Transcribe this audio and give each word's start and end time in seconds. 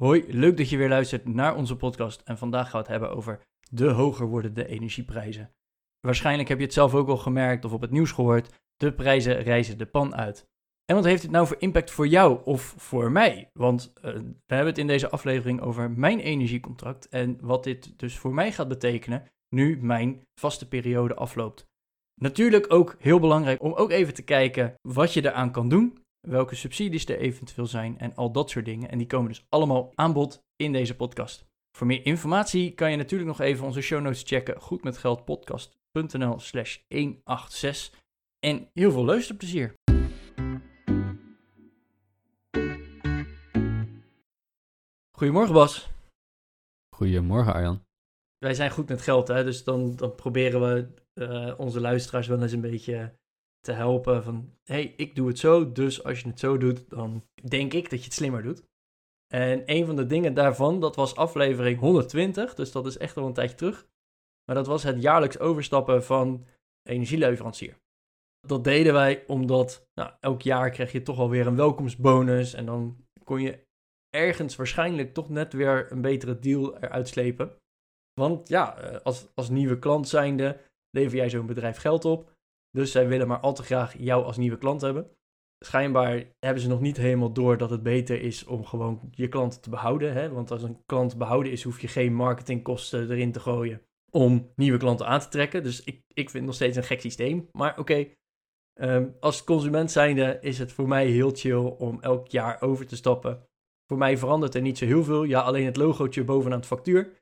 Hoi, 0.00 0.24
leuk 0.28 0.56
dat 0.56 0.70
je 0.70 0.76
weer 0.76 0.88
luistert 0.88 1.28
naar 1.28 1.56
onze 1.56 1.76
podcast. 1.76 2.20
En 2.24 2.38
vandaag 2.38 2.70
gaan 2.70 2.72
we 2.72 2.78
het 2.78 2.88
hebben 2.88 3.16
over 3.16 3.40
de 3.70 3.88
hoger 3.88 4.26
wordende 4.26 4.66
energieprijzen. 4.66 5.54
Waarschijnlijk 6.00 6.48
heb 6.48 6.58
je 6.58 6.64
het 6.64 6.72
zelf 6.72 6.94
ook 6.94 7.08
al 7.08 7.16
gemerkt 7.16 7.64
of 7.64 7.72
op 7.72 7.80
het 7.80 7.90
nieuws 7.90 8.12
gehoord. 8.12 8.60
De 8.76 8.92
prijzen 8.92 9.42
reizen 9.42 9.78
de 9.78 9.86
pan 9.86 10.16
uit. 10.16 10.48
En 10.84 10.94
wat 10.94 11.04
heeft 11.04 11.22
dit 11.22 11.30
nou 11.30 11.46
voor 11.46 11.56
impact 11.58 11.90
voor 11.90 12.06
jou 12.06 12.40
of 12.44 12.74
voor 12.76 13.12
mij? 13.12 13.50
Want 13.52 13.92
uh, 13.96 14.02
we 14.12 14.54
hebben 14.54 14.66
het 14.66 14.78
in 14.78 14.86
deze 14.86 15.10
aflevering 15.10 15.60
over 15.60 15.90
mijn 15.90 16.20
energiecontract 16.20 17.08
en 17.08 17.38
wat 17.40 17.64
dit 17.64 17.98
dus 17.98 18.18
voor 18.18 18.34
mij 18.34 18.52
gaat 18.52 18.68
betekenen 18.68 19.26
nu 19.48 19.78
mijn 19.82 20.26
vaste 20.34 20.68
periode 20.68 21.14
afloopt. 21.14 21.66
Natuurlijk 22.20 22.72
ook 22.72 22.96
heel 22.98 23.20
belangrijk 23.20 23.62
om 23.62 23.72
ook 23.72 23.90
even 23.90 24.14
te 24.14 24.22
kijken 24.22 24.74
wat 24.82 25.12
je 25.12 25.24
eraan 25.24 25.52
kan 25.52 25.68
doen 25.68 25.98
welke 26.20 26.54
subsidies 26.54 27.06
er 27.06 27.18
eventueel 27.18 27.66
zijn 27.66 27.98
en 27.98 28.14
al 28.14 28.32
dat 28.32 28.50
soort 28.50 28.64
dingen. 28.64 28.90
En 28.90 28.98
die 28.98 29.06
komen 29.06 29.28
dus 29.28 29.46
allemaal 29.48 29.92
aan 29.94 30.12
bod 30.12 30.42
in 30.56 30.72
deze 30.72 30.96
podcast. 30.96 31.48
Voor 31.76 31.86
meer 31.86 32.06
informatie 32.06 32.74
kan 32.74 32.90
je 32.90 32.96
natuurlijk 32.96 33.28
nog 33.28 33.40
even 33.40 33.64
onze 33.66 33.80
show 33.80 34.00
notes 34.00 34.22
checken. 34.22 34.60
Goedmetgeldpodcast.nl 34.60 36.38
slash 36.40 36.78
186. 36.88 38.00
En 38.38 38.68
heel 38.72 38.92
veel 38.92 39.04
luisterplezier. 39.04 39.74
Goedemorgen 45.16 45.54
Bas. 45.54 45.90
Goedemorgen 46.96 47.52
Arjan. 47.52 47.82
Wij 48.38 48.54
zijn 48.54 48.70
goed 48.70 48.88
met 48.88 49.02
geld, 49.02 49.28
hè? 49.28 49.44
dus 49.44 49.64
dan, 49.64 49.96
dan 49.96 50.14
proberen 50.14 50.60
we 50.60 50.88
uh, 51.14 51.54
onze 51.58 51.80
luisteraars 51.80 52.26
wel 52.26 52.42
eens 52.42 52.52
een 52.52 52.60
beetje 52.60 53.14
te 53.60 53.72
helpen 53.72 54.22
van, 54.22 54.54
hey, 54.64 54.94
ik 54.96 55.14
doe 55.14 55.28
het 55.28 55.38
zo, 55.38 55.72
dus 55.72 56.04
als 56.04 56.20
je 56.20 56.28
het 56.28 56.38
zo 56.38 56.58
doet, 56.58 56.90
dan 56.90 57.24
denk 57.48 57.72
ik 57.72 57.90
dat 57.90 57.98
je 57.98 58.04
het 58.04 58.14
slimmer 58.14 58.42
doet. 58.42 58.68
En 59.32 59.62
een 59.64 59.86
van 59.86 59.96
de 59.96 60.06
dingen 60.06 60.34
daarvan, 60.34 60.80
dat 60.80 60.96
was 60.96 61.16
aflevering 61.16 61.78
120, 61.78 62.54
dus 62.54 62.72
dat 62.72 62.86
is 62.86 62.98
echt 62.98 63.16
al 63.16 63.26
een 63.26 63.32
tijdje 63.32 63.56
terug. 63.56 63.88
Maar 64.44 64.56
dat 64.56 64.66
was 64.66 64.82
het 64.82 65.02
jaarlijks 65.02 65.38
overstappen 65.38 66.04
van 66.04 66.46
energieleverancier. 66.88 67.78
Dat 68.46 68.64
deden 68.64 68.92
wij 68.92 69.24
omdat 69.26 69.88
nou, 69.94 70.12
elk 70.20 70.42
jaar 70.42 70.70
kreeg 70.70 70.92
je 70.92 71.02
toch 71.02 71.18
alweer 71.18 71.46
een 71.46 71.56
welkomstbonus 71.56 72.54
en 72.54 72.66
dan 72.66 73.04
kon 73.24 73.40
je 73.40 73.66
ergens 74.10 74.56
waarschijnlijk 74.56 75.14
toch 75.14 75.28
net 75.28 75.52
weer 75.52 75.92
een 75.92 76.00
betere 76.00 76.38
deal 76.38 76.76
eruit 76.76 77.08
slepen. 77.08 77.56
Want 78.20 78.48
ja, 78.48 78.78
eh, 78.78 79.00
als, 79.00 79.26
als 79.34 79.48
nieuwe 79.48 79.78
klant 79.78 80.08
zijnde 80.08 80.60
lever 80.90 81.16
jij 81.16 81.30
zo'n 81.30 81.46
bedrijf 81.46 81.76
geld 81.76 82.04
op. 82.04 82.32
Dus 82.70 82.92
zij 82.92 83.08
willen 83.08 83.28
maar 83.28 83.40
al 83.40 83.54
te 83.54 83.62
graag 83.62 83.98
jou 83.98 84.24
als 84.24 84.36
nieuwe 84.36 84.58
klant 84.58 84.80
hebben. 84.80 85.10
Schijnbaar 85.64 86.24
hebben 86.38 86.62
ze 86.62 86.68
nog 86.68 86.80
niet 86.80 86.96
helemaal 86.96 87.32
door 87.32 87.56
dat 87.56 87.70
het 87.70 87.82
beter 87.82 88.22
is 88.22 88.44
om 88.44 88.64
gewoon 88.64 89.00
je 89.10 89.28
klanten 89.28 89.60
te 89.60 89.70
behouden. 89.70 90.12
Hè? 90.12 90.30
Want 90.30 90.50
als 90.50 90.62
een 90.62 90.82
klant 90.86 91.18
behouden 91.18 91.52
is, 91.52 91.62
hoef 91.62 91.80
je 91.80 91.88
geen 91.88 92.14
marketingkosten 92.14 93.10
erin 93.10 93.32
te 93.32 93.40
gooien 93.40 93.82
om 94.10 94.52
nieuwe 94.56 94.78
klanten 94.78 95.06
aan 95.06 95.20
te 95.20 95.28
trekken. 95.28 95.62
Dus 95.62 95.84
ik, 95.84 96.02
ik 96.08 96.30
vind 96.30 96.32
het 96.32 96.44
nog 96.44 96.54
steeds 96.54 96.76
een 96.76 96.84
gek 96.84 97.00
systeem. 97.00 97.48
Maar 97.52 97.78
oké, 97.78 98.06
ehm, 98.80 99.08
als 99.20 99.44
consument 99.44 99.90
zijnde 99.90 100.38
is 100.40 100.58
het 100.58 100.72
voor 100.72 100.88
mij 100.88 101.06
heel 101.06 101.30
chill 101.30 101.74
om 101.78 102.00
elk 102.00 102.28
jaar 102.28 102.62
over 102.62 102.86
te 102.86 102.96
stappen. 102.96 103.48
Voor 103.86 103.98
mij 103.98 104.18
verandert 104.18 104.54
er 104.54 104.60
niet 104.60 104.78
zo 104.78 104.84
heel 104.84 105.04
veel. 105.04 105.24
Ja, 105.24 105.40
alleen 105.40 105.64
het 105.64 105.76
logootje 105.76 106.24
bovenaan 106.24 106.58
het 106.58 106.66
factuur. 106.66 107.19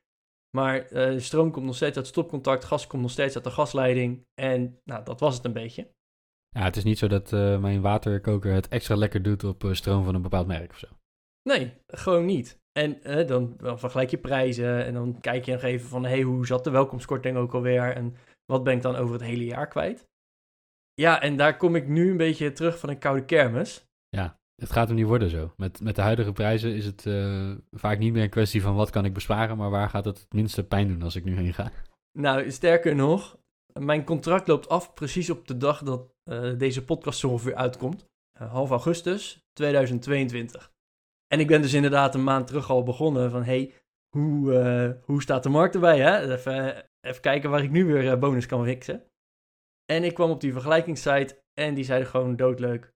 Maar 0.57 0.91
uh, 0.91 1.19
stroom 1.19 1.51
komt 1.51 1.65
nog 1.65 1.75
steeds 1.75 1.97
uit 1.97 2.07
stopcontact, 2.07 2.63
gas 2.63 2.87
komt 2.87 3.01
nog 3.01 3.11
steeds 3.11 3.35
uit 3.35 3.43
de 3.43 3.51
gasleiding. 3.51 4.25
En 4.33 4.79
nou, 4.83 5.03
dat 5.03 5.19
was 5.19 5.35
het 5.35 5.45
een 5.45 5.53
beetje. 5.53 5.91
Ja, 6.49 6.63
het 6.63 6.75
is 6.75 6.83
niet 6.83 6.97
zo 6.97 7.07
dat 7.07 7.31
uh, 7.31 7.59
mijn 7.59 7.81
waterkoker 7.81 8.53
het 8.53 8.67
extra 8.67 8.95
lekker 8.95 9.21
doet 9.21 9.43
op 9.43 9.63
uh, 9.63 9.73
stroom 9.73 10.03
van 10.03 10.15
een 10.15 10.21
bepaald 10.21 10.47
merk 10.47 10.71
of 10.71 10.77
zo. 10.77 10.87
Nee, 11.49 11.73
gewoon 11.87 12.25
niet. 12.25 12.59
En 12.71 12.99
dan, 13.27 13.53
dan, 13.57 13.79
vergelijk 13.79 14.09
je 14.09 14.17
prijzen 14.17 14.85
en 14.85 14.93
dan 14.93 15.19
kijk 15.19 15.45
je 15.45 15.51
nog 15.51 15.61
even 15.61 15.89
van... 15.89 16.03
hé, 16.03 16.09
hey, 16.09 16.21
hoe 16.21 16.45
zat 16.45 16.63
de 16.63 16.69
welkomstkorting 16.69 17.37
ook 17.37 17.53
alweer 17.53 17.95
en 17.95 18.15
wat 18.45 18.63
ben 18.63 18.75
ik 18.75 18.81
dan 18.81 18.95
over 18.95 19.13
het 19.13 19.23
hele 19.23 19.45
jaar 19.45 19.67
kwijt? 19.67 20.07
Ja, 20.93 21.21
en 21.21 21.37
daar 21.37 21.57
kom 21.57 21.75
ik 21.75 21.87
nu 21.87 22.11
een 22.11 22.17
beetje 22.17 22.51
terug 22.51 22.79
van 22.79 22.89
een 22.89 22.99
koude 22.99 23.25
kermis. 23.25 23.87
Ja, 24.09 24.38
het 24.59 24.71
gaat 24.71 24.87
hem 24.87 24.97
niet 24.97 25.05
worden 25.05 25.29
zo. 25.29 25.53
Met, 25.57 25.81
met 25.81 25.95
de 25.95 26.01
huidige 26.01 26.31
prijzen 26.31 26.75
is 26.75 26.85
het 26.85 27.05
uh, 27.05 27.51
vaak 27.71 27.99
niet 27.99 28.13
meer 28.13 28.23
een 28.23 28.29
kwestie 28.29 28.61
van 28.61 28.75
wat 28.75 28.89
kan 28.89 29.05
ik 29.05 29.13
besparen, 29.13 29.57
maar 29.57 29.69
waar 29.69 29.89
gaat 29.89 30.05
het 30.05 30.17
het 30.17 30.33
minste 30.33 30.63
pijn 30.63 30.87
doen 30.87 31.01
als 31.01 31.15
ik 31.15 31.23
nu 31.23 31.35
heen 31.35 31.53
ga. 31.53 31.71
Nou, 32.11 32.51
sterker 32.51 32.95
nog, 32.95 33.37
mijn 33.73 34.03
contract 34.03 34.47
loopt 34.47 34.69
af 34.69 34.93
precies 34.93 35.29
op 35.29 35.47
de 35.47 35.57
dag 35.57 35.83
dat 35.83 36.13
uh, 36.23 36.57
deze 36.57 36.85
podcast 36.85 37.19
zo 37.19 37.29
ongeveer 37.29 37.55
uitkomt. 37.55 38.05
Uh, 38.41 38.51
half 38.51 38.69
augustus 38.69 39.47
2022. 39.53 40.71
En 41.27 41.39
ik 41.39 41.47
ben 41.47 41.61
dus 41.61 41.73
inderdaad 41.73 42.15
een 42.15 42.23
maand 42.23 42.47
terug 42.47 42.69
al 42.69 42.83
begonnen 42.83 43.31
van, 43.31 43.43
hey, 43.43 43.73
hoe, 44.09 44.99
hoe 45.05 45.21
staat 45.21 45.43
de 45.43 45.49
markt 45.49 45.75
erbij? 45.75 45.99
Hè? 45.99 46.33
Even, 46.33 46.85
even 47.01 47.21
kijken 47.21 47.49
waar 47.49 47.63
ik 47.63 47.71
nu 47.71 47.85
weer 47.85 48.19
bonus 48.19 48.45
kan 48.45 48.65
fixen. 48.65 49.03
En 49.85 50.03
ik 50.03 50.13
kwam 50.13 50.29
op 50.29 50.41
die 50.41 50.51
vergelijkingssite 50.51 51.43
en 51.53 51.73
die 51.73 51.83
zeiden 51.83 52.07
gewoon 52.07 52.35
doodleuk 52.35 52.93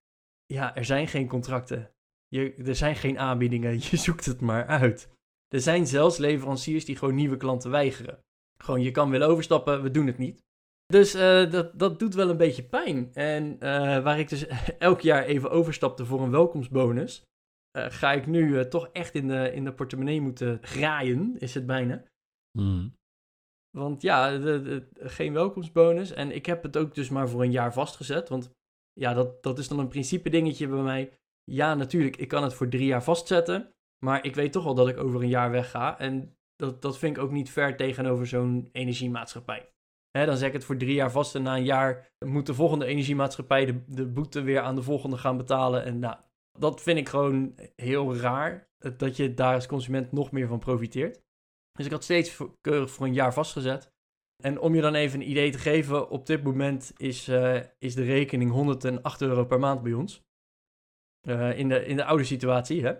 ja, 0.53 0.75
er 0.75 0.85
zijn 0.85 1.07
geen 1.07 1.27
contracten. 1.27 1.91
Je, 2.27 2.53
er 2.53 2.75
zijn 2.75 2.95
geen 2.95 3.19
aanbiedingen. 3.19 3.73
Je 3.89 3.97
zoekt 3.97 4.25
het 4.25 4.41
maar 4.41 4.65
uit. 4.65 5.09
Er 5.47 5.61
zijn 5.61 5.87
zelfs 5.87 6.17
leveranciers 6.17 6.85
die 6.85 6.95
gewoon 6.95 7.15
nieuwe 7.15 7.37
klanten 7.37 7.71
weigeren. 7.71 8.23
Gewoon, 8.57 8.81
je 8.81 8.91
kan 8.91 9.09
willen 9.09 9.27
overstappen, 9.27 9.83
we 9.83 9.91
doen 9.91 10.07
het 10.07 10.17
niet. 10.17 10.41
Dus 10.85 11.15
uh, 11.15 11.51
dat, 11.51 11.79
dat 11.79 11.99
doet 11.99 12.13
wel 12.13 12.29
een 12.29 12.37
beetje 12.37 12.63
pijn. 12.63 13.13
En 13.13 13.53
uh, 13.53 13.59
waar 14.03 14.19
ik 14.19 14.29
dus 14.29 14.47
elk 14.89 15.01
jaar 15.01 15.23
even 15.23 15.51
overstapte 15.51 16.05
voor 16.05 16.21
een 16.21 16.31
welkomstbonus, 16.31 17.23
uh, 17.77 17.85
ga 17.89 18.11
ik 18.11 18.27
nu 18.27 18.67
toch 18.67 18.89
echt 18.91 19.15
in 19.15 19.27
de, 19.27 19.51
in 19.53 19.63
de 19.63 19.73
portemonnee 19.73 20.21
moeten 20.21 20.59
graaien, 20.61 21.37
is 21.39 21.53
het 21.53 21.65
bijna. 21.65 22.03
Mm. 22.57 22.95
Want 23.77 24.01
ja, 24.01 24.37
de, 24.37 24.61
de, 24.61 24.89
geen 24.95 25.33
welkomstbonus. 25.33 26.11
En 26.11 26.31
ik 26.31 26.45
heb 26.45 26.63
het 26.63 26.77
ook 26.77 26.95
dus 26.95 27.09
maar 27.09 27.29
voor 27.29 27.41
een 27.41 27.51
jaar 27.51 27.73
vastgezet. 27.73 28.29
Want 28.29 28.51
ja, 28.93 29.13
dat, 29.13 29.43
dat 29.43 29.59
is 29.59 29.67
dan 29.67 29.79
een 29.79 29.87
principe 29.87 30.29
dingetje 30.29 30.67
bij 30.67 30.81
mij. 30.81 31.17
Ja, 31.43 31.75
natuurlijk, 31.75 32.17
ik 32.17 32.27
kan 32.27 32.43
het 32.43 32.53
voor 32.53 32.69
drie 32.69 32.85
jaar 32.85 33.03
vastzetten. 33.03 33.73
Maar 34.05 34.25
ik 34.25 34.35
weet 34.35 34.51
toch 34.51 34.65
al 34.65 34.75
dat 34.75 34.87
ik 34.87 34.97
over 34.97 35.21
een 35.21 35.29
jaar 35.29 35.51
wegga. 35.51 35.99
En 35.99 36.37
dat, 36.55 36.81
dat 36.81 36.97
vind 36.97 37.17
ik 37.17 37.23
ook 37.23 37.31
niet 37.31 37.49
ver 37.49 37.75
tegenover 37.75 38.27
zo'n 38.27 38.69
energiemaatschappij. 38.71 39.71
Dan 40.11 40.37
zeg 40.37 40.47
ik 40.47 40.53
het 40.53 40.63
voor 40.63 40.77
drie 40.77 40.93
jaar 40.93 41.11
vast 41.11 41.35
en 41.35 41.43
na 41.43 41.55
een 41.55 41.63
jaar 41.63 42.11
moet 42.25 42.45
de 42.45 42.53
volgende 42.53 42.85
energiemaatschappij 42.85 43.65
de, 43.65 43.83
de 43.87 44.07
boete 44.07 44.41
weer 44.41 44.61
aan 44.61 44.75
de 44.75 44.83
volgende 44.83 45.17
gaan 45.17 45.37
betalen. 45.37 45.83
En 45.83 45.99
nou, 45.99 46.17
dat 46.59 46.81
vind 46.81 46.97
ik 46.97 47.09
gewoon 47.09 47.55
heel 47.75 48.15
raar, 48.15 48.69
dat 48.97 49.15
je 49.15 49.33
daar 49.33 49.53
als 49.53 49.67
consument 49.67 50.11
nog 50.11 50.31
meer 50.31 50.47
van 50.47 50.59
profiteert. 50.59 51.21
Dus 51.71 51.85
ik 51.85 51.91
had 51.91 52.03
steeds 52.03 52.41
keurig 52.61 52.91
voor 52.91 53.05
een 53.05 53.13
jaar 53.13 53.33
vastgezet. 53.33 53.92
En 54.37 54.59
om 54.59 54.75
je 54.75 54.81
dan 54.81 54.93
even 54.93 55.21
een 55.21 55.29
idee 55.29 55.51
te 55.51 55.57
geven, 55.57 56.09
op 56.09 56.25
dit 56.25 56.43
moment 56.43 56.93
is, 56.97 57.29
uh, 57.29 57.61
is 57.79 57.95
de 57.95 58.03
rekening 58.03 58.51
108 58.51 59.21
euro 59.21 59.45
per 59.45 59.59
maand 59.59 59.83
bij 59.83 59.93
ons. 59.93 60.23
Uh, 61.27 61.57
in, 61.57 61.69
de, 61.69 61.85
in 61.85 61.95
de 61.95 62.05
oude 62.05 62.23
situatie, 62.23 62.83
hè. 62.83 62.93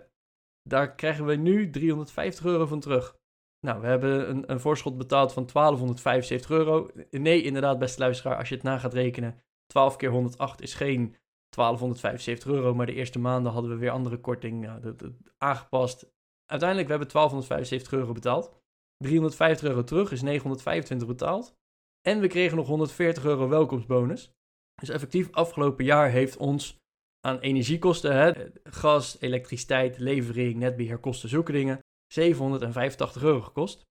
Daar 0.62 0.94
krijgen 0.94 1.26
we 1.26 1.34
nu 1.34 1.70
350 1.70 2.44
euro 2.44 2.66
van 2.66 2.80
terug. 2.80 3.18
Nou, 3.60 3.80
we 3.80 3.86
hebben 3.86 4.30
een, 4.30 4.50
een 4.50 4.60
voorschot 4.60 4.98
betaald 4.98 5.32
van 5.32 5.46
1275 5.52 6.50
euro. 6.50 6.90
Nee, 7.10 7.42
inderdaad, 7.42 7.78
beste 7.78 8.00
luisteraar, 8.00 8.36
als 8.36 8.48
je 8.48 8.54
het 8.54 8.64
na 8.64 8.78
gaat 8.78 8.94
rekenen, 8.94 9.42
12 9.66 9.96
keer 9.96 10.10
108 10.10 10.62
is 10.62 10.74
geen 10.74 11.16
1275 11.48 12.50
euro, 12.52 12.74
maar 12.74 12.86
de 12.86 12.94
eerste 12.94 13.18
maanden 13.18 13.52
hadden 13.52 13.70
we 13.70 13.76
weer 13.76 13.90
andere 13.90 14.18
korting 14.18 14.80
dat, 14.80 15.10
aangepast. 15.38 16.12
Uiteindelijk, 16.46 16.88
we 16.88 16.96
hebben 16.96 17.12
1275 17.12 17.92
euro 17.92 18.12
betaald. 18.12 18.63
350 19.04 19.68
euro 19.68 19.84
terug 19.84 20.12
is 20.12 20.22
925 20.22 21.08
betaald. 21.08 21.54
En 22.00 22.20
we 22.20 22.26
kregen 22.26 22.56
nog 22.56 22.66
140 22.66 23.24
euro 23.24 23.48
welkomstbonus. 23.48 24.32
Dus 24.74 24.88
effectief 24.88 25.32
afgelopen 25.32 25.84
jaar 25.84 26.10
heeft 26.10 26.36
ons 26.36 26.76
aan 27.20 27.38
energiekosten, 27.38 28.16
hè, 28.16 28.32
gas, 28.64 29.16
elektriciteit, 29.20 29.98
levering, 29.98 30.56
netbeheerkosten, 30.56 31.28
zulke 31.28 31.52
dingen, 31.52 31.78
785 32.12 33.22
euro 33.22 33.40
gekost. 33.40 33.82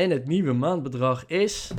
En 0.00 0.10
het 0.10 0.26
nieuwe 0.26 0.52
maandbedrag 0.52 1.26
is 1.26 1.72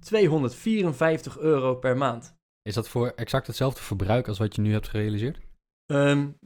254 0.00 1.38
euro 1.38 1.74
per 1.74 1.96
maand. 1.96 2.36
Is 2.62 2.74
dat 2.74 2.88
voor 2.88 3.08
exact 3.08 3.46
hetzelfde 3.46 3.82
verbruik 3.82 4.28
als 4.28 4.38
wat 4.38 4.54
je 4.54 4.62
nu 4.62 4.72
hebt 4.72 4.88
gerealiseerd? 4.88 5.47
Um, 5.92 6.38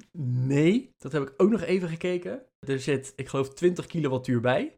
nee, 0.47 0.95
dat 0.99 1.13
heb 1.13 1.23
ik 1.23 1.35
ook 1.37 1.51
nog 1.51 1.61
even 1.61 1.89
gekeken. 1.89 2.47
Er 2.59 2.81
zit, 2.81 3.13
ik 3.17 3.29
geloof, 3.29 3.55
20 3.55 3.87
kilowattuur 3.87 4.41
bij. 4.41 4.77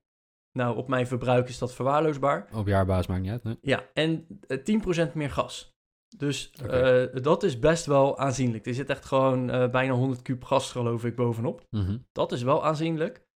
Nou, 0.52 0.76
op 0.76 0.88
mijn 0.88 1.06
verbruik 1.06 1.49
is 1.49 1.58
dat 1.58 1.75
verwaarloosbaar. 1.75 2.49
Op 2.55 2.66
jaarbasis 2.66 3.06
maakt 3.06 3.22
niet 3.22 3.31
uit, 3.31 3.43
nee. 3.43 3.58
Ja, 3.61 3.88
en 3.93 4.26
eh, 4.46 5.08
10% 5.08 5.12
meer 5.12 5.31
gas. 5.31 5.72
Dus 6.16 6.50
eh, 6.50 7.05
dat 7.22 7.43
is 7.43 7.58
best 7.58 7.87
wel 7.87 8.19
aanzienlijk. 8.19 8.66
Er 8.66 8.75
zit 8.75 8.90
echt 8.90 9.05
gewoon 9.05 9.50
eh, 9.50 9.70
bijna 9.70 9.93
100 9.93 10.22
kub 10.22 10.44
gas, 10.44 10.70
geloof 10.70 11.05
ik, 11.05 11.16
bovenop. 11.16 11.66
Mhm. 11.70 11.99
Dat 12.12 12.32
is 12.32 12.43
wel 12.43 12.64
aanzienlijk. 12.64 13.26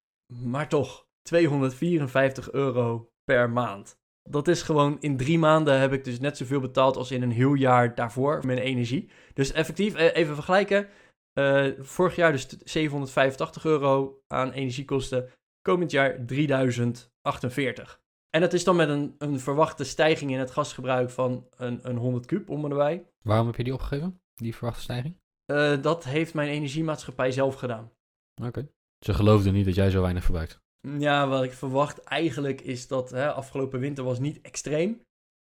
Maar 0.43 0.69
toch, 0.69 1.07
254 1.23 2.53
euro 2.53 3.11
per 3.25 3.51
maand. 3.51 3.99
Dat 4.31 4.49
is 4.49 4.63
gewoon 4.63 4.97
in 5.01 5.17
drie 5.17 5.39
maanden 5.39 5.81
heb 5.81 5.93
ik 5.93 6.05
dus 6.05 6.21
net 6.21 6.37
zoveel 6.37 6.61
betaald 6.61 6.97
als 6.97 7.11
in 7.11 7.23
een 7.23 7.31
heel 7.31 7.55
jaar 7.55 7.95
daarvoor 7.95 8.35
voor 8.37 8.47
mijn 8.47 8.59
energie. 8.59 9.11
Dus 9.35 9.53
effectief, 9.53 9.95
eh, 9.95 10.17
even 10.17 10.35
vergelijken. 10.35 10.89
Eh, 11.39 11.67
vorig 11.79 12.17
jaar 12.17 12.33
dus 12.33 12.47
785 12.65 13.65
euro 13.65 14.21
aan 14.27 14.53
energiekosten. 14.53 15.31
Komend 15.63 15.91
jaar 15.91 16.27
3048. 16.27 18.01
En 18.31 18.41
dat 18.41 18.53
is 18.53 18.65
dan 18.65 18.77
met 18.77 18.89
een, 18.89 19.15
een 19.19 19.41
verwachte 19.41 19.85
stijging 19.85 20.31
in 20.31 20.39
het 20.39 20.51
gasgebruik 20.51 21.11
van 21.11 21.49
een, 21.57 21.89
een 21.89 21.97
100 21.97 22.27
kub 22.27 22.51
om 22.51 22.65
erbij. 22.65 23.07
Waarom 23.23 23.47
heb 23.47 23.57
je 23.57 23.65
die 23.65 23.73
opgegeven, 23.73 24.21
die 24.35 24.55
verwachte 24.55 24.81
stijging? 24.83 25.17
Eh, 25.45 25.83
dat 25.83 26.05
heeft 26.05 26.35
mijn 26.35 26.49
energiemaatschappij 26.49 27.31
zelf 27.31 27.55
gedaan. 27.55 27.93
Oké. 28.43 28.69
Ze 29.05 29.15
geloofden 29.15 29.53
niet 29.53 29.65
dat 29.65 29.75
jij 29.75 29.91
zo 29.91 30.01
weinig 30.01 30.23
verbruikt. 30.23 30.61
Ja, 30.99 31.29
wat 31.29 31.43
ik 31.43 31.53
verwacht 31.53 32.03
eigenlijk 32.03 32.61
is 32.61 32.87
dat 32.87 33.11
hè, 33.11 33.33
afgelopen 33.33 33.81
winter 33.81 34.05
was 34.05 34.19
niet 34.19 34.41
extreem. 34.41 35.03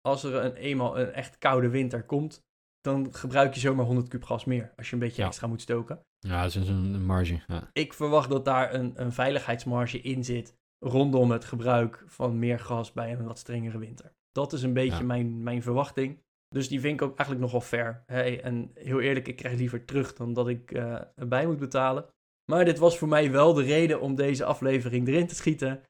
Als 0.00 0.24
er 0.24 0.34
een, 0.34 0.54
eenmaal 0.54 0.98
een 0.98 1.12
echt 1.12 1.38
koude 1.38 1.68
winter 1.68 2.02
komt, 2.02 2.42
dan 2.80 3.14
gebruik 3.14 3.54
je 3.54 3.60
zomaar 3.60 3.86
100 3.86 4.08
kub 4.08 4.24
gas 4.24 4.44
meer. 4.44 4.72
Als 4.76 4.86
je 4.88 4.92
een 4.94 4.98
beetje 5.00 5.22
Ja. 5.22 5.28
extra 5.28 5.46
moet 5.46 5.60
stoken. 5.60 6.00
Ja, 6.18 6.42
dat 6.42 6.54
is 6.54 6.68
een, 6.68 6.94
een 6.94 7.04
marge. 7.06 7.40
Ja. 7.46 7.68
Ik 7.72 7.92
verwacht 7.92 8.30
dat 8.30 8.44
daar 8.44 8.74
een, 8.74 8.92
een 8.94 9.12
veiligheidsmarge 9.12 10.00
in 10.00 10.24
zit 10.24 10.54
rondom 10.78 11.30
het 11.30 11.44
gebruik 11.44 12.04
van 12.06 12.38
meer 12.38 12.58
gas 12.58 12.92
bij 12.92 13.12
een 13.12 13.24
wat 13.24 13.38
strengere 13.38 13.78
winter. 13.78 14.12
Dat 14.32 14.52
is 14.52 14.62
een 14.62 14.72
beetje 14.72 14.98
Ja. 14.98 15.04
mijn, 15.04 15.42
mijn 15.42 15.62
verwachting. 15.62 16.18
Dus 16.48 16.68
die 16.68 16.80
vind 16.80 16.94
ik 17.00 17.02
ook 17.06 17.16
eigenlijk 17.16 17.40
nogal 17.40 17.60
fair. 17.68 18.02
Hè? 18.06 18.22
En 18.22 18.70
heel 18.74 19.00
eerlijk, 19.00 19.28
ik 19.28 19.36
krijg 19.36 19.56
liever 19.58 19.84
terug 19.84 20.14
dan 20.14 20.32
dat 20.32 20.48
ik 20.48 20.70
eh, 20.72 21.00
erbij 21.14 21.46
moet 21.46 21.58
betalen. 21.58 22.06
Maar 22.50 22.64
dit 22.64 22.78
was 22.78 22.98
voor 22.98 23.08
mij 23.08 23.30
wel 23.30 23.54
de 23.54 23.62
reden 23.62 24.00
om 24.00 24.14
deze 24.14 24.44
aflevering 24.44 25.08
erin 25.08 25.26
te 25.26 25.34
schieten. 25.34 25.82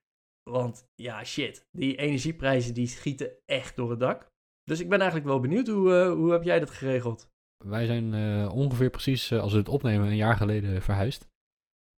Want 0.51 0.85
ja, 0.95 1.25
shit, 1.25 1.67
die 1.73 1.97
energieprijzen 1.97 2.75
die 2.75 2.87
schieten 2.87 3.31
echt 3.47 3.77
door 3.77 3.91
het 3.91 4.01
dak. 4.01 4.29
Dus 4.71 4.81
ik 4.81 4.89
ben 4.89 4.99
eigenlijk 4.99 5.29
wel 5.29 5.41
benieuwd, 5.41 5.69
hoe, 5.69 5.95
eh, 5.95 6.13
hoe 6.13 6.33
heb 6.33 6.43
jij 6.43 6.59
dat 6.59 6.71
geregeld? 6.71 7.29
Wij 7.65 7.87
zijn 7.87 8.15
eh, 8.15 8.55
ongeveer 8.55 8.91
precies, 8.91 9.31
eh, 9.31 9.41
als 9.41 9.53
we 9.53 9.59
dit 9.59 9.69
opnemen, 9.69 10.07
een 10.07 10.17
jaar 10.17 10.37
geleden 10.37 10.83
verhuisd. 10.83 11.29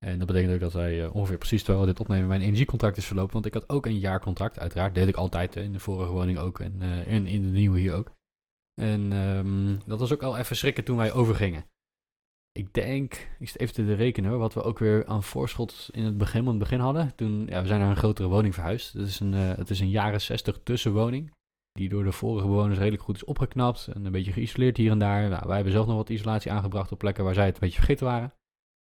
En 0.04 0.18
dat 0.18 0.26
betekent 0.26 0.54
ook 0.54 0.60
dat 0.60 0.72
wij 0.72 1.06
ongeveer 1.06 1.38
precies 1.38 1.62
terwijl 1.62 1.84
we 1.84 1.90
dit 1.90 2.00
opnemen 2.00 2.28
mijn 2.28 2.40
energiecontract 2.40 2.96
is 2.96 3.06
verlopen. 3.06 3.32
Want 3.32 3.46
ik 3.46 3.54
had 3.54 3.68
ook 3.68 3.86
een 3.86 3.98
jaarcontract, 3.98 4.58
uiteraard. 4.58 4.94
Deed 4.94 5.08
ik 5.08 5.16
altijd 5.16 5.56
in 5.56 5.72
de 5.72 5.78
vorige 5.78 6.12
woning 6.12 6.38
ook 6.38 6.60
en, 6.60 6.82
en 7.06 7.26
in 7.26 7.42
de 7.42 7.48
nieuwe 7.48 7.78
hier 7.78 7.94
ook. 7.94 8.12
En 8.80 9.12
ehm, 9.12 9.78
dat 9.86 10.00
was 10.00 10.12
ook 10.12 10.22
al 10.22 10.38
even 10.38 10.56
schrikken 10.56 10.84
toen 10.84 10.96
wij 10.96 11.12
overgingen. 11.12 11.64
Ik 12.52 12.74
denk, 12.74 13.28
ik 13.38 13.48
zit 13.48 13.60
even 13.60 13.74
te 13.74 13.94
rekenen 13.94 14.30
hoor, 14.30 14.38
wat 14.38 14.54
we 14.54 14.62
ook 14.62 14.78
weer 14.78 15.06
aan 15.06 15.22
voorschot 15.22 15.88
in 15.90 16.04
het 16.04 16.18
begin, 16.18 16.46
het 16.46 16.58
begin 16.58 16.80
hadden. 16.80 17.14
Toen, 17.14 17.46
ja, 17.46 17.60
we 17.60 17.66
zijn 17.66 17.80
naar 17.80 17.90
een 17.90 17.96
grotere 17.96 18.28
woning 18.28 18.54
verhuisd. 18.54 18.92
Het 18.92 19.06
is 19.06 19.20
een, 19.20 19.32
het 19.32 19.70
is 19.70 19.80
een 19.80 19.90
jaren 19.90 20.20
60 20.20 20.60
tussenwoning. 20.62 21.32
Die 21.72 21.88
door 21.88 22.04
de 22.04 22.12
vorige 22.12 22.46
bewoners 22.46 22.78
redelijk 22.78 23.02
goed 23.02 23.16
is 23.16 23.24
opgeknapt. 23.24 23.86
En 23.86 24.04
een 24.04 24.12
beetje 24.12 24.32
geïsoleerd 24.32 24.76
hier 24.76 24.90
en 24.90 24.98
daar. 24.98 25.28
Nou, 25.28 25.42
wij 25.46 25.54
hebben 25.54 25.72
zelf 25.72 25.86
nog 25.86 25.96
wat 25.96 26.08
isolatie 26.08 26.52
aangebracht 26.52 26.92
op 26.92 26.98
plekken 26.98 27.24
waar 27.24 27.34
zij 27.34 27.44
het 27.44 27.54
een 27.54 27.60
beetje 27.60 27.78
vergeten 27.78 28.06
waren. 28.06 28.32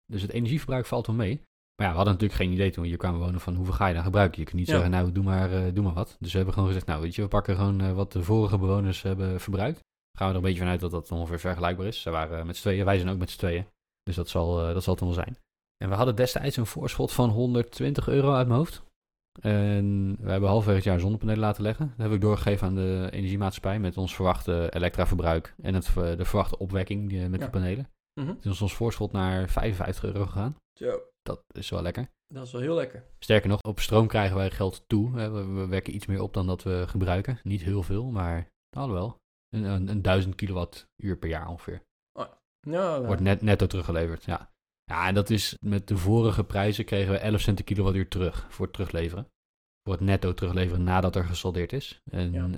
Dus 0.06 0.22
het 0.22 0.32
energieverbruik 0.32 0.86
valt 0.86 1.08
wel 1.08 1.16
mee. 1.16 1.36
Maar 1.76 1.88
ja, 1.88 1.94
we 1.94 1.98
hadden 1.98 2.14
natuurlijk 2.14 2.42
geen 2.42 2.52
idee 2.52 2.72
toen 2.72 2.84
we 2.84 2.90
hier 2.90 2.98
kwamen 2.98 3.20
wonen 3.20 3.40
van 3.40 3.56
hoeveel 3.56 3.74
ga 3.74 3.88
je 3.88 3.94
dan 3.94 4.04
gebruiken. 4.04 4.40
Je 4.40 4.46
kunt 4.46 4.58
niet 4.58 4.68
Ja. 4.68 4.74
zeggen, 4.74 4.92
nou 4.92 5.12
doe 5.12 5.24
maar, 5.24 5.52
eh, 5.52 5.74
doe 5.74 5.84
maar 5.84 5.94
wat. 5.94 6.16
Dus 6.20 6.30
we 6.32 6.36
hebben 6.36 6.54
gewoon 6.54 6.70
gezegd, 6.70 6.88
nou 6.88 7.02
weet 7.02 7.16
je, 7.16 7.22
we 7.22 7.28
pakken 7.28 7.56
gewoon 7.56 7.82
eh, 7.82 7.92
wat 7.92 8.12
de 8.12 8.24
vorige 8.24 8.58
bewoners 8.58 9.02
hebben 9.02 9.40
verbruikt. 9.40 9.80
Gaan 10.18 10.28
we 10.28 10.34
er 10.34 10.40
een 10.40 10.46
beetje 10.46 10.60
vanuit 10.60 10.80
dat 10.80 10.92
dat 10.92 11.12
ongeveer 11.12 11.40
vergelijkbaar 11.40 11.86
is. 11.88 12.02
Ze 12.02 12.10
waren 12.10 12.46
met 12.46 12.56
z'n 12.56 12.62
tweeën, 12.62 12.86
wij 12.86 12.98
zijn 12.98 13.10
ook 13.10 13.18
met 13.18 13.30
z'n 13.30 13.38
tweeën. 13.38 13.66
Dus 14.04 14.16
dat 14.16 14.30
zal, 14.30 14.68
eh, 14.68 14.74
dat 14.74 14.84
zal 14.84 14.94
het 14.96 15.04
dan 15.04 15.14
wel 15.14 15.24
zijn. 15.24 15.38
En 15.84 15.90
we 15.90 15.96
hadden 15.96 16.16
destijds 16.16 16.58
een 16.58 16.66
voorschot 16.66 17.12
van 17.12 17.30
120 17.30 18.08
euro 18.08 18.34
uit 18.34 18.48
mijn 18.48 18.60
hoofd. 18.60 18.82
En 19.42 20.16
we 20.22 20.32
hebben 20.32 20.50
halverwege 20.50 20.78
het 20.78 20.86
jaar 20.88 21.00
zonnepanelen 21.00 21.40
laten 21.42 21.64
leggen. 21.64 21.94
Dat 21.98 22.06
heb 22.06 22.16
ik 22.16 22.22
doorgegeven 22.22 22.68
aan 22.68 22.76
de 22.76 23.08
energiemaatschappij 23.12 23.80
met 23.80 23.98
ons 23.98 24.16
verwachte 24.16 24.68
elektraverbruik 24.76 25.54
en 25.62 25.74
het, 25.74 25.88
ver- 25.88 26.18
de 26.18 26.26
verwachte 26.26 26.58
opwekking 26.58 27.10
die, 27.10 27.30
met 27.30 27.40
Ja. 27.40 27.46
de 27.46 27.52
panelen. 27.52 27.90
Mhm. 28.22 28.36
Toen 28.40 28.52
is 28.52 28.62
ons 28.62 28.74
voorschot 28.74 29.12
naar 29.12 29.50
55 29.50 30.04
euro 30.04 30.26
gegaan. 30.26 30.56
Zo, 30.80 31.02
Dat 31.22 31.44
is 31.52 31.70
wel 31.70 31.82
lekker. 31.82 32.10
dat 32.34 32.46
is 32.46 32.52
wel 32.52 32.62
heel 32.62 32.76
lekker. 32.76 33.04
Sterker 33.20 33.50
nog, 33.50 33.62
op 33.62 33.80
stroom 33.80 34.08
krijgen 34.08 34.36
wij 34.38 34.52
geld 34.52 34.84
toe. 34.88 35.12
We, 35.12 35.30
we 35.46 35.68
wekken 35.68 35.96
iets 35.96 36.06
meer 36.06 36.22
op 36.22 36.34
dan 36.34 36.48
dat 36.48 36.64
we 36.64 36.84
gebruiken. 36.88 37.40
Niet 37.44 37.62
heel 37.62 37.84
veel, 37.84 38.12
maar 38.12 38.48
alhoewel. 38.78 39.16
Een, 39.50 39.64
een, 39.64 39.88
een 39.88 40.02
1000 40.02 40.36
kilowattuur 40.36 41.18
per 41.20 41.30
jaar 41.30 41.48
ongeveer. 41.48 41.82
Ja, 42.62 43.02
Wordt 43.06 43.22
net, 43.22 43.42
netto 43.42 43.68
teruggeleverd, 43.68 44.24
ja. 44.26 44.52
Ja, 44.90 45.08
en 45.08 45.14
dat 45.14 45.30
is 45.30 45.56
met 45.60 45.88
de 45.88 45.98
vorige 45.98 46.44
prijzen 46.44 46.86
kregen 46.86 47.12
we 47.12 47.18
11 47.18 47.42
cent 47.42 47.56
per 47.56 47.64
kilowattuur 47.66 48.08
terug 48.08 48.46
voor 48.50 48.66
het 48.66 48.74
terugleveren. 48.74 49.28
Voor 49.84 49.94
het 49.94 50.02
netto 50.04 50.34
terugleveren 50.34 50.84
nadat 50.84 51.16
er 51.16 51.24
gesoldeerd 51.26 51.74
is. 51.74 52.02
En 52.12 52.32
Ja. 52.32 52.50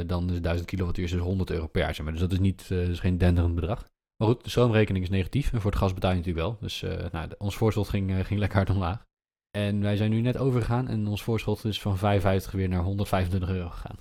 eh, 0.00 0.06
dan 0.08 0.30
is 0.30 0.40
1000 0.40 0.68
kilowattuur 0.68 1.10
dus 1.10 1.20
100 1.20 1.50
euro 1.50 1.66
per 1.66 1.80
jaar. 1.80 1.94
Zeg 1.94 2.04
maar. 2.04 2.12
Dus 2.12 2.22
dat 2.22 2.32
is, 2.32 2.38
niet, 2.38 2.70
eh, 2.70 2.88
is 2.88 3.00
geen 3.00 3.18
denderend 3.18 3.54
bedrag. 3.54 3.88
Maar 4.16 4.28
goed, 4.28 4.44
de 4.44 4.50
stroomrekening 4.50 5.04
is 5.04 5.10
negatief. 5.10 5.52
En 5.52 5.60
voor 5.60 5.70
het 5.70 5.80
gas 5.80 5.94
betaal 5.94 6.10
je 6.10 6.16
natuurlijk 6.16 6.46
wel. 6.46 6.56
Dus 6.60 6.82
eh, 6.82 7.10
nou, 7.12 7.28
ons 7.38 7.56
voorschot 7.56 7.88
ging, 7.88 8.26
ging 8.26 8.40
lekker 8.40 8.58
hard 8.58 8.70
omlaag. 8.70 9.04
En 9.50 9.80
wij 9.80 9.96
zijn 9.96 10.10
nu 10.10 10.20
net 10.20 10.36
overgegaan. 10.36 10.88
En 10.88 11.06
ons 11.06 11.22
voorschot 11.22 11.64
is 11.64 11.80
van 11.80 11.98
55 11.98 12.52
weer 12.52 12.68
naar 12.68 12.82
125 12.82 13.48
euro 13.50 13.68
gegaan. 13.68 13.96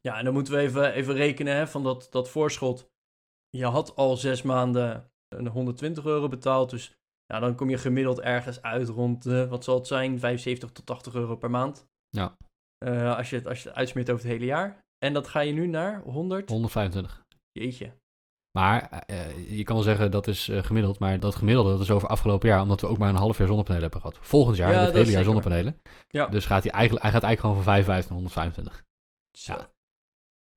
Ja, 0.00 0.18
en 0.18 0.24
dan 0.24 0.34
moeten 0.34 0.52
we 0.52 0.58
even, 0.60 0.92
even 0.92 1.14
rekenen 1.14 1.54
hè, 1.56 1.66
van 1.66 1.82
dat, 1.82 2.06
dat 2.10 2.28
voorschot. 2.30 2.90
Je 3.48 3.64
had 3.66 3.96
al 3.96 4.16
zes 4.16 4.42
maanden 4.42 5.10
een 5.28 5.46
120 5.46 6.04
euro 6.04 6.28
betaald. 6.28 6.70
Dus 6.70 6.94
nou, 7.26 7.40
dan 7.40 7.54
kom 7.54 7.70
je 7.70 7.78
gemiddeld 7.78 8.20
ergens 8.20 8.62
uit 8.62 8.88
rond, 8.88 9.26
eh, 9.26 9.48
wat 9.48 9.64
zal 9.64 9.74
het 9.74 9.86
zijn, 9.86 10.18
75 10.18 10.70
tot 10.70 10.86
80 10.86 11.14
euro 11.14 11.36
per 11.36 11.50
maand. 11.50 11.86
Ja. 12.08 12.36
Eh, 12.78 13.16
als, 13.16 13.30
je 13.30 13.36
het, 13.36 13.46
als 13.46 13.62
je 13.62 13.68
het 13.68 13.78
uitsmeert 13.78 14.10
over 14.10 14.22
het 14.22 14.32
hele 14.32 14.44
jaar. 14.46 14.84
En 14.98 15.12
dat 15.12 15.28
ga 15.28 15.40
je 15.40 15.52
nu 15.52 15.66
naar 15.66 16.02
100? 16.02 16.50
125. 16.50 17.24
Jeetje. 17.52 17.92
Maar 18.58 18.88
eh, 19.06 19.56
je 19.56 19.62
kan 19.62 19.74
wel 19.74 19.84
zeggen 19.84 20.10
dat 20.10 20.26
is 20.26 20.50
gemiddeld, 20.52 20.98
maar 20.98 21.20
dat 21.20 21.34
gemiddelde 21.34 21.70
dat 21.70 21.80
is 21.80 21.90
over 21.90 22.08
afgelopen 22.08 22.48
jaar, 22.48 22.60
omdat 22.60 22.80
we 22.80 22.86
ook 22.86 22.98
maar 22.98 23.08
een 23.08 23.14
half 23.14 23.38
jaar 23.38 23.46
zonnepanelen 23.46 23.90
hebben 23.90 24.00
gehad. 24.00 24.26
Volgend 24.26 24.56
jaar 24.56 24.70
Ja, 24.70 24.74
hebben 24.74 24.92
we 24.92 24.98
dat 24.98 25.06
het 25.06 25.14
hele 25.14 25.24
jaar 25.24 25.34
zonnepanelen. 25.34 25.80
Ja. 26.08 26.26
Dus 26.26 26.46
gaat 26.46 26.62
hij, 26.62 26.72
eigenlijk, 26.72 27.04
hij 27.04 27.12
gaat 27.12 27.22
eigenlijk 27.22 27.40
gewoon 27.40 27.64
van 27.64 27.84
55 27.84 28.10
naar 28.10 28.18
125. 28.18 28.84
Zo. 29.38 29.52
Ja. 29.52 29.74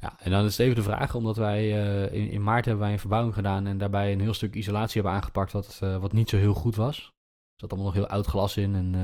Ja, 0.01 0.19
en 0.19 0.31
dan 0.31 0.45
is 0.45 0.57
het 0.57 0.59
even 0.59 0.75
de 0.75 0.89
vraag, 0.89 1.15
omdat 1.15 1.37
wij 1.37 1.59
eh, 1.59 2.21
in, 2.21 2.29
in 2.29 2.43
maart 2.43 2.65
hebben 2.65 2.83
wij 2.83 2.93
een 2.93 2.99
verbouwing 2.99 3.33
gedaan 3.33 3.67
en 3.67 3.77
daarbij 3.77 4.11
een 4.11 4.19
heel 4.19 4.33
stuk 4.33 4.55
isolatie 4.55 5.01
hebben 5.01 5.19
aangepakt 5.19 5.51
wat, 5.51 5.79
eh, 5.83 5.97
wat 5.97 6.13
niet 6.13 6.29
zo 6.29 6.37
heel 6.37 6.53
goed 6.53 6.75
was. 6.75 6.97
Er 6.97 7.59
zat 7.59 7.69
allemaal 7.69 7.87
nog 7.87 7.97
heel 7.97 8.07
oud 8.07 8.25
glas 8.25 8.57
in 8.57 8.75
en, 8.75 8.95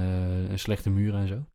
en 0.49 0.59
slechte 0.59 0.89
muren 0.89 1.19
en 1.19 1.27
zo. 1.27 1.45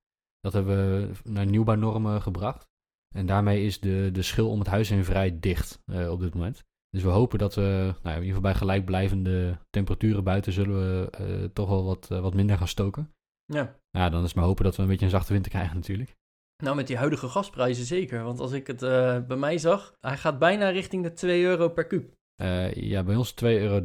Dat 0.41 0.53
hebben 0.53 0.77
we 0.77 1.31
naar 1.31 1.47
nieuwbouwnormen 1.47 2.23
gebracht. 2.23 2.69
En 3.15 3.27
daarmee 3.27 3.65
is 3.65 3.81
de, 3.81 4.09
de 4.13 4.23
schil 4.23 4.51
om 4.51 4.59
het 4.59 4.69
huis 4.69 4.89
heen 4.89 5.05
vrij 5.05 5.41
dicht 5.41 5.83
op 5.87 6.21
dit 6.21 6.35
moment. 6.35 6.65
Dus 6.91 7.03
we 7.03 7.09
hopen 7.09 7.39
dat 7.39 7.55
we, 7.55 7.63
nou 7.63 7.95
ja, 8.03 8.11
in 8.11 8.23
ieder 8.23 8.27
geval 8.27 8.41
bij 8.41 8.55
gelijkblijvende 8.55 9.59
temperaturen 9.71 10.25
buiten, 10.25 10.53
zullen 10.53 10.77
we 10.77 11.51
toch 11.53 11.69
wel 11.69 11.85
wat, 11.85 12.09
wat 12.09 12.35
minder 12.35 12.59
gaan 12.59 12.69
stoken. 12.69 13.13
Ja. 13.45 13.77
Ja, 13.91 14.09
dan 14.09 14.21
is 14.21 14.27
het 14.27 14.37
maar 14.37 14.45
hopen 14.45 14.65
dat 14.65 14.77
we 14.77 14.83
een 14.83 14.89
beetje 14.89 15.05
een 15.05 15.11
zachte 15.11 15.33
winter 15.33 15.51
krijgen 15.51 15.77
natuurlijk. 15.77 16.17
Nou, 16.61 16.77
met 16.77 16.87
die 16.87 16.97
huidige 16.97 17.29
gasprijzen 17.29 17.85
zeker. 17.85 18.23
Want 18.23 18.41
als 18.41 18.53
ik 18.53 18.67
het 18.67 18.83
eh, 18.83 19.19
bij 19.27 19.37
mij 19.37 19.59
zag, 19.59 19.97
hij 20.01 20.17
gaat 20.17 20.39
bijna 20.39 20.69
richting 20.69 21.03
de 21.03 21.13
2 21.13 21.43
euro 21.43 21.69
per 21.69 21.87
kuub. 21.87 22.15
Eh, 22.37 22.73
ja, 22.73 23.03
bij 23.03 23.17
ons 23.17 23.35
2,30 23.45 23.49
euro. 23.49 23.85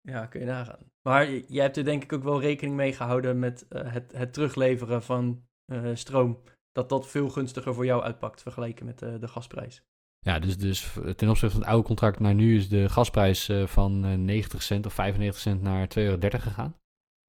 Ja, 0.00 0.26
kun 0.26 0.40
je 0.40 0.46
nagaan. 0.46 0.92
Maar 1.02 1.30
jij 1.32 1.62
hebt 1.62 1.76
er 1.76 1.84
denk 1.84 2.02
ik 2.02 2.12
ook 2.12 2.22
wel 2.22 2.40
rekening 2.40 2.76
mee 2.76 2.92
gehouden 2.92 3.38
met 3.38 3.68
eh, 3.68 3.92
het, 3.92 4.12
het 4.16 4.32
terugleveren 4.32 5.02
van 5.02 5.46
stroom. 5.94 6.42
Dat 6.72 6.88
dat 6.88 7.06
veel 7.06 7.28
gunstiger 7.28 7.74
voor 7.74 7.84
jou 7.84 8.02
uitpakt 8.02 8.42
vergeleken 8.42 8.86
met 8.86 8.98
de 8.98 9.28
gasprijs. 9.28 9.84
Ja, 10.24 10.38
dus, 10.38 10.58
dus 10.58 10.92
ten 11.16 11.28
opzichte 11.28 11.50
van 11.50 11.60
het 11.60 11.68
oude 11.68 11.86
contract 11.86 12.20
naar 12.20 12.34
nu 12.34 12.56
is 12.56 12.68
de 12.68 12.88
gasprijs 12.88 13.50
van 13.64 14.04
eh, 14.04 14.14
90 14.14 14.62
cent 14.62 14.86
of 14.86 14.92
95 14.92 15.42
cent 15.42 15.62
naar 15.62 15.88
2,30 15.88 15.94
euro 15.94 16.18
gegaan. 16.20 16.76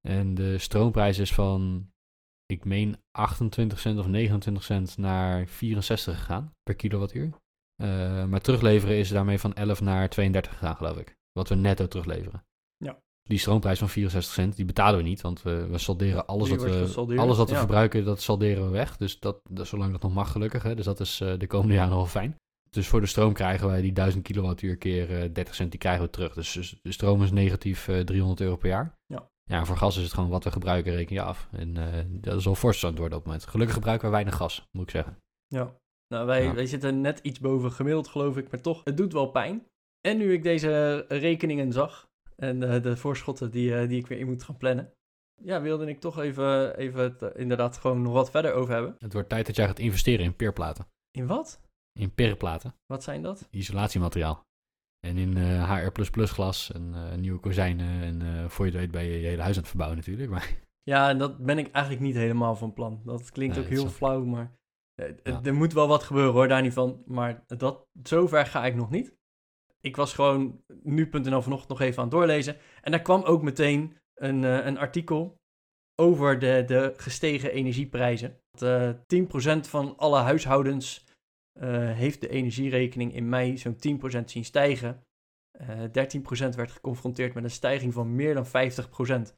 En 0.01 0.36
de 0.36 0.57
stroomprijs 0.57 1.19
is 1.19 1.34
van, 1.34 1.89
ik 2.46 2.66
meen 2.66 2.98
28 3.12 3.80
cent 3.80 4.00
of 4.00 4.08
29 4.08 4.64
cent 4.64 4.98
naar 4.98 5.48
64 5.48 6.18
gegaan 6.18 6.52
per 6.64 6.75
kilowattuur. 6.75 7.34
Eh, 7.75 8.25
maar 8.25 8.42
terugleveren 8.42 8.98
is 8.98 9.10
daarmee 9.10 9.40
van 9.40 9.54
11 9.54 9.82
naar 9.82 10.10
32 10.10 10.52
gegaan, 10.52 10.75
geloof 10.75 10.98
ik. 10.98 11.16
Wat 11.32 11.50
we 11.50 11.56
netto 11.56 11.88
terugleveren. 11.88 12.46
Ja. 12.78 13.00
Die 13.24 13.38
stroomprijs 13.38 13.80
van 13.80 13.90
64 13.90 14.34
cent, 14.34 14.56
die 14.56 14.66
betalen 14.66 14.98
we 14.98 15.04
niet, 15.04 15.22
want 15.22 15.42
we, 15.42 15.68
we 15.68 15.78
salderen 15.78 16.28
alles 16.28 16.50
Die 16.50 16.58
wat 16.58 16.66
we, 17.08 17.18
alles 17.18 17.38
wat 17.38 17.48
we 17.48 17.54
ja. 17.54 17.60
verbruiken, 17.60 18.06
dat 18.06 18.22
salderen 18.22 18.66
we 18.66 18.72
weg. 18.72 18.98
Dus 18.98 19.20
dat, 19.20 19.40
dat, 19.50 19.68
zolang 19.68 19.92
dat 19.92 20.02
nog 20.02 20.14
mag, 20.14 20.32
gelukkig. 20.32 20.64
Hè. 20.64 20.75
Dus 20.75 20.86
dat 20.86 21.00
is 21.00 21.22
eh, 21.22 21.34
de 21.38 21.48
komende 21.48 21.74
jaren 21.74 21.96
wel 21.96 22.06
fijn. 22.06 22.36
Dus 22.70 22.88
voor 22.88 23.02
de 23.02 23.08
stroom 23.08 23.34
krijgen 23.34 23.68
wij 23.68 23.82
die 23.82 23.92
1000 23.92 24.24
kilowattuur 24.24 24.78
keer 24.78 25.22
eh, 25.22 25.34
30 25.34 25.56
cent, 25.56 25.72
die 25.72 25.80
krijgen 25.80 26.06
we 26.06 26.10
terug. 26.10 26.34
Dus, 26.34 26.52
dus 26.52 26.80
de 26.82 26.92
stroom 26.92 27.24
is 27.24 27.32
negatief 27.32 27.88
eh, 27.88 28.00
300 28.00 28.42
euro 28.42 28.56
per 28.56 28.70
jaar. 28.70 28.98
Ja. 29.06 29.30
Ja, 29.50 29.66
voor 29.66 29.78
gas 29.78 29.98
is 29.98 30.04
het 30.04 30.14
gewoon 30.14 30.30
wat 30.30 30.44
we 30.44 30.52
gebruiken, 30.52 30.96
reken 30.96 31.16
je 31.16 31.22
af. 31.22 31.48
En 31.52 31.75
uh, 31.75 31.88
dat 32.08 32.40
is 32.40 32.48
al 32.48 32.56
fors 32.56 32.84
aan 32.84 32.90
het 32.90 33.00
worden 33.00 33.18
op 33.18 33.24
het 33.24 33.34
moment. 33.34 33.52
Gelukkig 33.52 33.75
gebruiken 33.75 34.08
we 34.08 34.14
weinig 34.14 34.36
gas, 34.36 34.68
moet 34.72 34.84
ik 34.84 34.90
zeggen. 34.90 35.18
Ja, 35.48 35.75
nou, 36.08 36.25
wij, 36.25 36.54
wij 36.54 36.66
zitten 36.66 37.02
net 37.02 37.20
iets 37.20 37.40
boven 37.40 37.72
gemiddeld, 37.72 38.08
geloof 38.08 38.38
ik. 38.38 38.52
Maar 38.52 38.62
toch, 38.62 38.82
het 38.84 38.98
doet 38.98 39.14
wel 39.14 39.28
pijn. 39.28 39.66
En 40.02 40.18
nu 40.18 40.34
ik 40.34 40.44
deze 40.44 41.06
rekeningen 41.08 41.72
zag 41.72 42.08
en 42.36 42.62
uh, 42.62 42.82
de 42.82 42.98
voorschotten 42.98 43.52
die, 43.52 43.70
uh, 43.70 43.88
die 43.88 44.00
ik 44.00 44.08
weer 44.08 44.20
in 44.20 44.25
moet 44.25 44.44
gaan 44.44 44.58
plannen. 44.58 44.94
Ja, 45.44 45.62
wilde 45.62 45.88
ik 45.88 46.00
toch 46.00 46.20
even, 46.20 46.78
even 46.78 47.02
het, 47.02 47.36
inderdaad 47.36 47.78
gewoon 47.78 48.02
nog 48.02 48.14
wat 48.14 48.32
verder 48.32 48.54
over 48.54 48.74
hebben. 48.74 48.96
Het 49.00 49.14
wordt 49.14 49.30
tijd 49.30 49.46
dat 49.46 49.56
jij 49.56 49.68
gaat 49.68 49.80
investeren 49.80 50.25
in 50.25 50.36
peerplaten. 50.36 50.88
In 51.12 51.28
wat? 51.28 51.62
In 52.00 52.14
peerplaten. 52.14 52.75
Wat 52.86 53.04
zijn 53.04 53.22
dat? 53.22 53.48
Isolatiemateriaal. 53.52 54.45
En 55.06 55.18
in 55.18 55.38
uh, 55.38 55.72
HR++ 55.72 56.26
glas 56.26 56.72
en 56.72 56.92
uh, 56.96 57.16
nieuwe 57.16 57.40
kozijnen. 57.40 58.02
En 58.02 58.22
uh, 58.22 58.50
voor 58.50 58.66
je 58.66 58.72
het 58.72 58.82
weet 58.82 58.92
ben 58.92 59.04
je 59.04 59.20
je 59.20 59.28
hele 59.28 59.42
huis 59.42 59.56
aan 59.56 59.62
het 59.62 59.70
verbouwen 59.70 59.98
natuurlijk. 59.98 60.30
Maar... 60.30 60.54
Ja, 60.84 61.10
en 61.10 61.18
dat 61.18 61.38
ben 61.38 61.58
ik 61.58 61.72
eigenlijk 61.72 62.06
niet 62.06 62.16
helemaal 62.16 62.56
van 62.56 62.74
plan. 62.74 63.02
Dat 63.06 63.32
klinkt 63.32 63.56
nee, 63.56 63.64
ook 63.64 63.70
heel 63.70 63.88
flauw, 63.88 64.24
maar 64.26 64.56
ja. 64.96 65.40
er 65.44 65.54
moet 65.54 65.74
wel 65.74 65.88
wat 65.88 66.04
gebeuren 66.04 66.34
hoor, 66.34 66.48
daar 66.48 66.62
niet 66.62 66.74
van. 66.74 67.04
Maar 67.06 67.44
dat, 67.48 67.88
zover 68.04 68.46
ga 68.46 68.66
ik 68.66 68.76
nog 68.76 68.90
niet. 68.90 69.16
Ik 69.82 69.96
was 69.96 70.14
gewoon 70.14 70.62
nu.nl 70.84 71.42
vanochtend 71.42 71.70
nog 71.70 71.82
even 71.82 71.98
aan 71.98 72.04
het 72.04 72.14
doorlezen. 72.14 72.58
En 72.82 72.92
daar 72.92 73.02
kwam 73.02 73.24
ook 73.24 73.42
meteen 73.42 73.98
een, 74.14 74.44
een 74.44 74.78
artikel 74.78 75.40
over 75.96 76.40
de, 76.40 76.64
de 76.66 76.94
gestegen 76.98 77.52
energieprijzen. 77.52 78.40
Dat, 78.52 78.98
10% 78.98 79.60
van 79.60 79.98
alle 79.98 80.20
huishoudens 80.20 81.05
uh, 81.60 81.92
heeft 81.92 82.22
de 82.22 82.30
energierekening 82.30 83.14
in 83.14 83.30
mei 83.30 83.58
zo'n 83.58 83.78
10% 84.22 84.24
zien 84.26 84.46
stijgen. 84.46 85.04
Uh, 85.62 85.84
13% 86.52 86.56
werd 86.56 86.72
geconfronteerd 86.72 87.34
met 87.34 87.44
een 87.44 87.52
stijging 87.52 87.94
van 87.94 88.16
meer 88.16 88.34
dan 88.34 88.46
50%. 88.46 89.34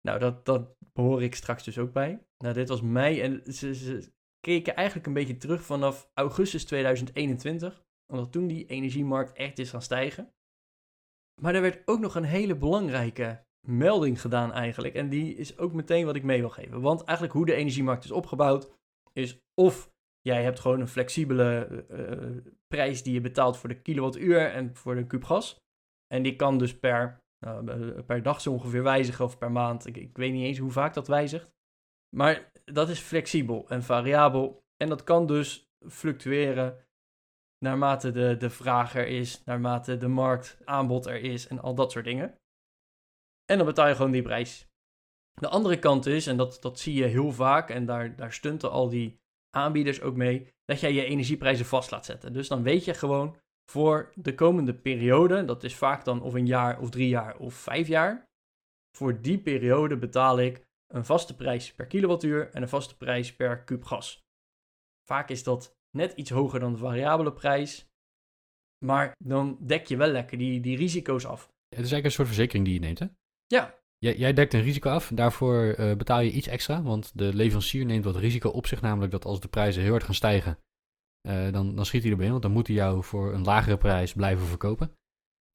Nou, 0.00 0.18
dat, 0.18 0.44
dat 0.44 0.76
ik 1.18 1.34
straks 1.34 1.64
dus 1.64 1.78
ook 1.78 1.92
bij. 1.92 2.26
Nou, 2.38 2.54
dit 2.54 2.68
was 2.68 2.80
mei 2.80 3.20
en 3.20 3.52
ze, 3.52 3.74
ze 3.74 4.12
keken 4.40 4.76
eigenlijk 4.76 5.06
een 5.06 5.12
beetje 5.12 5.36
terug 5.36 5.62
vanaf 5.62 6.10
augustus 6.14 6.64
2021, 6.64 7.84
omdat 8.12 8.32
toen 8.32 8.46
die 8.46 8.66
energiemarkt 8.66 9.32
echt 9.32 9.58
is 9.58 9.70
gaan 9.70 9.82
stijgen. 9.82 10.32
Maar 11.40 11.54
er 11.54 11.60
werd 11.60 11.88
ook 11.88 12.00
nog 12.00 12.14
een 12.14 12.24
hele 12.24 12.56
belangrijke 12.56 13.44
melding 13.66 14.20
gedaan 14.20 14.52
eigenlijk. 14.52 14.94
En 14.94 15.08
die 15.08 15.34
is 15.34 15.58
ook 15.58 15.72
meteen 15.72 16.04
wat 16.04 16.16
ik 16.16 16.22
mee 16.22 16.40
wil 16.40 16.50
geven. 16.50 16.80
Want 16.80 17.04
eigenlijk 17.04 17.36
hoe 17.36 17.46
de 17.46 17.54
energiemarkt 17.54 18.04
is 18.04 18.10
opgebouwd, 18.10 18.70
is 19.12 19.38
of 19.54 19.90
Jij 20.28 20.42
hebt 20.42 20.60
gewoon 20.60 20.80
een 20.80 20.88
flexibele 20.88 21.84
uh, 21.90 22.52
prijs 22.66 23.02
die 23.02 23.12
je 23.12 23.20
betaalt 23.20 23.56
voor 23.56 23.68
de 23.68 23.82
kilowattuur 23.82 24.50
en 24.50 24.74
voor 24.76 24.94
de 24.94 25.06
kuub 25.06 25.24
gas. 25.24 25.56
En 26.06 26.22
die 26.22 26.36
kan 26.36 26.58
dus 26.58 26.78
per, 26.78 27.22
uh, 27.46 28.00
per 28.06 28.22
dag 28.22 28.40
zo 28.40 28.52
ongeveer 28.52 28.82
wijzigen 28.82 29.24
of 29.24 29.38
per 29.38 29.52
maand. 29.52 29.86
Ik, 29.86 29.96
ik 29.96 30.16
weet 30.16 30.32
niet 30.32 30.44
eens 30.44 30.58
hoe 30.58 30.70
vaak 30.70 30.94
dat 30.94 31.08
wijzigt. 31.08 31.50
Maar 32.16 32.50
dat 32.64 32.88
is 32.88 33.00
flexibel 33.00 33.68
en 33.68 33.82
variabel. 33.82 34.62
En 34.76 34.88
dat 34.88 35.04
kan 35.04 35.26
dus 35.26 35.68
fluctueren 35.86 36.86
naarmate 37.64 38.10
de, 38.10 38.36
de 38.36 38.50
vraag 38.50 38.94
er 38.94 39.06
is, 39.06 39.44
naarmate 39.44 39.96
de 39.96 40.08
markt 40.08 40.58
aanbod 40.64 41.06
er 41.06 41.20
is 41.20 41.46
en 41.46 41.60
al 41.60 41.74
dat 41.74 41.92
soort 41.92 42.04
dingen. 42.04 42.38
En 43.44 43.56
dan 43.56 43.66
betaal 43.66 43.88
je 43.88 43.94
gewoon 43.94 44.12
die 44.12 44.22
prijs. 44.22 44.66
De 45.40 45.48
andere 45.48 45.78
kant 45.78 46.06
is, 46.06 46.26
en 46.26 46.36
dat, 46.36 46.58
dat 46.60 46.78
zie 46.78 46.94
je 46.94 47.04
heel 47.04 47.32
vaak, 47.32 47.70
en 47.70 47.86
daar, 47.86 48.16
daar 48.16 48.32
stunten 48.32 48.70
al 48.70 48.88
die 48.88 49.20
aanbieders 49.50 50.00
ook 50.00 50.16
mee 50.16 50.48
dat 50.64 50.80
jij 50.80 50.92
je 50.92 51.04
energieprijzen 51.04 51.66
vast 51.66 51.90
laat 51.90 52.04
zetten. 52.04 52.32
Dus 52.32 52.48
dan 52.48 52.62
weet 52.62 52.84
je 52.84 52.94
gewoon 52.94 53.36
voor 53.70 54.12
de 54.14 54.34
komende 54.34 54.74
periode, 54.74 55.44
dat 55.44 55.64
is 55.64 55.76
vaak 55.76 56.04
dan 56.04 56.22
of 56.22 56.34
een 56.34 56.46
jaar 56.46 56.80
of 56.80 56.90
drie 56.90 57.08
jaar 57.08 57.38
of 57.38 57.54
vijf 57.54 57.88
jaar, 57.88 58.28
voor 58.96 59.20
die 59.20 59.38
periode 59.38 59.96
betaal 59.96 60.40
ik 60.40 60.66
een 60.86 61.04
vaste 61.04 61.36
prijs 61.36 61.74
per 61.74 61.86
kilowattuur 61.86 62.50
en 62.50 62.62
een 62.62 62.68
vaste 62.68 62.96
prijs 62.96 63.36
per 63.36 63.64
kuub 63.64 63.84
gas. 63.84 64.22
Vaak 65.04 65.28
is 65.28 65.42
dat 65.42 65.76
net 65.96 66.12
iets 66.12 66.30
hoger 66.30 66.60
dan 66.60 66.72
de 66.72 66.78
variabele 66.78 67.32
prijs, 67.32 67.88
maar 68.84 69.12
dan 69.24 69.58
dek 69.60 69.86
je 69.86 69.96
wel 69.96 70.10
lekker 70.10 70.38
die, 70.38 70.60
die 70.60 70.76
risico's 70.76 71.24
af. 71.24 71.42
Het 71.46 71.84
is 71.84 71.92
eigenlijk 71.92 72.04
een 72.04 72.10
soort 72.10 72.28
verzekering 72.28 72.64
die 72.64 72.74
je 72.74 72.80
neemt, 72.80 72.98
hè? 72.98 73.06
Ja, 73.46 73.77
Jij, 73.98 74.16
jij 74.16 74.32
dekt 74.32 74.54
een 74.54 74.62
risico 74.62 74.90
af, 74.90 75.10
daarvoor 75.14 75.74
uh, 75.78 75.94
betaal 75.94 76.20
je 76.20 76.30
iets 76.30 76.46
extra, 76.46 76.82
want 76.82 77.18
de 77.18 77.34
leverancier 77.34 77.84
neemt 77.84 78.04
wat 78.04 78.16
risico 78.16 78.48
op 78.48 78.66
zich, 78.66 78.80
namelijk 78.80 79.12
dat 79.12 79.24
als 79.24 79.40
de 79.40 79.48
prijzen 79.48 79.82
heel 79.82 79.90
hard 79.90 80.04
gaan 80.04 80.14
stijgen, 80.14 80.58
uh, 81.28 81.52
dan, 81.52 81.74
dan 81.74 81.86
schiet 81.86 82.02
hij 82.02 82.10
erbij 82.10 82.26
in, 82.26 82.30
want 82.30 82.42
dan 82.42 82.52
moet 82.52 82.66
hij 82.66 82.76
jou 82.76 83.04
voor 83.04 83.32
een 83.32 83.44
lagere 83.44 83.76
prijs 83.76 84.12
blijven 84.12 84.46
verkopen. 84.46 84.92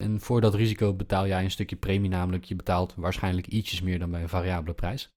En 0.04 0.20
voor 0.20 0.40
dat 0.40 0.54
risico 0.54 0.94
betaal 0.94 1.26
jij 1.26 1.44
een 1.44 1.50
stukje 1.50 1.76
premie, 1.76 2.10
namelijk 2.10 2.44
je 2.44 2.56
betaalt 2.56 2.94
waarschijnlijk 2.94 3.46
ietsjes 3.46 3.80
meer 3.82 3.98
dan 3.98 4.10
bij 4.10 4.22
een 4.22 4.28
variabele 4.28 4.74
prijs. 4.74 5.12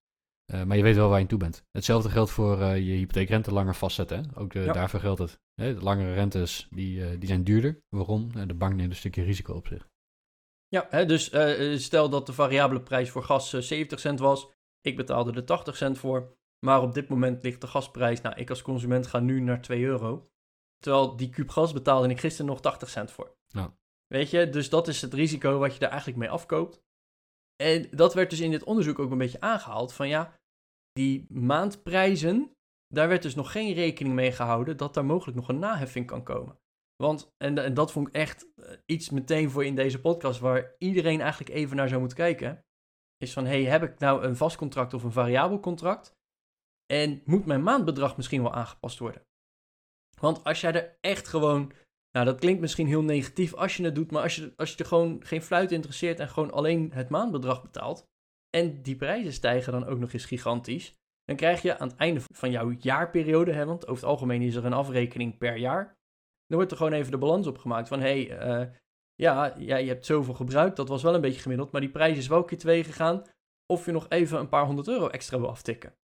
Uh, 0.54 0.64
maar 0.64 0.78
je 0.78 0.84
weet 0.84 0.96
wel 0.96 1.08
waar 1.08 1.18
je 1.18 1.24
aan 1.24 1.30
toe 1.30 1.40
bent. 1.40 1.64
Hetzelfde 1.72 2.10
geldt 2.10 2.32
voor 2.32 2.64
je 2.64 2.94
hypotheekrente 2.94 3.54
langer 3.54 3.76
vastzetten. 3.76 4.18
Hè? 4.18 4.40
Ook 4.40 4.54
de, 4.54 4.60
ja. 4.60 4.74
daarvoor 4.74 5.00
geldt 5.00 5.20
het. 5.20 5.40
Hè? 5.54 5.74
De 5.74 5.82
langere 5.82 6.14
rentes 6.14 6.68
die, 6.70 7.18
die 7.18 7.28
zijn 7.28 7.44
duurder. 7.44 7.80
Waarom? 7.90 8.48
de 8.48 8.54
bank 8.54 8.76
neemt 8.76 8.90
een 8.90 8.96
stukje 8.96 9.24
risico 9.24 9.54
op 9.54 9.68
zich. 9.68 9.88
Ja, 10.70 10.88
hè, 10.90 11.06
dus 11.06 11.34
uh, 11.34 11.78
stel 11.78 12.10
dat 12.10 12.26
de 12.26 12.34
variabele 12.34 12.82
prijs 12.82 13.10
voor 13.10 13.24
gas 13.24 13.54
uh, 13.54 13.62
70 13.62 14.00
cent 14.00 14.20
was. 14.20 14.50
Ik 14.82 14.96
betaalde 14.96 15.32
er 15.32 15.46
80 15.46 15.78
cent 15.78 15.98
voor. 15.98 16.36
Maar 16.66 16.82
op 16.82 16.94
dit 16.94 17.10
moment 17.10 17.44
ligt 17.44 17.62
de 17.62 17.68
gasprijs, 17.68 18.22
nou, 18.22 18.36
ik 18.36 18.50
als 18.50 18.62
consument 18.62 19.08
ga 19.08 19.20
nu 19.20 19.40
naar 19.40 19.62
2 19.62 19.84
euro. 19.84 20.30
Terwijl 20.78 21.16
die 21.16 21.30
kuub 21.30 21.50
gas 21.50 21.74
betaalde 21.74 22.10
ik 22.10 22.20
gisteren 22.20 22.46
nog 22.46 22.62
80 22.62 22.90
cent 22.90 23.12
voor. 23.12 23.38
Ja. 23.48 23.78
Weet 24.08 24.30
je, 24.30 24.50
dus 24.50 24.70
dat 24.70 24.88
is 24.88 25.02
het 25.02 25.14
risico 25.14 25.58
wat 25.58 25.74
je 25.74 25.80
daar 25.80 25.90
eigenlijk 25.90 26.20
mee 26.20 26.30
afkoopt. 26.30 26.86
En 27.56 27.88
dat 27.92 28.14
werd 28.14 28.30
dus 28.30 28.40
in 28.40 28.52
dit 28.52 28.64
onderzoek 28.64 29.00
ook 29.00 29.12
een 29.12 29.18
beetje 29.18 29.42
aangehaald. 29.42 29.94
Van 29.94 30.08
ja, 30.08 30.40
die 30.92 31.26
maandprijzen, 31.30 32.52
daar 32.88 33.08
werd 33.08 33.22
dus 33.22 33.36
nog 33.36 33.52
geen 33.52 33.74
rekening 33.74 34.16
mee 34.16 34.32
gehouden 34.32 34.78
dat 34.78 34.94
daar 34.94 35.06
mogelijk 35.06 35.38
nog 35.38 35.50
een 35.50 35.60
naheffing 35.60 36.08
kan 36.08 36.24
komen. 36.24 36.60
Want, 37.04 37.34
en, 37.38 37.58
en 37.58 37.74
dat 37.74 37.92
vond 37.92 38.08
ik 38.08 38.14
echt 38.14 38.54
eh, 38.56 38.72
iets 38.86 39.10
meteen 39.10 39.50
voor 39.50 39.66
in 39.66 39.76
deze 39.76 40.02
podcast, 40.02 40.40
waar 40.40 40.76
iedereen 40.78 41.22
eigenlijk 41.22 41.52
even 41.52 41.76
naar 41.76 41.88
zou 41.88 42.00
moeten 42.00 42.18
kijken. 42.18 42.66
Is 43.18 43.34
van, 43.34 43.46
hey, 43.46 43.64
heb 43.64 43.84
ik 43.84 44.00
nou 44.00 44.24
een 44.24 44.36
vast 44.36 44.58
contract 44.58 44.94
of 44.94 45.04
een 45.04 45.12
variabel 45.12 45.60
contract? 45.60 46.16
En 46.86 47.22
moet 47.26 47.46
mijn 47.46 47.64
maandbedrag 47.64 48.18
misschien 48.18 48.42
wel 48.42 48.54
aangepast 48.54 49.00
worden? 49.00 49.26
Want 50.20 50.44
als 50.44 50.62
jij 50.62 50.74
er 50.74 50.98
echt 51.02 51.28
gewoon, 51.28 51.72
nou 52.12 52.26
dat 52.26 52.40
klinkt 52.40 52.62
misschien 52.62 52.88
heel 52.88 53.04
negatief 53.04 53.54
als 53.54 53.78
je 53.78 53.84
het 53.84 53.96
doet, 53.96 54.12
maar 54.12 54.22
als 54.22 54.36
je, 54.36 54.54
als 54.56 54.72
je 54.72 54.78
er 54.78 54.86
gewoon 54.86 55.24
geen 55.24 55.42
fluit 55.42 55.72
interesseert 55.72 56.20
en 56.20 56.30
gewoon 56.30 56.52
alleen 56.52 56.92
het 56.92 57.10
maandbedrag 57.10 57.62
betaalt, 57.62 58.08
en 58.50 58.82
die 58.82 58.96
prijzen 58.96 59.34
stijgen 59.34 59.72
dan 59.72 59.86
ook 59.86 60.00
nog 60.00 60.14
eens 60.14 60.26
gigantisch, 60.26 60.96
dan 61.24 61.36
krijg 61.36 61.62
je 61.62 61.78
aan 61.78 61.88
het 61.88 61.98
einde 61.98 62.22
van 62.34 62.52
jouw 62.52 62.72
jaarperiode, 62.72 63.52
hè, 63.52 63.66
want 63.66 63.88
over 63.88 64.04
het 64.04 64.12
algemeen 64.12 64.42
is 64.42 64.56
er 64.56 64.66
een 64.66 64.74
afrekening 64.74 65.38
per 65.38 65.58
jaar, 65.58 65.97
dan 66.48 66.58
wordt 66.58 66.72
er 66.72 66.78
gewoon 66.78 66.94
even 66.94 67.12
de 67.12 67.18
balans 67.18 67.48
opgemaakt 67.48 67.88
van 67.88 68.00
hé, 68.00 68.26
hey, 68.26 68.62
uh, 68.62 68.74
ja, 69.16 69.54
ja, 69.58 69.76
je 69.78 69.88
hebt 69.88 70.06
zoveel 70.06 70.34
gebruikt, 70.34 70.76
dat 70.76 70.88
was 70.88 71.04
wel 71.04 71.16
een 71.16 71.22
beetje 71.22 71.42
gemiddeld, 71.42 71.72
maar 71.72 71.82
die 71.82 71.90
prijs 71.90 72.18
is 72.18 72.28
wel 72.28 72.44
keer 72.44 72.58
twee 72.58 72.84
gegaan. 72.84 73.24
Of 73.66 73.86
je 73.86 73.92
nog 73.92 74.10
even 74.10 74.40
een 74.40 74.50
paar 74.50 74.66
honderd 74.66 74.88
euro 74.88 75.08
extra 75.08 75.40
wil 75.40 75.50
aftikken. 75.50 75.96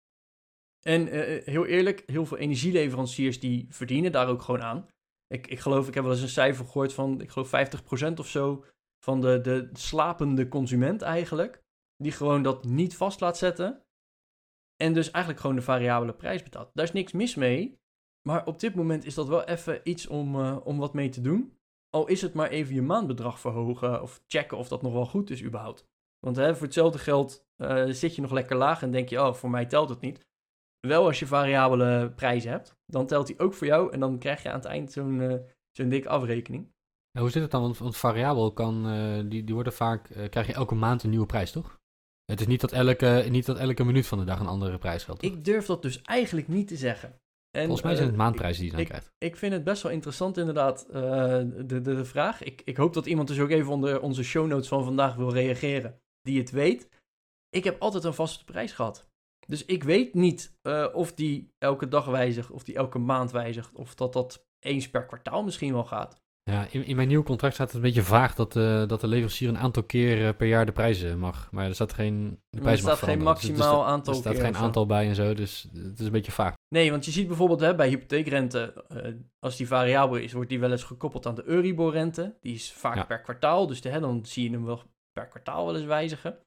En 0.85 1.15
uh, 1.15 1.45
heel 1.45 1.65
eerlijk, 1.65 2.03
heel 2.05 2.25
veel 2.25 2.37
energieleveranciers 2.37 3.39
die 3.39 3.67
verdienen 3.69 4.11
daar 4.11 4.27
ook 4.27 4.41
gewoon 4.41 4.61
aan. 4.61 4.87
Ik, 5.27 5.47
ik 5.47 5.59
geloof, 5.59 5.87
ik 5.87 5.93
heb 5.93 6.03
wel 6.03 6.13
eens 6.13 6.21
een 6.21 6.29
cijfer 6.29 6.65
gehoord 6.65 6.93
van, 6.93 7.21
ik 7.21 7.29
geloof 7.29 7.51
50% 8.11 8.13
of 8.19 8.27
zo 8.27 8.65
van 9.03 9.21
de, 9.21 9.41
de 9.41 9.69
slapende 9.73 10.47
consument 10.47 11.01
eigenlijk. 11.01 11.61
Die 11.95 12.11
gewoon 12.11 12.43
dat 12.43 12.63
niet 12.63 12.95
vast 12.95 13.19
laat 13.19 13.37
zetten. 13.37 13.83
En 14.75 14.93
dus 14.93 15.11
eigenlijk 15.11 15.39
gewoon 15.39 15.55
de 15.55 15.61
variabele 15.61 16.13
prijs 16.13 16.43
betaalt. 16.43 16.69
Daar 16.73 16.85
is 16.85 16.91
niks 16.91 17.11
mis 17.11 17.35
mee. 17.35 17.81
Maar 18.27 18.45
op 18.45 18.59
dit 18.59 18.75
moment 18.75 19.05
is 19.05 19.13
dat 19.13 19.27
wel 19.27 19.43
even 19.43 19.79
iets 19.83 20.07
om, 20.07 20.35
uh, 20.35 20.57
om 20.63 20.77
wat 20.77 20.93
mee 20.93 21.09
te 21.09 21.21
doen. 21.21 21.57
Al 21.89 22.07
is 22.07 22.21
het 22.21 22.33
maar 22.33 22.49
even 22.49 22.75
je 22.75 22.81
maandbedrag 22.81 23.39
verhogen 23.39 24.01
of 24.01 24.23
checken 24.27 24.57
of 24.57 24.67
dat 24.67 24.81
nog 24.81 24.93
wel 24.93 25.05
goed 25.05 25.29
is 25.29 25.43
überhaupt. 25.43 25.87
Want 26.19 26.35
hè, 26.35 26.55
voor 26.55 26.65
hetzelfde 26.65 26.99
geld 26.99 27.47
uh, 27.57 27.85
zit 27.87 28.15
je 28.15 28.21
nog 28.21 28.31
lekker 28.31 28.55
laag 28.55 28.81
en 28.81 28.91
denk 28.91 29.09
je, 29.09 29.21
oh, 29.21 29.33
voor 29.33 29.49
mij 29.49 29.65
telt 29.65 29.89
het 29.89 30.01
niet. 30.01 30.27
Wel 30.79 31.05
als 31.05 31.19
je 31.19 31.27
variabele 31.27 32.11
prijzen 32.15 32.51
hebt, 32.51 32.77
dan 32.85 33.05
telt 33.07 33.27
die 33.27 33.39
ook 33.39 33.53
voor 33.53 33.67
jou 33.67 33.91
en 33.91 33.99
dan 33.99 34.19
krijg 34.19 34.43
je 34.43 34.49
aan 34.49 34.55
het 34.55 34.65
eind 34.65 34.91
zo'n 34.91 35.19
uh, 35.19 35.35
zo'n 35.71 35.89
dikke 35.89 36.09
afrekening. 36.09 36.71
hoe 37.19 37.29
zit 37.29 37.41
het 37.41 37.51
dan? 37.51 37.61
Want, 37.61 37.77
want 37.77 37.97
variabel 37.97 38.53
kan, 38.53 38.83
die, 39.29 39.43
die 39.43 39.55
worden 39.55 39.73
vaak, 39.73 40.03
krijg 40.29 40.47
je 40.47 40.53
elke 40.53 40.75
maand 40.75 41.03
een 41.03 41.09
nieuwe 41.09 41.25
prijs, 41.25 41.51
toch? 41.51 41.81
Het 42.25 42.39
is 42.39 42.47
niet 42.47 42.61
dat, 42.61 42.71
elke, 42.71 43.25
niet 43.29 43.45
dat 43.45 43.57
elke 43.57 43.83
minuut 43.83 44.07
van 44.07 44.17
de 44.17 44.25
dag 44.25 44.39
een 44.39 44.47
andere 44.47 44.77
prijs 44.77 45.03
geldt. 45.03 45.21
Toch? 45.21 45.31
Ik 45.31 45.45
durf 45.45 45.65
dat 45.65 45.81
dus 45.81 46.01
eigenlijk 46.01 46.47
niet 46.47 46.67
te 46.67 46.77
zeggen. 46.77 47.21
En, 47.55 47.65
Volgens 47.65 47.81
mij 47.81 47.95
zijn 47.95 48.07
het 48.07 48.15
eh, 48.15 48.21
maandprijzen 48.21 48.61
die 48.61 48.65
je 48.65 48.71
dan 48.71 48.85
ik, 48.85 48.89
krijgt. 48.89 49.13
Ik 49.17 49.35
vind 49.35 49.53
het 49.53 49.63
best 49.63 49.83
wel 49.83 49.91
interessant 49.91 50.37
inderdaad, 50.37 50.85
uh, 50.89 50.95
de, 50.95 51.63
de, 51.65 51.81
de, 51.81 52.05
vraag. 52.05 52.43
Ik, 52.43 52.61
ik 52.65 52.77
hoop 52.77 52.93
dat 52.93 53.05
iemand 53.05 53.27
dus 53.27 53.39
ook 53.39 53.49
even 53.49 53.71
onder 53.71 54.01
onze 54.01 54.23
show 54.23 54.47
notes 54.47 54.67
van 54.67 54.83
vandaag 54.83 55.15
wil 55.15 55.33
reageren, 55.33 56.01
die 56.21 56.39
het 56.39 56.51
weet. 56.51 56.89
Ik 57.49 57.63
heb 57.63 57.81
altijd 57.81 58.03
een 58.03 58.13
vaste 58.13 58.43
prijs 58.43 58.71
gehad. 58.71 59.09
Dus 59.47 59.65
ik 59.65 59.83
weet 59.83 60.13
niet 60.13 60.57
uh, 60.63 60.87
of 60.93 61.13
die 61.13 61.53
elke 61.57 61.87
dag 61.87 62.05
wijzigt, 62.05 62.51
of 62.51 62.63
die 62.63 62.75
elke 62.75 62.99
maand 62.99 63.31
wijzigt, 63.31 63.73
of 63.73 63.95
dat 63.95 64.13
dat 64.13 64.45
eens 64.59 64.89
per 64.89 65.05
kwartaal 65.05 65.43
misschien 65.43 65.73
wel 65.73 65.85
gaat. 65.85 66.21
Ja, 66.43 66.67
in, 66.71 66.85
in 66.85 66.95
mijn 66.95 67.07
nieuw 67.07 67.23
contract 67.23 67.53
staat 67.53 67.67
het 67.67 67.75
een 67.75 67.81
beetje 67.81 68.03
vaag 68.03 68.35
dat, 68.35 68.55
eh, 68.55 68.87
dat 68.87 69.01
de 69.01 69.07
leverancier 69.07 69.49
een 69.49 69.57
aantal 69.57 69.83
keer 69.83 70.27
eh, 70.27 70.35
per 70.37 70.47
jaar 70.47 70.65
de 70.65 70.71
prijzen 70.71 71.19
mag. 71.19 71.51
Maar 71.51 71.65
er 71.65 71.73
staat 71.73 71.93
geen, 71.93 72.39
de 72.49 72.57
er 72.57 72.63
prijs 72.63 72.81
mag 72.81 72.97
staat 72.97 73.09
geen. 73.09 73.19
Dus 73.19 73.27
er 73.27 73.33
maximaal 73.33 73.85
aantal 73.85 74.13
Er 74.13 74.19
staat 74.19 74.39
geen 74.39 74.55
aantal 74.55 74.85
bij 74.85 75.07
en 75.07 75.15
zo, 75.15 75.33
dus 75.33 75.67
het 75.73 75.99
is 75.99 76.05
een 76.05 76.11
beetje 76.11 76.31
vaag. 76.31 76.53
Nee, 76.73 76.91
want 76.91 77.05
je 77.05 77.11
ziet 77.11 77.27
bijvoorbeeld 77.27 77.59
hè, 77.59 77.75
bij 77.75 77.87
hypotheekrente, 77.87 78.85
eh, 78.87 79.13
als 79.39 79.57
die 79.57 79.67
variabel 79.67 80.17
is, 80.17 80.33
wordt 80.33 80.49
die 80.49 80.59
wel 80.59 80.71
eens 80.71 80.83
gekoppeld 80.83 81.25
aan 81.25 81.35
de 81.35 81.43
Euribor-rente. 81.43 82.37
Die 82.41 82.53
is 82.53 82.73
vaak 82.73 82.95
Ja. 82.95 83.03
per 83.03 83.21
kwartaal, 83.21 83.67
dus 83.67 83.81
de, 83.81 83.89
hè, 83.89 83.99
dan 83.99 84.25
zie 84.25 84.43
je 84.43 84.55
hem 84.55 84.65
wel 84.65 84.81
per 85.11 85.27
kwartaal 85.27 85.65
wel 85.65 85.75
eens 85.75 85.85
wijzigen. 85.85 86.39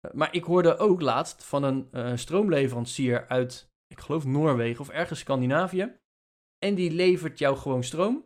Eh, 0.00 0.12
maar 0.12 0.34
ik 0.34 0.44
hoorde 0.44 0.76
ook 0.76 1.00
laatst 1.00 1.44
van 1.44 1.62
een 1.62 1.88
eh, 1.92 2.16
stroomleverancier 2.16 3.28
uit, 3.28 3.72
ik 3.86 4.00
geloof 4.00 4.24
Noorwegen 4.24 4.80
of 4.80 4.88
ergens 4.88 5.20
Scandinavië. 5.20 5.98
En 6.58 6.74
die 6.74 6.90
levert 6.90 7.38
jou 7.38 7.56
gewoon 7.56 7.84
stroom 7.84 8.24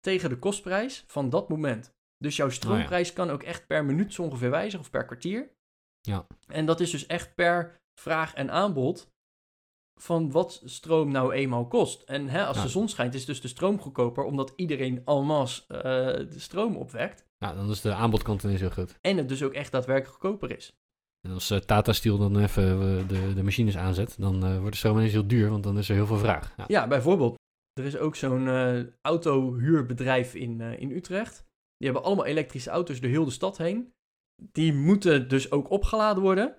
tegen 0.00 0.28
de 0.28 0.38
kostprijs 0.38 1.04
van 1.06 1.30
dat 1.30 1.48
moment. 1.48 1.94
Dus 2.18 2.36
jouw 2.36 2.50
stroomprijs 2.50 3.12
kan 3.12 3.30
ook 3.30 3.42
echt 3.42 3.66
per 3.66 3.84
minuut 3.84 4.14
zo 4.14 4.22
ongeveer 4.22 4.50
wijzigen 4.50 4.80
of 4.80 4.90
per 4.90 5.04
kwartier. 5.04 5.52
Ja. 6.00 6.26
En 6.46 6.66
dat 6.66 6.80
is 6.80 6.90
dus 6.90 7.06
echt 7.06 7.34
per 7.34 7.80
vraag 8.00 8.34
en 8.34 8.50
aanbod 8.50 9.12
van 10.00 10.30
wat 10.30 10.62
stroom 10.64 11.10
nou 11.10 11.32
eenmaal 11.32 11.66
kost. 11.66 12.02
En 12.02 12.28
hè, 12.28 12.44
als 12.46 12.56
Ja. 12.56 12.62
de 12.62 12.68
zon 12.68 12.88
schijnt, 12.88 13.14
is 13.14 13.24
dus 13.24 13.40
de 13.40 13.48
stroom 13.48 13.80
goedkoper, 13.80 14.24
omdat 14.24 14.52
iedereen 14.56 15.02
en 15.04 15.24
masse 15.24 15.62
eh, 15.66 15.82
de 16.30 16.38
stroom 16.40 16.76
opwekt. 16.76 17.26
Nou, 17.38 17.56
dan 17.56 17.70
is 17.70 17.80
de 17.80 17.94
aanbodkant 17.94 18.42
ineens 18.42 18.60
heel 18.60 18.70
goed. 18.70 18.98
En 19.00 19.16
het 19.16 19.28
dus 19.28 19.42
ook 19.42 19.52
echt 19.52 19.72
daadwerkelijk 19.72 20.12
goedkoper 20.20 20.56
is. 20.56 20.72
En 21.26 21.32
als 21.32 21.50
eh, 21.50 21.58
Tata 21.58 21.92
Steel 21.92 22.18
dan 22.18 22.38
even 22.38 22.64
eh, 22.64 23.08
de, 23.08 23.34
de 23.34 23.42
machines 23.42 23.76
aanzet, 23.76 24.14
dan 24.18 24.40
wordt 24.58 24.72
de 24.72 24.76
stroom 24.78 24.96
ineens 24.96 25.12
heel 25.12 25.26
duur, 25.26 25.50
want 25.50 25.62
dan 25.62 25.78
is 25.78 25.88
er 25.88 25.94
heel 25.94 26.06
veel 26.06 26.18
vraag. 26.18 26.54
Ja. 26.56 26.64
Ja, 26.66 26.86
bijvoorbeeld. 26.86 27.34
Er 27.80 27.84
is 27.84 27.96
ook 27.96 28.16
zo'n 28.16 28.48
autohuurbedrijf 29.00 30.34
in, 30.34 30.60
in 30.60 30.90
Utrecht. 30.90 31.44
Die 31.76 31.88
hebben 31.88 32.02
allemaal 32.02 32.26
elektrische 32.26 32.70
auto's 32.70 33.00
door 33.00 33.10
heel 33.10 33.24
de 33.24 33.30
stad 33.30 33.56
heen. 33.58 33.92
Die 34.52 34.72
moeten 34.72 35.28
dus 35.28 35.50
ook 35.50 35.70
opgeladen 35.70 36.22
worden. 36.22 36.56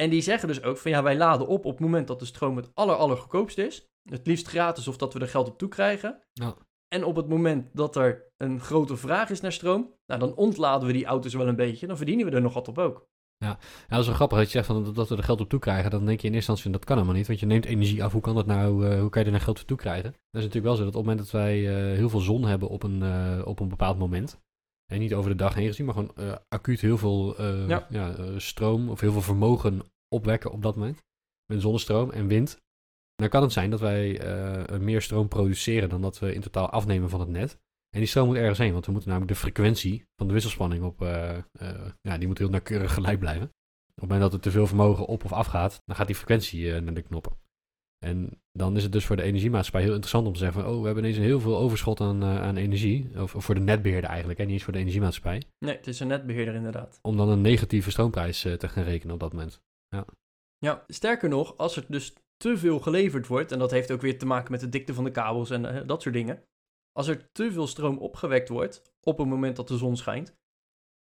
En 0.00 0.10
die 0.10 0.20
zeggen 0.20 0.48
dus 0.48 0.62
ook 0.62 0.78
van 0.78 0.90
ja, 0.90 1.02
wij 1.02 1.16
laden 1.16 1.46
op 1.46 1.64
op 1.64 1.72
het 1.72 1.80
moment 1.80 2.06
dat 2.08 2.18
de 2.18 2.24
stroom 2.24 2.56
het 2.56 2.70
aller, 2.74 2.94
allergoedkoopst 2.96 3.58
is. 3.58 3.88
Het 4.10 4.26
liefst 4.26 4.48
gratis 4.48 4.88
of 4.88 4.96
dat 4.96 5.12
we 5.12 5.20
er 5.20 5.28
geld 5.28 5.48
op 5.48 5.58
toe 5.58 5.68
krijgen. 5.68 6.22
Ja. 6.32 6.54
En 6.88 7.04
op 7.04 7.16
het 7.16 7.28
moment 7.28 7.68
dat 7.72 7.96
er 7.96 8.32
een 8.36 8.60
grote 8.60 8.96
vraag 8.96 9.30
is 9.30 9.40
naar 9.40 9.52
stroom, 9.52 9.94
nou, 10.06 10.20
dan 10.20 10.34
ontladen 10.34 10.86
we 10.86 10.92
die 10.92 11.04
auto's 11.04 11.34
wel 11.34 11.48
een 11.48 11.56
beetje. 11.56 11.86
Dan 11.86 11.96
verdienen 11.96 12.26
we 12.26 12.32
er 12.32 12.40
nog 12.40 12.54
wat 12.54 12.68
op 12.68 12.78
ook. 12.78 13.08
Ja, 13.36 13.58
dat 13.88 13.98
is 14.00 14.06
wel 14.06 14.14
grappig 14.14 14.38
dat 14.38 14.46
je 14.46 14.52
zegt 14.52 14.66
van, 14.66 14.84
dat- 14.84 14.94
dat 14.94 15.08
we 15.08 15.16
er 15.16 15.22
geld 15.22 15.40
op 15.40 15.48
toe 15.48 15.58
krijgen. 15.60 15.90
Dan 15.90 16.04
denk 16.06 16.20
je 16.20 16.26
in 16.28 16.34
eerste 16.34 16.50
instantie, 16.50 16.78
dat 16.78 16.84
kan 16.88 16.96
helemaal 16.96 17.16
niet. 17.18 17.26
Want 17.26 17.40
je 17.40 17.46
neemt 17.46 17.64
energie 17.64 18.04
af, 18.04 18.12
hoe 18.12 18.20
kan 18.20 18.34
dat 18.34 18.46
nou, 18.46 18.86
eh, 18.88 19.00
hoe 19.00 19.08
kan 19.10 19.20
je 19.20 19.26
er 19.26 19.32
nou 19.32 19.44
geld 19.44 19.58
voor 19.58 19.66
toe 19.66 19.76
krijgen? 19.76 20.10
Dat 20.12 20.42
is 20.42 20.48
natuurlijk 20.48 20.64
wel 20.64 20.74
zo 20.76 20.84
dat 20.84 20.94
op 20.94 20.98
het 20.98 21.02
moment 21.08 21.18
dat 21.18 21.30
wij 21.40 21.68
eh, 21.68 21.96
heel 21.96 22.08
veel 22.08 22.20
zon 22.20 22.44
hebben 22.44 22.68
op 22.68 22.82
een, 22.82 23.02
eh, 23.02 23.42
op 23.46 23.60
een 23.60 23.68
bepaald 23.68 23.98
moment. 23.98 24.40
En 24.90 24.98
niet 24.98 25.14
over 25.14 25.30
de 25.30 25.36
dag 25.36 25.54
heen 25.54 25.66
gezien, 25.66 25.84
maar 25.86 25.94
gewoon 25.94 26.16
eh, 26.16 26.34
acuut 26.48 26.80
heel 26.80 26.98
veel 26.98 27.36
eh, 27.36 27.68
Ja. 27.68 27.86
ja, 27.90 28.14
eh, 28.16 28.38
stroom 28.38 28.88
of 28.88 29.00
heel 29.00 29.12
veel 29.12 29.20
vermogen 29.20 29.82
opwekken 30.08 30.50
op 30.50 30.62
dat 30.62 30.76
moment. 30.76 31.04
Met 31.46 31.60
zonnestroom 31.60 32.10
en 32.10 32.26
wind. 32.26 32.60
Dan 33.14 33.28
kan 33.28 33.42
het 33.42 33.52
zijn 33.52 33.70
dat 33.70 33.80
wij 33.80 34.20
meer 34.80 35.02
stroom 35.02 35.28
produceren 35.28 35.88
dan 35.88 36.00
dat 36.00 36.18
we 36.18 36.34
in 36.34 36.40
totaal 36.40 36.70
afnemen 36.70 37.10
van 37.10 37.20
het 37.20 37.28
net. 37.28 37.58
En 37.90 37.98
die 37.98 38.08
stroom 38.08 38.26
moet 38.26 38.36
ergens 38.36 38.58
heen, 38.58 38.72
want 38.72 38.86
we 38.86 38.92
moeten 38.92 39.10
namelijk 39.10 39.32
de 39.34 39.40
frequentie 39.40 40.04
van 40.16 40.26
de 40.26 40.32
wisselspanning 40.32 40.84
op, 40.84 41.00
ja, 42.00 42.18
die 42.18 42.26
moet 42.26 42.38
heel 42.38 42.48
nauwkeurig 42.48 42.94
gelijk 42.94 43.18
blijven. 43.18 43.42
Op 43.42 43.94
het 43.94 44.04
moment 44.04 44.20
dat 44.20 44.32
er 44.32 44.40
te 44.40 44.50
veel 44.50 44.66
vermogen 44.66 45.06
op 45.06 45.24
of 45.24 45.32
af 45.32 45.46
gaat, 45.46 45.82
dan 45.84 45.96
gaat 45.96 46.06
die 46.06 46.16
frequentie 46.16 46.80
naar 46.80 46.94
de 46.94 47.02
knoppen. 47.02 47.32
En 48.04 48.42
dan 48.52 48.76
is 48.76 48.82
het 48.82 48.92
dus 48.92 49.04
voor 49.04 49.16
de 49.16 49.22
energiemaatschappij 49.22 49.82
heel 49.82 49.90
interessant 49.90 50.26
om 50.26 50.32
te 50.32 50.38
zeggen 50.38 50.62
van, 50.62 50.72
oh, 50.72 50.78
we 50.78 50.84
hebben 50.84 51.04
ineens 51.04 51.18
een 51.18 51.24
heel 51.24 51.40
veel 51.40 51.58
overschot 51.58 52.00
aan, 52.00 52.22
eh, 52.22 52.42
aan 52.42 52.56
energie. 52.56 53.20
Of, 53.20 53.34
of 53.34 53.44
voor 53.44 53.54
de 53.54 53.60
netbeheerder 53.60 54.10
eigenlijk, 54.10 54.38
en 54.38 54.44
niet 54.44 54.54
eens 54.54 54.64
voor 54.64 54.72
de 54.72 54.78
energiemaatschappij. 54.78 55.42
Nee, 55.58 55.76
het 55.76 55.86
is 55.86 56.00
een 56.00 56.06
netbeheerder 56.06 56.54
inderdaad. 56.54 56.98
Om 57.02 57.16
dan 57.16 57.28
een 57.28 57.40
negatieve 57.40 57.90
stroomprijs 57.90 58.44
eh, 58.44 58.52
te 58.52 58.68
gaan 58.68 58.84
rekenen 58.84 59.14
op 59.14 59.20
dat 59.20 59.32
moment. 59.32 59.62
Ja, 60.58 60.84
sterker 60.86 61.28
nog, 61.28 61.56
als 61.56 61.76
er 61.76 61.84
dus 61.88 62.14
te 62.36 62.58
veel 62.58 62.78
geleverd 62.78 63.26
wordt, 63.26 63.52
en 63.52 63.58
dat 63.58 63.70
heeft 63.70 63.90
ook 63.90 64.00
weer 64.00 64.18
te 64.18 64.26
maken 64.26 64.52
met 64.52 64.60
de 64.60 64.68
dikte 64.68 64.94
van 64.94 65.04
de 65.04 65.10
kabels 65.10 65.50
en 65.50 65.64
eh, 65.64 65.86
dat 65.86 66.02
soort 66.02 66.14
dingen. 66.14 66.42
Als 66.92 67.08
er 67.08 67.32
te 67.32 67.52
veel 67.52 67.66
stroom 67.66 67.98
opgewekt 67.98 68.48
wordt 68.48 68.92
op 69.00 69.18
het 69.18 69.28
moment 69.28 69.56
dat 69.56 69.68
de 69.68 69.76
zon 69.76 69.96
schijnt, 69.96 70.38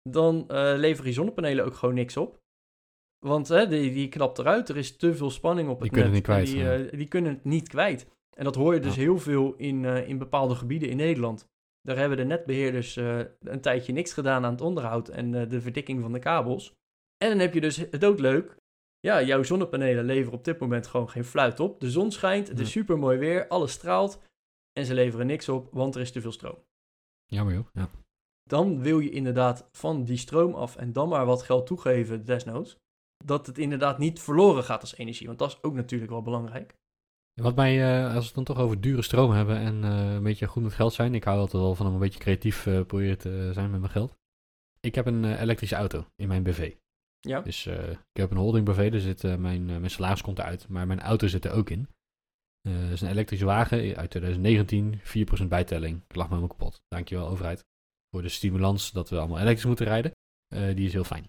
dan 0.09 0.45
leveren 0.77 1.03
die 1.03 1.13
zonnepanelen 1.13 1.65
ook 1.65 1.75
gewoon 1.75 1.95
niks 1.95 2.17
op. 2.17 2.41
Want 3.19 3.47
hè, 3.47 3.67
die, 3.67 3.91
die 3.93 4.09
knapt 4.09 4.37
eruit, 4.39 4.69
er 4.69 4.77
is 4.77 4.97
te 4.97 5.15
veel 5.15 5.29
spanning 5.29 5.69
op 5.69 5.79
het 5.79 5.83
Die 5.93 6.01
kunnen 6.01 6.11
net. 6.11 6.27
het 6.27 6.37
niet 6.37 6.53
kwijt, 6.53 6.79
Die, 6.79 6.87
eh, 6.91 6.97
die 6.99 7.07
kunnen 7.07 7.33
het 7.33 7.43
niet 7.43 7.67
kwijt. 7.67 8.07
En 8.37 8.43
dat 8.43 8.55
hoor 8.55 8.73
je 8.73 8.79
dus 8.79 8.95
Ja. 8.95 9.01
heel 9.01 9.19
veel 9.19 9.53
in, 9.55 9.85
eh, 9.85 10.07
in 10.09 10.17
bepaalde 10.17 10.55
gebieden 10.55 10.89
in 10.89 10.97
Nederland. 10.97 11.47
Daar 11.81 11.97
hebben 11.97 12.17
de 12.17 12.23
netbeheerders 12.23 12.97
eh, 12.97 13.19
een 13.39 13.61
tijdje 13.61 13.93
niks 13.93 14.13
gedaan 14.13 14.45
aan 14.45 14.51
het 14.51 14.61
onderhoud 14.61 15.09
en 15.09 15.31
de 15.31 15.61
verdikking 15.61 16.01
van 16.01 16.11
de 16.11 16.19
kabels. 16.19 16.73
En 17.17 17.29
dan 17.29 17.39
heb 17.39 17.53
je 17.53 17.61
dus 17.61 17.89
doodleuk. 17.89 18.55
Ja, 18.99 19.21
jouw 19.21 19.43
zonnepanelen 19.43 20.05
leveren 20.05 20.37
op 20.37 20.43
dit 20.43 20.59
moment 20.59 20.87
gewoon 20.87 21.09
geen 21.09 21.23
fluit 21.25 21.59
op. 21.59 21.79
De 21.79 21.89
zon 21.91 22.11
schijnt, 22.11 22.47
het 22.47 22.59
is 22.59 22.71
super 22.71 22.97
mooi 22.99 23.17
weer, 23.17 23.47
alles 23.47 23.71
straalt. 23.71 24.21
En 24.73 24.85
ze 24.85 24.93
leveren 24.93 25.27
niks 25.27 25.49
op, 25.49 25.67
want 25.71 25.95
er 25.95 26.01
is 26.01 26.11
te 26.11 26.21
veel 26.21 26.31
stroom. 26.31 26.57
Jammer 27.25 27.53
joh. 27.53 27.67
Ja. 27.73 27.89
Dan 28.43 28.81
wil 28.81 28.99
je 28.99 29.09
inderdaad 29.09 29.69
van 29.71 30.03
die 30.03 30.17
stroom 30.17 30.53
af 30.53 30.75
en 30.75 30.93
dan 30.93 31.09
maar 31.09 31.25
wat 31.25 31.43
geld 31.43 31.65
toegeven, 31.67 32.25
desnoods. 32.25 32.77
Dat 33.25 33.47
het 33.47 33.57
inderdaad 33.57 33.97
niet 33.97 34.19
verloren 34.19 34.63
gaat 34.63 34.81
als 34.81 34.97
energie, 34.97 35.27
want 35.27 35.39
dat 35.39 35.49
is 35.49 35.63
ook 35.63 35.73
natuurlijk 35.73 36.11
wel 36.11 36.21
belangrijk. 36.21 36.75
Wat 37.41 37.55
mij, 37.55 37.99
eh, 37.99 38.05
als 38.05 38.13
we 38.13 38.25
het 38.25 38.33
dan 38.35 38.43
toch 38.43 38.57
over 38.57 38.81
dure 38.81 39.01
stroom 39.01 39.31
hebben 39.31 39.57
en 39.57 39.83
eh, 39.83 40.13
een 40.13 40.23
beetje 40.23 40.47
goed 40.47 40.63
met 40.63 40.73
geld 40.73 40.93
zijn. 40.93 41.15
Ik 41.15 41.23
hou 41.23 41.39
altijd 41.39 41.63
wel 41.63 41.75
van 41.75 41.87
om 41.87 41.93
een 41.93 41.99
beetje 41.99 42.19
creatief 42.19 42.65
eh, 42.65 42.81
proberen 42.81 43.17
te 43.17 43.49
zijn 43.53 43.71
met 43.71 43.79
mijn 43.79 43.91
geld. 43.91 44.17
Ik 44.79 44.95
heb 44.95 45.05
een 45.05 45.39
elektrische 45.39 45.75
auto 45.75 46.05
in 46.15 46.27
mijn 46.27 46.43
BV. 46.43 46.75
Ja, 47.19 47.41
Dus 47.41 47.65
ik 47.65 48.21
heb 48.21 48.31
een 48.31 48.37
holding 48.37 48.65
BV, 48.65 48.91
daar 48.91 48.99
zit, 48.99 49.21
mijn, 49.23 49.69
eh, 49.69 49.77
mijn 49.77 49.89
salaris 49.89 50.21
komt 50.21 50.39
eruit, 50.39 50.67
maar 50.67 50.87
mijn 50.87 50.99
auto 50.99 51.27
zit 51.27 51.45
er 51.45 51.51
ook 51.51 51.69
in. 51.69 51.87
Het 52.61 52.91
is 52.91 53.01
een 53.01 53.09
elektrische 53.09 53.45
wagen 53.45 53.95
uit 53.95 54.09
2019, 54.09 54.99
4% 55.03 55.49
bijtelling. 55.49 56.01
Ik 56.07 56.15
lag 56.15 56.29
me 56.29 56.35
helemaal 56.35 56.57
kapot. 56.57 56.81
Dankjewel 56.87 57.27
overheid 57.27 57.65
voor 58.09 58.21
de 58.21 58.29
stimulans 58.29 58.91
dat 58.91 59.09
we 59.09 59.17
allemaal 59.17 59.39
elektrisch 59.39 59.65
moeten 59.65 59.85
rijden. 59.85 60.11
Die 60.75 60.85
is 60.85 60.93
heel 60.93 61.03
fijn. 61.03 61.27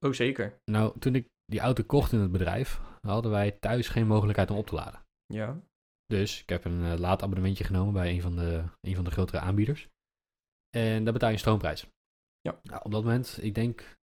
Ook 0.00 0.14
zeker. 0.14 0.58
Nou, 0.64 0.98
toen 0.98 1.14
ik 1.14 1.28
die 1.44 1.60
auto 1.60 1.82
kocht 1.84 2.12
in 2.12 2.18
het 2.18 2.32
bedrijf, 2.32 2.80
hadden 3.00 3.30
wij 3.30 3.50
thuis 3.50 3.88
geen 3.88 4.06
mogelijkheid 4.06 4.50
om 4.50 4.56
op 4.56 4.66
te 4.66 4.74
laden. 4.74 5.02
Ja, 5.26 5.60
Dus 6.06 6.42
ik 6.42 6.48
heb 6.48 6.64
een 6.64 6.80
uh, 6.80 6.94
laadabonnementje 6.98 7.64
genomen 7.64 7.92
bij 7.92 8.10
een 8.10 8.20
van, 8.20 8.36
de, 8.36 8.64
een 8.80 8.94
van 8.94 9.04
de 9.04 9.10
grotere 9.10 9.40
aanbieders. 9.40 9.88
En 10.76 11.04
daar 11.04 11.12
betaal 11.12 11.28
je 11.28 11.34
een 11.34 11.40
stroomprijs. 11.40 11.86
Ja. 12.40 12.60
Nou, 12.62 12.80
op 12.84 12.90
dat 12.90 13.02
moment, 13.04 13.38
ik 13.42 13.54
denk 13.54 13.96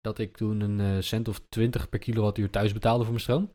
dat 0.00 0.18
ik 0.18 0.36
toen 0.36 0.60
een 0.60 0.78
uh, 0.96 1.00
cent 1.02 1.28
of 1.28 1.40
20 1.48 1.88
per 1.88 1.98
kilowattuur 1.98 2.50
thuis 2.50 2.72
betaalde 2.72 3.02
voor 3.02 3.12
mijn 3.12 3.24
stroom. 3.24 3.52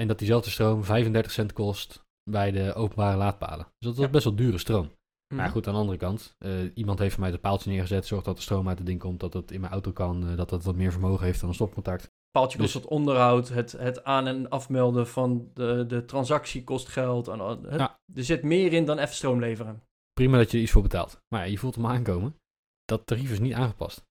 En 0.00 0.08
dat 0.08 0.18
diezelfde 0.18 0.50
stroom 0.50 0.84
35 0.84 1.32
cent 1.32 1.52
kost 1.52 2.04
bij 2.30 2.50
de 2.50 2.74
openbare 2.74 3.16
laadpalen. 3.16 3.64
Dus 3.64 3.74
dat 3.88 3.96
was 3.96 4.04
Ja. 4.04 4.10
best 4.10 4.24
wel 4.24 4.34
dure 4.36 4.58
stroom. 4.58 4.92
Mhm. 5.32 5.40
Maar 5.40 5.50
goed, 5.50 5.66
aan 5.66 5.72
de 5.72 5.78
andere 5.80 5.98
kant, 5.98 6.34
uh, 6.38 6.70
iemand 6.74 6.98
heeft 6.98 7.12
voor 7.12 7.22
mij 7.22 7.30
het 7.30 7.40
paaltje 7.40 7.70
neergezet, 7.70 8.06
zorgt 8.06 8.24
dat 8.24 8.36
de 8.36 8.42
stroom 8.42 8.68
uit 8.68 8.78
het 8.78 8.86
ding 8.86 9.00
komt, 9.00 9.20
dat 9.20 9.32
het 9.32 9.50
in 9.50 9.60
mijn 9.60 9.72
auto 9.72 9.92
kan, 9.92 10.28
uh, 10.30 10.36
dat 10.36 10.50
het 10.50 10.64
wat 10.64 10.74
meer 10.76 10.92
vermogen 10.92 11.24
heeft 11.26 11.40
dan 11.40 11.48
een 11.48 11.54
stopcontact. 11.54 12.10
Paaltje 12.30 12.58
kost 12.58 12.72
Dus- 12.72 12.82
het 12.82 12.90
onderhoud, 12.90 13.48
het, 13.48 13.72
het 13.72 14.04
aan- 14.04 14.26
en 14.26 14.48
afmelden 14.48 15.08
van 15.08 15.50
de, 15.54 15.84
de 15.88 16.04
transactie 16.04 16.64
kost 16.64 16.88
geld. 16.88 17.28
En, 17.28 17.38
het- 17.38 17.60
Ja. 17.78 18.00
Er 18.14 18.24
zit 18.24 18.42
meer 18.42 18.72
in 18.72 18.84
dan 18.84 18.98
even 18.98 19.14
stroom 19.14 19.40
leveren. 19.40 19.82
Prima 20.12 20.36
dat 20.36 20.50
je 20.50 20.56
er 20.56 20.62
iets 20.62 20.72
voor 20.72 20.82
betaalt. 20.82 21.20
Maar 21.28 21.40
ja, 21.44 21.50
je 21.50 21.58
voelt 21.58 21.74
hem 21.74 21.86
aankomen. 21.86 22.36
Dat 22.84 23.06
tarief 23.06 23.30
is 23.30 23.38
niet 23.40 23.52
aangepast. 23.54 24.04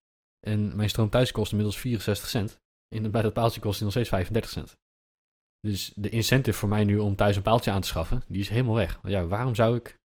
En 0.48 0.76
mijn 0.76 0.90
stroom 0.90 1.10
thuis 1.10 1.32
kost 1.32 1.52
inmiddels 1.52 1.80
64 1.80 2.30
cent. 2.30 2.60
En 2.96 3.12
bij 3.12 3.22
dat 3.22 3.34
paaltje 3.34 3.62
kost 3.62 3.76
hij 3.76 3.84
nog 3.84 3.92
steeds 3.92 4.10
35 4.10 4.52
cent. 4.52 4.78
Dus 5.60 5.92
de 5.96 6.10
incentive 6.10 6.58
voor 6.58 6.70
mij 6.70 6.84
nu 6.84 6.98
om 7.00 7.16
thuis 7.16 7.36
een 7.36 7.42
paaltje 7.42 7.72
aan 7.72 7.82
te 7.82 7.88
schaffen, 7.88 8.24
die 8.28 8.40
is 8.40 8.50
helemaal 8.50 8.76
weg. 8.76 9.00
Want 9.02 9.14
ja, 9.14 9.26
waarom 9.26 9.56
zou 9.56 9.76
ik 9.76 10.00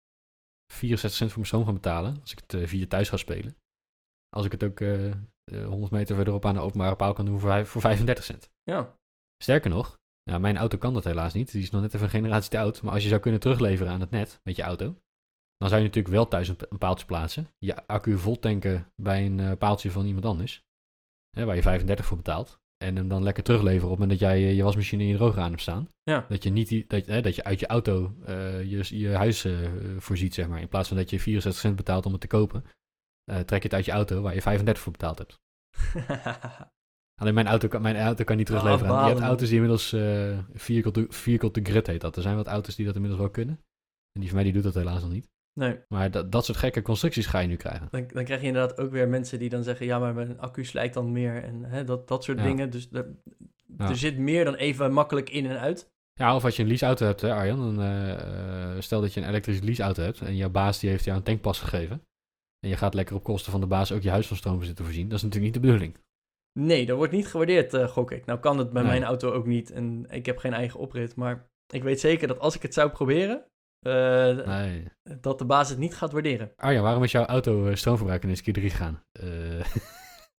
64 0.73 1.17
cent 1.17 1.29
voor 1.29 1.39
mijn 1.39 1.47
stroom 1.47 1.65
gaan 1.65 1.73
betalen 1.73 2.21
als 2.21 2.31
ik 2.31 2.39
het 2.39 2.53
eh, 2.53 2.67
via 2.67 2.87
thuis 2.87 3.09
ga 3.09 3.17
spelen? 3.17 3.55
Als 4.29 4.45
ik 4.45 4.51
het 4.51 4.63
ook 4.63 4.79
eh, 4.79 5.11
eh, 5.11 5.67
100 5.67 5.91
meter 5.91 6.15
verderop 6.15 6.45
aan 6.45 6.53
de 6.53 6.59
openbare 6.59 6.95
paal 6.95 7.13
kan 7.13 7.25
doen 7.25 7.39
voor, 7.39 7.65
voor 7.65 7.81
35 7.81 8.23
cent. 8.23 8.49
Ja, 8.63 8.97
Sterker 9.43 9.69
nog, 9.69 9.99
mijn 10.39 10.57
auto 10.57 10.77
kan 10.77 10.93
dat 10.93 11.03
helaas 11.03 11.33
niet. 11.33 11.51
Die 11.51 11.61
is 11.61 11.69
nog 11.69 11.81
net 11.81 11.93
even 11.93 12.05
een 12.05 12.11
generatie 12.11 12.49
te 12.49 12.59
oud. 12.59 12.81
Maar 12.81 12.93
als 12.93 13.03
je 13.03 13.09
zou 13.09 13.21
kunnen 13.21 13.39
terugleveren 13.39 13.93
aan 13.93 13.99
het 13.99 14.09
net 14.09 14.39
met 14.43 14.55
je 14.55 14.61
auto, 14.61 14.85
dan 15.57 15.69
zou 15.69 15.81
je 15.81 15.87
natuurlijk 15.87 16.15
wel 16.15 16.27
thuis 16.27 16.47
een, 16.47 16.57
een 16.69 16.77
paaltje 16.77 17.05
plaatsen. 17.05 17.49
Je 17.57 17.87
accu 17.87 18.17
vol 18.17 18.39
tanken 18.39 18.91
bij 18.95 19.25
een 19.25 19.39
eh, 19.39 19.57
paaltje 19.57 19.91
van 19.91 20.05
iemand 20.05 20.25
anders. 20.25 20.63
Hè, 21.29 21.45
waar 21.45 21.55
je 21.55 21.61
35 21.61 22.05
voor 22.05 22.17
betaalt. 22.17 22.59
En 22.77 22.95
hem 22.95 23.07
dan 23.07 23.23
lekker 23.23 23.43
terugleveren 23.43 23.83
op 23.83 23.89
het 23.89 23.99
moment 23.99 24.19
dat 24.19 24.29
jij 24.29 24.43
eh, 24.43 24.55
je 24.55 24.63
wasmachine 24.63 25.03
in 25.03 25.09
je 25.09 25.15
droger 25.15 25.41
aan 25.41 25.49
hebt 25.49 25.61
staan. 25.61 25.89
ja. 26.03 26.25
Dat 26.29 26.43
je, 26.43 26.49
niet 26.49 26.67
die, 26.67 26.85
dat, 26.87 27.05
hè, 27.05 27.21
dat 27.21 27.35
je 27.35 27.43
uit 27.43 27.59
je 27.59 27.67
auto 27.67 28.15
eh, 28.25 28.63
je, 28.63 28.99
je 28.99 29.09
huis 29.09 29.45
eh, 29.45 29.57
voorziet, 29.97 30.33
zeg 30.33 30.47
maar. 30.47 30.61
In 30.61 30.67
plaats 30.67 30.87
van 30.87 30.97
dat 30.97 31.09
je 31.09 31.19
64 31.19 31.61
cent 31.61 31.75
betaalt 31.75 32.05
om 32.05 32.11
het 32.11 32.21
te 32.21 32.27
kopen. 32.27 32.63
trek 33.25 33.61
je 33.61 33.67
het 33.67 33.73
uit 33.73 33.85
je 33.85 33.91
auto 33.91 34.21
waar 34.21 34.33
je 34.33 34.41
35 34.41 34.83
voor 34.83 34.91
betaald 34.91 35.17
hebt. 35.17 35.39
Alleen 37.21 37.33
mijn 37.33 37.47
auto 37.47 37.67
kan, 37.67 37.81
mijn 37.81 37.95
auto 37.95 38.23
kan 38.23 38.37
niet 38.37 38.45
terugleveren. 38.45 38.93
je 38.93 39.09
hebt 39.09 39.19
auto's 39.19 39.47
die 39.47 39.55
inmiddels 39.55 39.93
eh 39.93 40.39
vehicle, 40.53 40.91
to, 40.91 41.05
vehicle 41.09 41.51
to 41.51 41.61
grid 41.63 41.87
heet 41.87 42.01
dat. 42.01 42.15
Er 42.15 42.21
zijn 42.21 42.35
wat 42.35 42.47
auto's 42.47 42.75
die 42.75 42.85
dat 42.85 42.95
inmiddels 42.95 43.21
wel 43.21 43.31
kunnen. 43.31 43.59
En 44.11 44.19
die 44.21 44.25
van 44.25 44.35
mij 44.35 44.43
die 44.43 44.53
doet 44.53 44.63
dat 44.63 44.73
helaas 44.73 45.01
nog 45.01 45.11
niet. 45.11 45.29
Nee, 45.59 45.79
Maar 45.87 46.11
dat, 46.11 46.31
dat 46.31 46.45
soort 46.45 46.57
gekke 46.57 46.81
constructies 46.81 47.25
ga 47.25 47.39
je 47.39 47.47
nu 47.47 47.55
krijgen. 47.55 47.87
dan, 47.91 48.07
dan 48.07 48.23
krijg 48.23 48.41
je 48.41 48.47
inderdaad 48.47 48.79
ook 48.79 48.91
weer 48.91 49.07
mensen 49.07 49.39
die 49.39 49.49
dan 49.49 49.63
zeggen... 49.63 49.85
ja, 49.85 49.99
maar 49.99 50.13
mijn 50.13 50.39
accu 50.39 50.63
slijt 50.65 50.93
dan 50.93 51.11
meer 51.11 51.43
en 51.43 51.63
hè, 51.63 51.83
dat, 51.83 52.07
dat 52.07 52.23
soort 52.23 52.37
Ja. 52.37 52.43
dingen. 52.43 52.69
Dus 52.69 52.87
er, 52.91 53.07
Ja. 53.77 53.89
er 53.89 53.97
zit 53.97 54.17
meer 54.17 54.45
dan 54.45 54.55
even 54.55 54.93
makkelijk 54.93 55.29
in 55.29 55.45
en 55.45 55.59
uit. 55.59 55.93
Ja, 56.13 56.35
of 56.35 56.43
als 56.43 56.55
je 56.55 56.61
een 56.61 56.67
leaseauto 56.67 57.05
hebt, 57.05 57.21
hè, 57.21 57.33
Arjan. 57.33 57.59
Dan, 57.75 57.81
eh, 57.85 58.11
eh, 58.73 58.81
stel 58.81 59.01
dat 59.01 59.13
je 59.13 59.21
een 59.21 59.27
elektrische 59.27 59.63
leaseauto 59.63 60.03
hebt 60.03 60.21
en 60.21 60.35
jouw 60.35 60.49
baas 60.49 60.79
die 60.79 60.89
heeft 60.89 61.03
jou 61.03 61.17
een 61.17 61.23
tankpas 61.23 61.59
gegeven. 61.59 62.01
En 62.59 62.69
je 62.69 62.77
gaat 62.77 62.93
lekker 62.93 63.15
op 63.15 63.23
kosten 63.23 63.51
van 63.51 63.61
de 63.61 63.67
baas 63.67 63.91
ook 63.91 64.01
je 64.01 64.09
huis 64.09 64.27
van 64.27 64.37
stroom 64.37 64.63
zitten 64.63 64.85
voorzien. 64.85 65.07
Dat 65.09 65.17
is 65.17 65.23
natuurlijk 65.23 65.53
niet 65.53 65.61
de 65.63 65.67
bedoeling. 65.67 65.97
Nee, 66.59 66.85
dat 66.85 66.97
wordt 66.97 67.11
niet 67.13 67.27
gewaardeerd, 67.27 67.73
eh, 67.73 67.87
gok 67.87 68.11
ik. 68.11 68.25
Nou 68.25 68.39
kan 68.39 68.57
het 68.57 68.71
bij 68.73 68.81
Nee. 68.81 68.91
mijn 68.91 69.03
auto 69.03 69.31
ook 69.31 69.45
niet 69.45 69.71
en 69.71 70.05
ik 70.09 70.25
heb 70.25 70.37
geen 70.37 70.53
eigen 70.53 70.79
oprit. 70.79 71.15
Maar 71.15 71.47
ik 71.73 71.83
weet 71.83 71.99
zeker 71.99 72.27
dat 72.27 72.39
als 72.39 72.55
ik 72.55 72.61
het 72.61 72.73
zou 72.73 72.89
proberen... 72.89 73.45
eh, 73.85 74.45
Nee. 74.45 74.87
dat 75.19 75.39
de 75.39 75.45
baas 75.45 75.69
het 75.69 75.77
niet 75.77 75.95
gaat 75.95 76.11
waarderen. 76.11 76.51
Arjan, 76.55 76.83
waarom 76.83 77.03
is 77.03 77.11
jouw 77.11 77.25
auto 77.25 77.67
eh, 77.67 77.75
stroomverbruik 77.75 78.23
ineens 78.23 78.41
keer 78.41 78.53
3 78.53 78.69
gegaan? 78.69 79.03
Eh, 79.11 79.59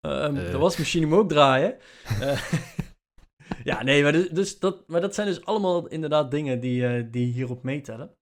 Ehm 0.01 0.35
Eh. 0.35 0.51
De 0.51 0.57
wasmachine 0.57 1.05
moet 1.05 1.17
ook 1.17 1.29
draaien. 1.29 1.77
Ja, 3.63 3.83
nee, 3.83 4.03
maar, 4.03 4.11
dus, 4.11 4.29
dus 4.29 4.59
dat, 4.59 4.87
maar 4.87 5.01
dat 5.01 5.15
zijn 5.15 5.27
dus 5.27 5.45
allemaal 5.45 5.87
inderdaad 5.87 6.31
dingen 6.31 6.59
die, 6.59 7.09
die 7.09 7.31
hierop 7.33 7.63
meetellen. 7.63 8.15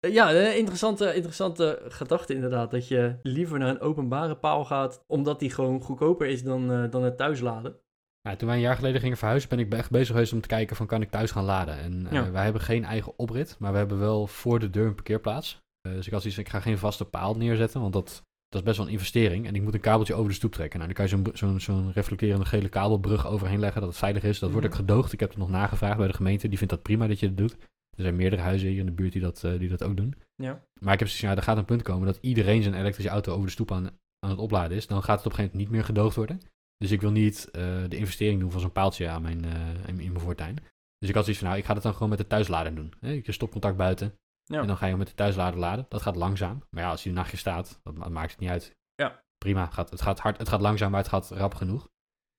Ja, 0.00 0.34
een 0.34 0.56
interessante, 0.56 1.14
interessante 1.14 1.82
gedachte 1.88 2.34
inderdaad. 2.34 2.70
Dat 2.70 2.88
je 2.88 3.18
liever 3.22 3.58
naar 3.58 3.68
een 3.68 3.80
openbare 3.80 4.36
paal 4.36 4.64
gaat, 4.64 5.04
omdat 5.06 5.40
die 5.40 5.50
gewoon 5.50 5.82
goedkoper 5.82 6.26
is 6.26 6.42
dan, 6.42 6.90
dan 6.90 7.02
het 7.02 7.16
thuisladen. 7.16 7.80
Nou, 8.26 8.38
toen 8.38 8.48
wij 8.48 8.56
een 8.56 8.62
jaar 8.62 8.76
geleden 8.76 9.00
gingen 9.00 9.16
verhuizen, 9.16 9.48
ben 9.48 9.58
ik 9.58 9.72
echt 9.72 9.90
bezig 9.90 10.06
geweest 10.06 10.32
om 10.32 10.40
te 10.40 10.48
kijken 10.48 10.76
van 10.76 10.86
kan 10.86 11.02
ik 11.02 11.10
thuis 11.10 11.30
gaan 11.30 11.44
laden. 11.44 11.78
En 11.78 12.06
eh, 12.06 12.30
wij 12.30 12.44
hebben 12.44 12.62
geen 12.62 12.84
eigen 12.84 13.18
oprit, 13.18 13.56
maar 13.58 13.72
we 13.72 13.78
hebben 13.78 13.98
wel 13.98 14.26
voor 14.26 14.58
de 14.58 14.70
deur 14.70 14.86
een 14.86 14.94
parkeerplaats. 14.94 15.60
Eh, 15.80 15.92
dus 15.92 16.06
ik 16.06 16.12
had 16.12 16.20
zoiets, 16.20 16.40
ik 16.40 16.48
ga 16.48 16.60
geen 16.60 16.78
vaste 16.78 17.04
paal 17.04 17.34
neerzetten, 17.36 17.80
want 17.80 17.92
dat, 17.92 18.22
dat 18.48 18.60
is 18.60 18.62
best 18.66 18.76
wel 18.76 18.86
een 18.86 18.92
investering. 18.92 19.46
En 19.46 19.54
ik 19.54 19.62
moet 19.62 19.74
een 19.74 19.80
kabeltje 19.80 20.14
over 20.14 20.28
de 20.28 20.34
stoep 20.34 20.52
trekken. 20.52 20.78
Nou, 20.80 20.92
dan 20.94 21.06
kan 21.06 21.18
je 21.18 21.24
zo'n 21.32 21.50
zo'n 21.50 21.60
zo'n 21.60 21.92
reflecterende 21.92 22.44
gele 22.44 22.68
kabelbrug 22.68 23.26
overheen 23.26 23.60
leggen, 23.60 23.80
dat 23.80 23.90
het 23.90 23.98
veilig 23.98 24.22
is. 24.22 24.38
Dat 24.38 24.50
wordt 24.50 24.66
ook 24.66 24.72
Mhm. 24.72 24.80
gedoogd. 24.80 25.12
Ik 25.12 25.20
heb 25.20 25.28
het 25.28 25.38
nog 25.38 25.50
nagevraagd 25.50 25.96
bij 25.98 26.06
de 26.06 26.12
gemeente, 26.12 26.48
die 26.48 26.58
vindt 26.58 26.72
dat 26.72 26.82
prima 26.82 27.06
dat 27.06 27.20
je 27.20 27.26
dat 27.26 27.36
doet. 27.36 27.52
Er 27.96 28.02
zijn 28.02 28.16
meerdere 28.16 28.42
huizen 28.42 28.68
hier 28.68 28.78
in 28.78 28.86
de 28.86 28.92
buurt 28.92 29.12
die 29.12 29.22
dat, 29.22 29.44
eh, 29.44 29.58
die 29.58 29.68
dat 29.68 29.82
ook 29.82 29.96
doen. 29.96 30.14
Ja. 30.36 30.62
Maar 30.80 30.92
ik 30.92 30.98
heb 30.98 31.08
zoiets, 31.08 31.20
ja, 31.20 31.36
er 31.36 31.42
gaat 31.42 31.56
een 31.56 31.64
punt 31.64 31.82
komen 31.82 32.06
dat 32.06 32.18
iedereen 32.20 32.62
zijn 32.62 32.74
elektrische 32.74 33.10
auto 33.10 33.32
over 33.32 33.46
de 33.46 33.52
stoep 33.52 33.72
aan, 33.72 33.90
aan 34.18 34.30
het 34.30 34.38
opladen 34.38 34.76
is. 34.76 34.86
Dan 34.86 35.02
gaat 35.02 35.16
het 35.16 35.26
op 35.26 35.32
een 35.32 35.36
gegeven 35.36 35.56
moment 35.56 35.70
niet 35.70 35.78
meer 35.78 35.84
gedoogd 35.86 36.16
worden. 36.16 36.40
Dus 36.76 36.90
ik 36.90 37.00
wil 37.00 37.10
niet 37.10 37.50
eh, 37.50 37.62
de 37.88 37.96
investering 37.96 38.40
doen 38.40 38.50
van 38.50 38.60
zo'n 38.60 38.72
paaltje 38.72 39.08
aan 39.08 39.22
mijn, 39.22 39.44
eh, 39.44 39.88
in, 39.88 39.96
mijn 39.96 40.20
voortuin. 40.20 40.56
Dus 40.98 41.08
ik 41.08 41.14
had 41.14 41.24
zoiets 41.24 41.38
van, 41.42 41.48
nou, 41.50 41.60
ik 41.60 41.66
ga 41.66 41.74
het 41.74 41.82
dan 41.82 41.92
gewoon 41.92 42.08
met 42.08 42.18
de 42.18 42.26
thuislader 42.26 42.74
doen. 42.74 42.92
Hè? 43.00 43.20
Je 43.24 43.32
stopcontact 43.32 43.76
buiten 43.76 44.14
Ja. 44.44 44.60
en 44.60 44.66
dan 44.66 44.76
ga 44.76 44.86
je 44.86 44.96
met 44.96 45.06
de 45.06 45.14
thuislader 45.14 45.60
laden. 45.60 45.86
Dat 45.88 46.02
gaat 46.02 46.16
langzaam. 46.16 46.62
Maar 46.70 46.82
ja, 46.82 46.90
als 46.90 47.02
hij 47.02 47.12
een 47.12 47.18
nachtje 47.18 47.36
staat, 47.36 47.80
dat 47.82 47.94
ma- 47.94 48.08
maakt 48.08 48.30
het 48.30 48.40
niet 48.40 48.50
uit. 48.50 48.76
Ja. 48.94 49.22
Prima, 49.38 49.66
gaat, 49.66 49.90
het, 49.90 50.02
gaat 50.02 50.18
hard, 50.20 50.38
het 50.38 50.48
gaat 50.48 50.60
langzaam, 50.60 50.90
maar 50.90 51.00
het 51.00 51.08
gaat 51.08 51.30
rap 51.30 51.54
genoeg. 51.54 51.88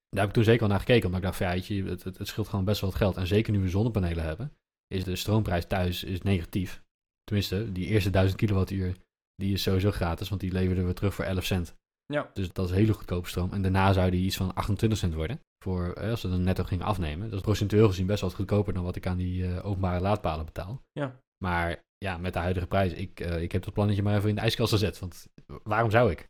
Daar 0.09 0.19
heb 0.19 0.27
ik 0.27 0.33
toen 0.33 0.43
zeker 0.43 0.59
wel 0.59 0.69
naar 0.69 0.79
gekeken, 0.79 1.05
omdat 1.05 1.19
ik 1.19 1.25
dacht, 1.25 1.37
van, 1.37 1.47
ja, 1.47 1.63
je, 1.67 1.83
het, 1.83 2.03
het 2.03 2.27
scheelt 2.27 2.47
gewoon 2.47 2.65
best 2.65 2.81
wel 2.81 2.89
wat 2.89 2.99
geld. 2.99 3.17
En 3.17 3.27
zeker 3.27 3.51
nu 3.53 3.59
we 3.59 3.69
zonnepanelen 3.69 4.23
hebben, 4.23 4.51
is 4.87 5.03
de 5.03 5.15
stroomprijs 5.15 5.65
thuis 5.65 6.03
is 6.03 6.21
negatief. 6.21 6.83
Tenminste, 7.23 7.71
die 7.71 7.85
eerste 7.85 8.09
1000 8.09 8.39
kilowattuur, 8.39 8.95
die 9.35 9.53
is 9.53 9.61
sowieso 9.61 9.91
gratis, 9.91 10.29
want 10.29 10.41
die 10.41 10.51
leverden 10.51 10.87
we 10.87 10.93
terug 10.93 11.13
voor 11.13 11.25
11 11.25 11.43
cent. 11.45 11.75
Ja. 12.13 12.29
Dus 12.33 12.53
dat 12.53 12.69
is 12.69 12.75
hele 12.75 12.93
goedkope 12.93 13.29
stroom. 13.29 13.53
En 13.53 13.61
daarna 13.61 13.93
zou 13.93 14.09
die 14.11 14.25
iets 14.25 14.37
van 14.37 14.53
28 14.53 14.99
cent 14.99 15.13
worden. 15.13 15.39
Voor, 15.63 15.93
eh, 15.93 16.09
als 16.09 16.21
ze 16.21 16.29
dan 16.29 16.43
netto 16.43 16.63
gingen 16.63 16.85
afnemen. 16.85 17.25
Dat 17.29 17.35
is 17.39 17.45
procentueel 17.45 17.87
gezien 17.87 18.05
best 18.05 18.21
wel 18.21 18.29
wat 18.29 18.39
goedkoper 18.39 18.73
dan 18.73 18.83
wat 18.83 18.95
ik 18.95 19.07
aan 19.07 19.17
die 19.17 19.47
eh, 19.47 19.65
openbare 19.65 20.01
laadpalen 20.01 20.45
betaal. 20.45 20.81
Ja. 20.91 21.19
Maar 21.43 21.83
ja, 21.97 22.17
met 22.17 22.33
de 22.33 22.39
huidige 22.39 22.67
prijs, 22.67 22.93
ik, 22.93 23.19
eh, 23.19 23.41
ik 23.41 23.51
heb 23.51 23.63
dat 23.63 23.73
plannetje 23.73 24.03
maar 24.03 24.15
even 24.15 24.29
in 24.29 24.35
de 24.35 24.41
ijskast 24.41 24.71
gezet. 24.71 24.99
Want 24.99 25.27
waarom 25.63 25.91
zou 25.91 26.11
ik? 26.11 26.29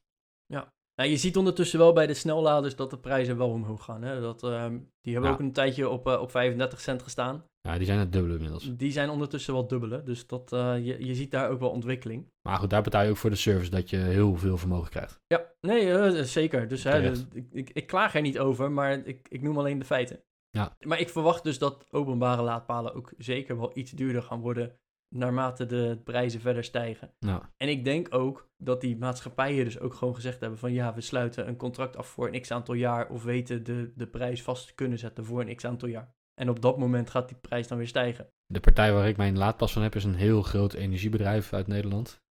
Nou, 0.96 1.10
je 1.10 1.18
ziet 1.18 1.38
ondertussen 1.38 1.80
wel 1.80 1.94
bij 1.94 2.08
de 2.08 2.14
snelladers 2.14 2.76
dat 2.76 2.90
de 2.90 2.98
prijzen 2.98 3.38
wel 3.38 3.50
omhoog 3.50 3.84
gaan. 3.84 4.02
Hè? 4.02 4.22
Dat, 4.22 4.44
ehm, 4.44 4.80
die 5.02 5.14
hebben 5.14 5.30
Ja. 5.30 5.36
ook 5.36 5.42
een 5.42 5.52
tijdje 5.54 5.90
op, 5.90 6.08
op 6.08 6.32
35 6.32 6.82
cent 6.82 7.02
gestaan. 7.04 7.44
Ja, 7.68 7.78
die 7.78 7.86
zijn 7.86 8.00
het 8.00 8.12
dubbele 8.12 8.34
inmiddels. 8.34 8.72
Die 8.78 8.92
zijn 8.92 9.10
ondertussen 9.10 9.54
wel 9.54 9.68
dubbele. 9.68 10.04
Dus 10.04 10.28
dat, 10.28 10.54
eh, 10.54 10.86
je, 10.86 11.06
je 11.06 11.16
ziet 11.16 11.32
daar 11.32 11.50
ook 11.50 11.60
wel 11.60 11.70
ontwikkeling. 11.70 12.32
Maar 12.42 12.58
goed, 12.58 12.70
daar 12.70 12.82
betaal 12.82 13.04
je 13.04 13.10
ook 13.10 13.18
voor 13.18 13.30
de 13.30 13.36
service 13.36 13.70
dat 13.70 13.90
je 13.90 13.98
heel 13.98 14.36
veel 14.36 14.58
vermogen 14.58 14.90
krijgt. 14.90 15.22
Ja, 15.28 15.52
nee, 15.62 15.92
eh, 15.92 16.24
zeker. 16.24 16.68
Dus 16.68 16.84
hè, 16.84 17.12
ik, 17.12 17.48
ik, 17.52 17.70
ik 17.70 17.88
klaag 17.88 18.16
er 18.16 18.22
niet 18.22 18.40
over, 18.40 18.72
maar 18.72 19.08
ik, 19.08 19.28
ik 19.30 19.42
noem 19.42 19.58
alleen 19.58 19.80
de 19.80 19.86
feiten. 19.86 20.20
Ja. 20.50 20.78
Maar 20.80 21.00
ik 21.00 21.10
verwacht 21.10 21.44
dus 21.44 21.58
dat 21.58 21.86
openbare 21.92 22.42
laadpalen 22.42 22.94
ook 22.94 23.14
zeker 23.18 23.58
wel 23.58 23.72
iets 23.74 23.92
duurder 23.92 24.22
gaan 24.22 24.40
worden 24.40 24.80
naarmate 25.10 25.66
de 25.66 26.02
prijzen 26.04 26.42
verder 26.42 26.64
stijgen. 26.64 27.14
Nou, 27.20 27.44
En 27.58 27.70
ik 27.70 27.84
denk 27.84 28.14
ook 28.14 28.50
dat 28.58 28.82
die 28.82 28.98
maatschappijen 28.98 29.66
dus 29.66 29.80
ook 29.80 29.94
gewoon 29.94 30.16
gezegd 30.16 30.40
hebben 30.40 30.60
van 30.60 30.74
ja, 30.74 30.94
we 30.94 31.02
sluiten 31.02 31.48
een 31.48 31.58
contract 31.58 31.98
af 31.98 32.08
voor 32.08 32.28
een 32.28 32.42
x 32.42 32.52
aantal 32.52 32.76
jaar 32.76 33.10
of 33.10 33.24
weten 33.24 33.64
de, 33.64 33.92
de 33.96 34.08
prijs 34.08 34.44
vast 34.44 34.68
te 34.68 34.76
kunnen 34.76 35.00
zetten 35.00 35.26
voor 35.26 35.42
een 35.42 35.56
x 35.56 35.66
aantal 35.66 35.88
jaar. 35.88 36.16
En 36.42 36.50
op 36.50 36.62
dat 36.62 36.78
moment 36.78 37.10
gaat 37.10 37.28
die 37.28 37.38
prijs 37.38 37.68
dan 37.68 37.78
weer 37.78 37.88
stijgen. 37.88 38.30
de 38.46 38.60
partij 38.60 38.94
waar 38.94 39.08
ik 39.08 39.18
mijn 39.18 39.38
laadpas 39.38 39.74
van 39.74 39.82
heb 39.82 39.96
is 39.96 40.04
een 40.04 40.16
heel 40.16 40.42
groot 40.42 40.74
energiebedrijf 40.74 41.54
uit 41.54 41.68
Nederland. 41.68 42.22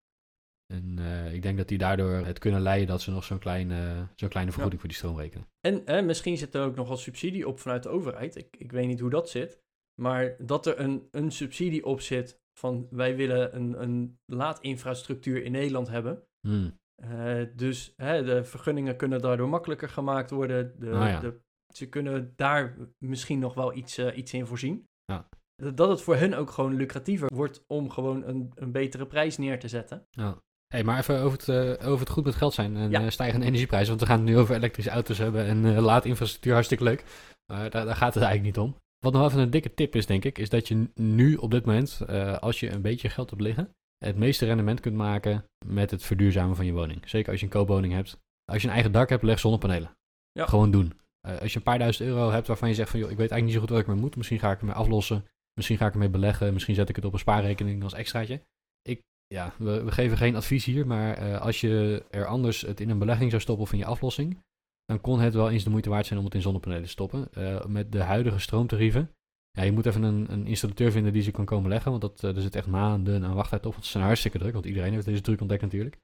En 0.66 0.98
eh, 0.98 1.34
ik 1.34 1.42
denk 1.42 1.56
dat 1.58 1.68
die 1.68 1.78
daardoor 1.78 2.10
het 2.10 2.38
kunnen 2.38 2.60
leiden 2.60 2.86
dat 2.88 3.00
ze 3.00 3.10
nog 3.10 3.24
zo'n 3.24 3.38
kleine, 3.38 4.08
zo'n 4.14 4.28
kleine 4.28 4.52
vergoeding 4.52 4.80
voor 4.80 4.90
die 4.90 4.98
stroom 4.98 5.18
rekenen. 5.18 5.46
En 5.84 6.06
misschien 6.06 6.36
zit 6.36 6.54
er 6.54 6.64
ook 6.64 6.76
nog 6.76 6.88
wel 6.88 6.96
subsidie 6.96 7.48
op 7.48 7.60
vanuit 7.60 7.82
de 7.82 7.88
overheid. 7.88 8.36
Ik, 8.36 8.56
ik 8.58 8.72
weet 8.72 8.86
niet 8.86 9.00
hoe 9.00 9.10
dat 9.10 9.30
zit. 9.30 9.64
Maar 10.00 10.36
dat 10.38 10.66
er 10.66 10.80
een, 10.80 11.08
een 11.10 11.30
subsidie 11.30 11.84
op 11.84 12.00
zit 12.00 12.40
van 12.58 12.86
wij 12.90 13.16
willen 13.16 13.56
een, 13.56 13.82
een 13.82 14.18
laadinfrastructuur 14.24 15.44
in 15.44 15.52
Nederland 15.52 15.88
hebben. 15.88 16.22
Hmm. 16.40 16.78
Eh, 17.02 17.42
dus 17.54 17.92
hè, 17.96 18.24
de 18.24 18.44
vergunningen 18.44 18.96
kunnen 18.96 19.20
daardoor 19.20 19.48
makkelijker 19.48 19.88
gemaakt 19.88 20.30
worden. 20.30 20.80
De, 20.80 20.90
Ah, 20.90 21.08
ja. 21.08 21.20
de, 21.20 21.40
ze 21.74 21.86
kunnen 21.88 22.32
daar 22.36 22.76
misschien 22.98 23.38
nog 23.38 23.54
wel 23.54 23.74
iets, 23.74 23.98
eh, 23.98 24.16
iets 24.16 24.32
in 24.32 24.46
voorzien. 24.46 24.84
Ja. 25.04 25.28
Dat- 25.74 25.88
het 25.88 26.02
voor 26.02 26.16
hen 26.16 26.34
ook 26.34 26.50
gewoon 26.50 26.74
lucratiever 26.74 27.34
wordt 27.34 27.64
om 27.66 27.90
gewoon 27.90 28.22
een, 28.24 28.52
een 28.54 28.72
betere 28.72 29.06
prijs 29.06 29.36
neer 29.38 29.58
te 29.58 29.68
zetten. 29.68 30.06
Ja. 30.10 30.36
Hey, 30.66 30.84
maar 30.84 30.98
even 30.98 31.20
over 31.20 31.38
het, 31.38 31.48
eh, 31.48 31.88
over 31.88 32.00
het 32.00 32.08
goed 32.14 32.24
met 32.24 32.34
geld 32.34 32.54
zijn 32.54 32.76
en 32.76 32.90
Ja. 32.90 33.00
eh, 33.02 33.10
stijgende 33.10 33.46
energieprijzen. 33.46 33.88
Want 33.88 34.00
we 34.00 34.06
gaan 34.06 34.16
het 34.18 34.28
nu 34.28 34.38
over 34.38 34.54
elektrische 34.54 34.90
auto's 34.90 35.18
hebben 35.18 35.44
en 35.46 35.80
laadinfrastructuur, 35.80 36.52
hartstikke 36.52 36.84
leuk. 36.84 37.04
Maar 37.52 37.70
daar, 37.70 37.84
daar 37.84 37.96
gaat 37.96 38.14
het 38.14 38.22
eigenlijk 38.22 38.56
niet 38.56 38.64
om. 38.66 38.76
Wat 38.98 39.12
nog 39.12 39.26
even 39.28 39.40
een 39.40 39.50
dikke 39.50 39.74
tip 39.74 39.94
is, 39.94 40.06
denk 40.06 40.24
ik, 40.24 40.38
is 40.38 40.48
dat 40.48 40.68
je 40.68 40.88
nu 40.94 41.34
op 41.36 41.50
dit 41.50 41.64
moment, 41.64 42.00
als 42.40 42.60
je 42.60 42.70
een 42.70 42.82
beetje 42.82 43.08
geld 43.08 43.30
hebt 43.30 43.42
liggen, 43.42 43.70
het 44.04 44.16
meeste 44.16 44.46
rendement 44.46 44.80
kunt 44.80 44.96
maken 44.96 45.44
met 45.66 45.90
het 45.90 46.02
verduurzamen 46.02 46.56
van 46.56 46.66
je 46.66 46.72
woning. 46.72 47.08
Zeker 47.08 47.30
als 47.30 47.40
je 47.40 47.46
een 47.46 47.52
koopwoning 47.52 47.92
hebt. 47.92 48.18
Als 48.44 48.62
je 48.62 48.68
een 48.68 48.74
eigen 48.74 48.92
dak 48.92 49.08
hebt, 49.08 49.22
leg 49.22 49.38
zonnepanelen. 49.38 49.90
Ja. 50.32 50.46
Gewoon 50.46 50.70
doen. 50.70 50.92
Eh, 51.26 51.40
als 51.40 51.52
je 51.52 51.56
een 51.58 51.64
paar 51.64 51.78
duizend 51.78 52.08
euro 52.08 52.30
hebt 52.30 52.46
waarvan 52.46 52.68
je 52.68 52.74
zegt 52.74 52.90
van, 52.90 53.00
joh, 53.00 53.10
ik 53.10 53.16
weet 53.16 53.30
eigenlijk 53.30 53.44
niet 53.44 53.54
zo 53.54 53.60
goed 53.60 53.70
wat 53.70 53.80
ik 53.80 53.94
mee 53.94 54.02
moet. 54.04 54.16
Misschien 54.16 54.38
ga 54.38 54.50
ik 54.50 54.58
ermee 54.60 54.74
aflossen. 54.74 55.24
Misschien 55.54 55.76
ga 55.76 55.86
ik 55.86 55.92
ermee 55.92 56.08
beleggen. 56.10 56.52
Misschien 56.52 56.74
zet 56.74 56.88
ik 56.88 56.96
het 56.96 57.04
op 57.04 57.12
een 57.12 57.18
spaarrekening 57.18 57.82
als 57.82 57.94
extraatje. 57.94 58.42
Ik, 58.82 59.02
ja, 59.26 59.52
we, 59.58 59.82
we 59.84 59.92
geven 59.92 60.16
geen 60.16 60.36
advies 60.36 60.64
hier, 60.64 60.86
maar 60.86 61.14
eh, 61.14 61.40
als 61.40 61.60
je 61.60 62.04
er 62.10 62.26
anders 62.26 62.60
het 62.60 62.80
in 62.80 62.90
een 62.90 62.98
belegging 62.98 63.30
zou 63.30 63.42
stoppen 63.42 63.64
of 63.64 63.72
in 63.72 63.78
je 63.78 63.84
aflossing, 63.84 64.38
dan 64.84 65.00
kon 65.00 65.20
het 65.20 65.34
wel 65.34 65.50
eens 65.50 65.64
de 65.64 65.70
moeite 65.70 65.88
waard 65.90 66.06
zijn 66.06 66.18
om 66.18 66.24
het 66.24 66.34
in 66.34 66.42
zonnepanelen 66.42 66.82
te 66.84 66.88
stoppen. 66.88 67.28
Eh, 67.32 67.64
met 67.64 67.92
de 67.92 68.02
huidige 68.02 68.38
stroomtarieven. 68.38 69.10
Ja, 69.50 69.62
je 69.62 69.72
moet 69.72 69.86
even 69.86 70.02
een, 70.02 70.32
een 70.32 70.46
installateur 70.46 70.90
vinden 70.92 71.12
die 71.12 71.22
ze 71.22 71.30
kan 71.30 71.44
komen 71.44 71.70
leggen, 71.70 71.90
want 71.90 72.02
dat, 72.02 72.22
er 72.22 72.40
zit 72.42 72.54
echt 72.54 72.66
maanden 72.66 73.24
aan 73.24 73.34
wachttijd 73.34 73.66
op. 73.66 73.72
Want 73.72 73.84
ze 73.84 73.90
zijn 73.90 74.04
hartstikke 74.04 74.38
druk, 74.38 74.52
want 74.52 74.64
iedereen 74.64 74.92
heeft 74.92 75.06
deze 75.06 75.20
druk 75.20 75.40
ontdekt 75.40 75.62
natuurlijk. 75.62 75.96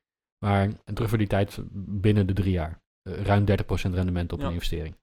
Maar 0.45 0.71
terug 0.85 1.09
voor 1.09 1.19
die 1.19 1.27
tijd 1.27 1.59
binnen 1.75 2.27
de 2.27 2.33
drie 2.33 2.53
jaar. 2.53 2.81
Ruim 3.03 3.45
30% 3.45 3.95
rendement 3.95 4.33
op 4.33 4.41
Ja. 4.41 4.47
een 4.47 4.53
investering. 4.53 4.95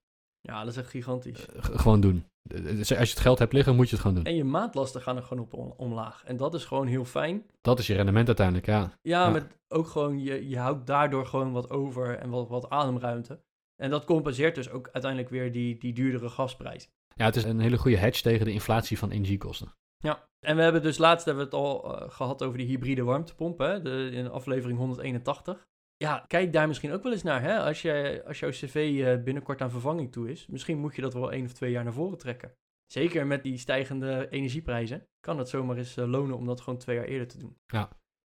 Ja, 0.42 0.60
dat 0.64 0.72
is 0.72 0.78
echt 0.78 0.90
gigantisch. 0.90 1.46
Eh, 1.46 1.64
gewoon 1.64 2.02
doen. 2.02 2.26
Eh, 2.50 2.78
Als 2.78 2.88
je 2.88 2.96
het 2.96 3.20
geld 3.20 3.40
hebt 3.40 3.54
liggen, 3.54 3.76
moet 3.76 3.86
je 3.90 3.92
het 3.96 4.02
gewoon 4.02 4.16
doen. 4.16 4.26
En 4.26 4.36
je 4.36 4.44
maandlasten 4.44 5.02
gaan 5.02 5.16
er 5.18 5.24
gewoon 5.24 5.44
op 5.44 5.54
om- 5.54 5.74
omlaag. 5.78 6.24
En 6.24 6.38
dat 6.38 6.54
is 6.54 6.66
gewoon 6.66 6.88
heel 6.88 7.06
fijn. 7.06 7.46
Dat 7.62 7.80
is 7.80 7.88
je 7.88 7.94
rendement 7.96 8.28
uiteindelijk, 8.28 8.66
ja. 8.66 8.80
Ja, 9.02 9.24
Ja. 9.26 9.30
met 9.30 9.48
ook 9.68 9.88
gewoon, 9.88 10.20
je, 10.24 10.48
je 10.50 10.58
houdt 10.58 10.88
daardoor 10.88 11.26
gewoon 11.26 11.52
wat 11.52 11.70
over 11.70 12.18
en 12.18 12.30
wat, 12.30 12.48
wat 12.50 12.70
ademruimte. 12.70 13.40
En 13.76 13.90
dat 13.90 14.06
compenseert 14.06 14.56
dus 14.56 14.70
ook 14.70 14.90
uiteindelijk 14.92 15.32
weer 15.32 15.52
die, 15.52 15.78
die 15.80 15.94
duurdere 15.94 16.30
gasprijs. 16.30 16.90
Ja, 17.16 17.26
het 17.26 17.36
is 17.36 17.44
een 17.44 17.60
hele 17.60 17.78
goede 17.78 17.98
hedge 17.98 18.22
tegen 18.22 18.46
de 18.46 18.52
inflatie 18.52 18.98
van 18.98 19.12
energiekosten. 19.12 19.74
Ja, 19.98 20.28
en 20.40 20.56
we 20.56 20.62
hebben 20.62 20.82
dus 20.82 20.98
laatst 20.98 21.26
hebben 21.26 21.50
we 21.50 21.56
het 21.56 21.60
al 21.66 21.96
eh, 22.00 22.10
gehad 22.12 22.44
over 22.44 22.58
die 22.58 22.68
hybride 22.68 23.04
warmtepomp, 23.04 23.60
hè, 23.60 23.82
de, 23.82 24.10
in 24.12 24.30
aflevering 24.30 24.78
181. 24.80 25.68
Ja, 26.04 26.26
kijk 26.28 26.54
daar 26.54 26.68
misschien 26.68 26.92
ook 26.92 27.04
wel 27.04 27.12
eens 27.12 27.24
naar, 27.24 27.42
hè? 27.42 27.60
Als, 27.60 27.82
je, 27.82 28.24
als 28.28 28.40
jouw 28.40 28.50
cv 28.50 29.02
eh, 29.06 29.24
binnenkort 29.24 29.62
aan 29.62 29.72
vervanging 29.72 30.12
toe 30.12 30.30
is. 30.32 30.48
Misschien 30.48 30.78
moet 30.78 30.96
je 30.96 31.02
dat 31.02 31.14
wel 31.14 31.32
één 31.32 31.46
of 31.46 31.54
twee 31.54 31.72
jaar 31.72 31.84
naar 31.84 31.94
voren 31.94 32.18
trekken. 32.18 32.52
Zeker 32.86 33.28
met 33.28 33.44
die 33.44 33.58
stijgende 33.58 34.28
energieprijzen 34.30 35.08
kan 35.20 35.38
het 35.38 35.50
zomaar 35.50 35.78
eens 35.78 35.98
eh, 35.98 36.06
lonen 36.06 36.38
om 36.38 36.46
dat 36.46 36.62
gewoon 36.62 36.80
twee 36.80 36.96
jaar 36.96 37.06
eerder 37.06 37.28
te 37.28 37.38
doen. 37.38 37.58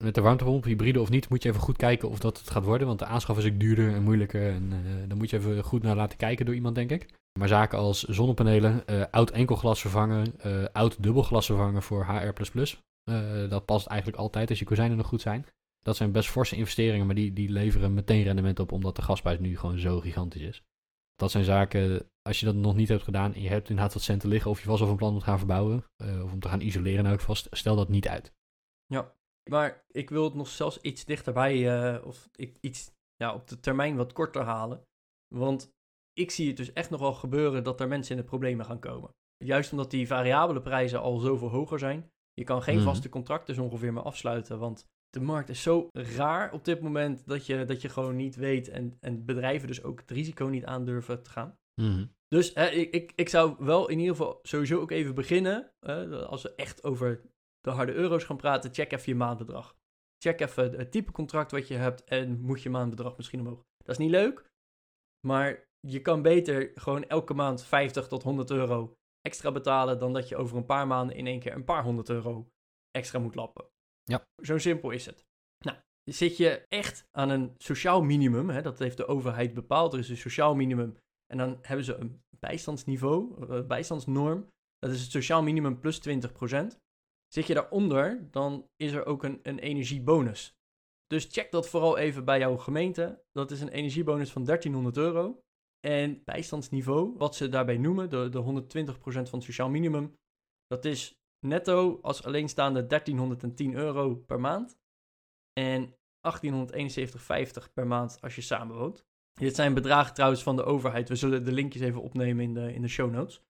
Met 0.04 0.14
de 0.14 0.20
warmtepomp, 0.20 0.64
hybride 0.64 1.00
of 1.00 1.10
niet, 1.10 1.28
moet 1.28 1.42
je 1.42 1.48
even 1.48 1.60
goed 1.60 1.76
kijken 1.76 2.08
of 2.08 2.18
dat 2.18 2.38
het 2.38 2.50
gaat 2.50 2.64
worden. 2.64 2.87
Want 2.87 2.98
de 2.98 3.04
aanschaf 3.04 3.38
is 3.38 3.46
ook 3.46 3.60
duurder 3.60 3.94
en 3.94 4.02
moeilijker. 4.02 4.52
En 4.52 4.72
eh 4.72 5.08
daar 5.08 5.16
moet 5.16 5.30
je 5.30 5.37
even 5.37 5.64
goed 5.64 5.82
naar 5.82 5.96
laten 5.96 6.18
kijken 6.18 6.46
door 6.46 6.54
iemand, 6.54 6.74
denk 6.74 6.90
ik. 6.90 7.08
Maar 7.38 7.48
zaken 7.48 7.78
als 7.78 8.02
zonnepanelen, 8.02 8.84
oud 9.10 9.30
enkelglas 9.30 9.80
vervangen, 9.80 10.34
oud 10.72 11.02
dubbelglas 11.02 11.46
vervangen 11.46 11.82
voor 11.82 12.06
HR++. 12.06 12.32
dat 13.48 13.64
past 13.64 13.87
eigenlijk 13.87 14.18
altijd 14.18 14.50
als 14.50 14.58
je 14.58 14.64
kozijnen 14.64 14.96
nog 14.96 15.06
goed 15.06 15.20
zijn. 15.20 15.46
Dat 15.85 15.97
zijn 15.97 16.12
best 16.12 16.31
forse 16.31 16.57
investeringen, 16.57 17.07
maar 17.07 17.14
die, 17.14 17.33
die 17.33 17.51
leveren 17.51 17.94
meteen 17.94 18.23
rendement 18.23 18.61
op, 18.61 18.73
omdat 18.73 18.97
de 18.97 19.03
gasprijs 19.03 19.38
nu 19.38 19.57
gewoon 19.59 19.79
zo 19.79 20.01
gigantisch 20.01 20.42
is. 20.42 20.62
Dat 21.14 21.31
zijn 21.31 21.44
zaken, 21.44 22.11
als 22.23 22.40
je 22.40 22.47
dat 22.47 22.55
nog 22.55 22.75
niet 22.75 22.88
hebt 22.88 23.03
gedaan 23.03 23.35
en 23.35 23.42
je 23.42 23.49
hebt 23.49 23.68
inderdaad 23.68 23.94
wat 23.94 24.03
centen 24.03 24.29
liggen, 24.29 24.51
of 24.51 24.62
je 24.62 24.68
was 24.68 24.81
al 24.81 24.87
van 24.87 24.97
plan 24.97 25.12
om 25.12 25.18
te 25.18 25.25
gaan 25.25 25.38
verbouwen, 25.38 25.85
uh, 26.03 26.25
of 26.25 26.33
om 26.33 26.40
te 26.40 26.49
gaan 26.49 26.61
isoleren 26.61 27.05
nou 27.05 27.20
vast, 27.20 27.47
stel 27.51 27.77
dat 27.77 27.88
niet 27.88 28.09
uit. 28.09 28.33
Ja, 28.87 29.14
maar 29.51 29.85
ik 29.90 30.11
wil 30.11 30.25
het 30.25 30.35
nog 30.35 30.49
zelfs 30.49 30.81
iets 30.81 31.05
dichterbij, 31.05 31.57
uh, 31.97 32.07
of 32.07 32.29
iets 32.61 32.92
ja, 33.16 33.35
op 33.35 33.49
de 33.49 33.61
termijn 33.61 33.97
wat 33.97 34.12
korter 34.12 34.42
halen. 34.42 34.87
Want 35.35 35.73
ik 36.12 36.31
zie 36.31 36.47
het 36.47 36.57
dus 36.57 36.73
echt 36.73 36.90
nog 36.90 37.01
wel 37.01 37.14
gebeuren 37.14 37.64
dat 37.64 37.81
er 37.81 37.88
mensen 37.88 38.16
in 38.16 38.23
de 38.23 38.29
problemen 38.29 38.64
gaan 38.64 38.79
komen. 38.79 39.14
Juist 39.37 39.70
omdat 39.70 39.90
die 39.90 40.07
variabele 40.07 40.61
prijzen 40.61 41.01
al 41.01 41.18
zoveel 41.18 41.49
hoger 41.49 41.79
zijn. 41.79 42.12
Je 42.33 42.44
kan 42.44 42.62
geen 42.62 42.77
mhm. 42.77 42.85
vaste 42.85 43.09
contracten 43.09 43.59
ongeveer 43.59 43.92
meer 43.92 44.03
afsluiten, 44.03 44.59
want 44.59 44.88
de 45.14 45.20
markt 45.20 45.48
is 45.48 45.62
zo 45.62 45.88
raar 45.92 46.53
op 46.53 46.64
dit 46.64 46.81
moment 46.81 47.27
dat 47.27 47.46
je, 47.46 47.64
dat 47.64 47.83
je 47.83 47.88
gewoon 47.88 48.16
niet 48.16 48.37
weet 48.37 48.68
en, 48.68 48.96
en 49.00 49.24
bedrijven 49.24 49.68
dus 49.68 49.83
ook 49.83 50.00
het 50.00 50.11
risico 50.11 50.46
niet 50.46 50.64
aandurven 50.64 51.22
te 51.22 51.31
gaan. 51.31 51.59
Mhm. 51.81 52.07
Dus 52.29 52.53
ik, 52.53 52.94
ik, 52.94 53.12
ik 53.14 53.29
zou 53.29 53.57
wel 53.59 53.88
in 53.88 53.98
ieder 53.98 54.16
geval 54.16 54.38
sowieso 54.42 54.81
ook 54.81 54.90
even 54.90 55.14
beginnen, 55.14 55.72
als 56.29 56.42
we 56.42 56.55
echt 56.55 56.85
over 56.85 57.22
de 57.61 57.70
harde 57.70 57.92
euro's 57.92 58.24
gaan 58.24 58.37
praten, 58.37 58.74
check 58.74 58.92
even 58.92 59.12
je 59.12 59.14
maandbedrag. 59.14 59.77
Check 60.18 60.40
even 60.40 60.72
het 60.72 60.90
type 60.90 61.12
contract 61.12 61.50
wat 61.50 61.68
je 61.68 61.74
hebt 61.74 62.05
en 62.05 62.40
moet 62.40 62.62
je 62.62 62.70
maandbedrag 62.70 63.16
misschien 63.16 63.40
omhoog. 63.40 63.62
Dat 63.77 63.98
is 63.98 64.05
niet 64.05 64.11
leuk, 64.11 64.50
maar 65.27 65.68
je 65.81 66.00
kan 66.00 66.22
beter 66.22 66.70
gewoon 66.74 67.05
elke 67.05 67.35
maand 67.35 67.64
50 67.64 68.09
tot 68.09 68.22
100 68.22 68.50
euro 68.50 68.94
extra 69.20 69.53
betalen 69.53 69.98
dan 69.98 70.12
dat 70.12 70.29
je 70.29 70.37
over 70.37 70.57
een 70.57 70.66
paar 70.66 70.87
maanden 70.87 71.16
in 71.16 71.27
één 71.27 71.40
keer 71.40 71.55
een 71.55 71.64
paar 71.64 71.83
honderd 71.83 72.09
euro 72.09 72.48
extra 72.90 73.18
moet 73.18 73.35
lappen. 73.35 73.72
Ja. 74.05 74.29
Zo 74.43 74.59
simpel 74.59 74.90
is 74.90 75.07
het. 75.07 75.27
Nou, 75.59 75.79
zit 76.05 76.37
je 76.37 76.67
echt 76.69 77.09
aan 77.11 77.29
een 77.29 77.55
sociaal 77.57 78.03
minimum, 78.03 78.51
hè, 78.51 78.62
dat 78.62 78.79
heeft 78.79 78.97
de 78.97 79.07
overheid 79.07 79.55
bepaald, 79.55 79.93
er 79.93 79.99
is 79.99 80.09
een 80.09 80.17
sociaal 80.17 80.55
minimum, 80.55 80.97
en 81.27 81.38
dan 81.38 81.59
hebben 81.62 81.85
ze 81.85 81.95
een 81.95 82.23
bijstandsniveau, 82.38 83.43
een 83.43 83.62
eh, 83.62 83.67
bijstandsnorm, 83.67 84.49
dat 84.79 84.90
is 84.90 85.01
het 85.01 85.11
sociaal 85.11 85.43
minimum 85.43 85.81
plus 85.81 86.01
20%. 86.09 86.79
Zit 87.29 87.47
je 87.47 87.55
daaronder, 87.55 88.31
dan 88.31 88.69
is 88.77 88.93
er 88.93 89.07
ook 89.07 89.23
een, 89.23 89.40
een 89.43 89.59
energiebonus. 89.59 90.55
Dus 91.07 91.29
check 91.31 91.51
dat 91.51 91.69
vooral 91.69 91.99
even 91.99 92.25
bij 92.25 92.38
jouw 92.38 92.57
gemeente. 92.57 93.23
Dat 93.33 93.51
is 93.51 93.61
een 93.61 93.69
energiebonus 93.69 94.33
van 94.33 94.45
1300 94.45 94.97
euro. 94.97 95.43
En 95.81 96.23
bijstandsniveau, 96.25 97.17
wat 97.17 97.37
ze 97.37 97.49
daarbij 97.49 97.79
noemen, 97.79 98.11
de, 98.11 98.29
de 98.29 98.43
120% 98.43 98.97
van 99.03 99.21
het 99.21 99.43
sociaal 99.43 99.69
minimum, 99.69 100.17
dat 100.67 100.85
is 100.85 101.14
netto 101.44 101.98
als 102.02 102.24
alleenstaande 102.24 102.87
1310 102.87 103.74
euro 103.74 104.14
per 104.14 104.40
maand. 104.40 104.78
En 105.52 105.94
1871,50 105.94 107.72
per 107.74 107.87
maand 107.87 108.18
als 108.20 108.35
je 108.35 108.40
samenwoont. 108.40 109.07
Dit 109.33 109.54
zijn 109.54 109.74
bedragen 109.74 110.14
trouwens 110.14 110.42
van 110.42 110.57
de 110.57 110.64
overheid. 110.64 111.09
We 111.09 111.16
zullen 111.16 111.44
de 111.44 111.52
linkjes 111.52 111.83
even 111.83 112.02
opnemen 112.02 112.44
in 112.44 112.54
de, 112.54 112.74
in 112.74 112.83
de 112.83 112.88
show 112.88 113.11
notes. 113.11 113.42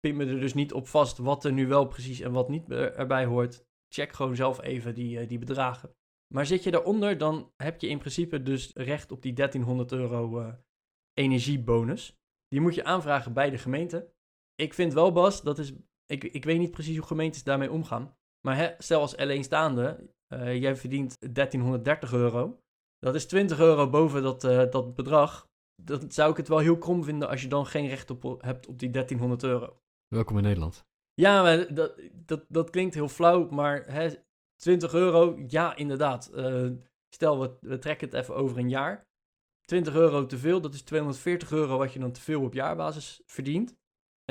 Pin 0.00 0.16
me 0.16 0.26
er 0.26 0.40
dus 0.40 0.54
niet 0.54 0.72
op 0.72 0.88
vast 0.88 1.18
wat 1.18 1.44
er 1.44 1.52
nu 1.52 1.66
wel 1.66 1.86
precies 1.86 2.20
en 2.20 2.32
wat 2.32 2.48
niet 2.48 2.70
erbij 2.70 3.24
hoort. 3.24 3.64
Check 3.88 4.12
gewoon 4.12 4.36
zelf 4.36 4.62
even 4.62 4.94
die, 4.94 5.18
eh, 5.18 5.28
die 5.28 5.38
bedragen. 5.38 5.94
Maar 6.34 6.46
zit 6.46 6.62
je 6.62 6.70
daaronder, 6.70 7.18
dan 7.18 7.52
heb 7.56 7.80
je 7.80 7.88
in 7.88 7.98
principe 7.98 8.42
dus 8.42 8.70
recht 8.74 9.12
op 9.12 9.22
die 9.22 9.32
1300 9.32 9.92
euro 9.92 10.40
uh, 10.40 10.54
energiebonus. 11.12 12.20
Die 12.48 12.60
moet 12.60 12.74
je 12.74 12.84
aanvragen 12.84 13.32
bij 13.32 13.50
de 13.50 13.58
gemeente. 13.58 14.12
Ik 14.54 14.74
vind 14.74 14.92
wel, 14.92 15.12
Bas, 15.12 15.42
dat 15.42 15.58
is. 15.58 15.72
Ik, 16.12 16.24
ik 16.24 16.44
weet 16.44 16.58
niet 16.58 16.70
precies 16.70 16.96
hoe 16.96 17.06
gemeentes 17.06 17.44
daarmee 17.44 17.70
omgaan. 17.70 18.14
Maar 18.46 18.56
hè, 18.56 18.74
stel 18.78 19.00
als 19.00 19.16
alleenstaande, 19.16 20.10
uh, 20.28 20.60
jij 20.60 20.76
verdient 20.76 21.16
1330 21.34 22.12
euro. 22.12 22.60
Dat 22.98 23.14
is 23.14 23.26
20 23.26 23.58
euro 23.58 23.90
boven 23.90 24.22
dat, 24.22 24.44
uh, 24.44 24.70
dat 24.70 24.94
bedrag. 24.94 25.50
Dan 25.82 26.10
zou 26.10 26.30
ik 26.30 26.36
het 26.36 26.48
wel 26.48 26.58
heel 26.58 26.78
krom 26.78 27.04
vinden 27.04 27.28
als 27.28 27.42
je 27.42 27.48
dan 27.48 27.66
geen 27.66 27.88
recht 27.88 28.10
op 28.10 28.22
hebt 28.40 28.66
op 28.66 28.78
die 28.78 28.90
1300 28.90 29.42
euro. 29.42 29.80
Welkom 30.08 30.36
in 30.36 30.42
Nederland. 30.42 30.86
Ja, 31.14 31.42
maar 31.42 31.74
dat, 31.74 32.00
dat, 32.12 32.44
dat 32.48 32.70
klinkt 32.70 32.94
heel 32.94 33.08
flauw, 33.08 33.48
maar 33.48 33.84
hè, 33.86 34.10
20 34.56 34.94
euro, 34.94 35.42
ja, 35.46 35.76
inderdaad. 35.76 36.30
Uh, 36.34 36.70
stel, 37.08 37.40
we, 37.40 37.56
we 37.60 37.78
trekken 37.78 38.08
het 38.08 38.16
even 38.16 38.34
over 38.34 38.58
een 38.58 38.68
jaar. 38.68 39.06
20 39.60 39.94
euro 39.94 40.26
te 40.26 40.38
veel, 40.38 40.60
dat 40.60 40.74
is 40.74 40.82
240 40.82 41.52
euro 41.52 41.78
wat 41.78 41.92
je 41.92 41.98
dan 41.98 42.12
te 42.12 42.20
veel 42.20 42.42
op 42.42 42.54
jaarbasis 42.54 43.22
verdient. 43.26 43.80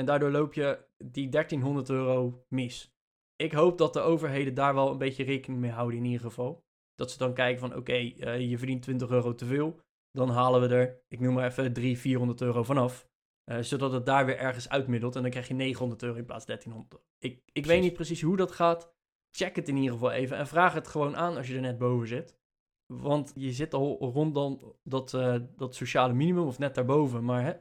En 0.02 0.08
daardoor 0.08 0.30
loop 0.30 0.54
je 0.54 0.84
die 0.98 1.28
1300 1.28 1.90
euro 1.90 2.44
mis. 2.48 2.94
Ik 3.36 3.52
hoop 3.52 3.78
dat 3.78 3.92
de 3.92 4.00
overheden 4.00 4.54
daar 4.54 4.74
wel 4.74 4.90
een 4.90 4.98
beetje 4.98 5.24
rekening 5.24 5.60
mee 5.60 5.70
houden 5.70 5.98
in 5.98 6.04
ieder 6.04 6.20
geval. 6.20 6.64
Dat 6.94 7.10
ze 7.10 7.18
dan 7.18 7.34
kijken 7.34 7.60
van 7.60 7.76
oké, 7.76 7.92
eh, 7.92 8.50
je 8.50 8.58
verdient 8.58 8.82
20 8.82 9.10
euro 9.10 9.34
te 9.34 9.44
veel. 9.44 9.80
Dan 10.10 10.30
halen 10.30 10.60
we 10.60 10.74
er, 10.74 11.02
ik 11.08 11.20
noem 11.20 11.34
maar 11.34 11.46
even 11.46 11.72
300, 11.72 12.00
400 12.00 12.40
euro 12.40 12.62
vanaf. 12.62 13.08
Uh, 13.50 13.58
zodat 13.58 13.92
het 13.92 14.06
daar 14.06 14.26
weer 14.26 14.38
ergens 14.38 14.68
uitmiddelt. 14.68 15.16
En 15.16 15.22
dan 15.22 15.30
krijg 15.30 15.48
je 15.48 15.54
900 15.54 16.02
euro 16.02 16.16
in 16.16 16.24
plaats 16.24 16.44
van 16.44 16.54
1300. 16.54 17.08
Ik, 17.18 17.42
ik 17.52 17.66
weet 17.66 17.82
niet 17.82 17.92
precies 17.92 18.22
hoe 18.22 18.36
dat 18.36 18.52
gaat. 18.52 18.94
Check 19.30 19.56
het 19.56 19.68
in 19.68 19.76
ieder 19.76 19.92
geval 19.92 20.10
even. 20.10 20.36
En 20.36 20.46
vraag 20.46 20.74
het 20.74 20.88
gewoon 20.88 21.16
aan 21.16 21.36
als 21.36 21.48
je 21.48 21.54
er 21.54 21.60
net 21.60 21.78
boven 21.78 22.08
zit. 22.08 22.38
Want 22.86 23.32
je 23.34 23.52
zit 23.52 23.74
al 23.74 23.98
rond 23.98 24.34
dan 24.34 24.74
dat, 24.82 25.12
uh, 25.12 25.36
dat 25.56 25.74
sociale 25.74 26.12
minimum 26.12 26.46
of 26.46 26.58
net 26.58 26.74
daarboven. 26.74 27.24
Maar 27.24 27.42
hè, 27.42 27.52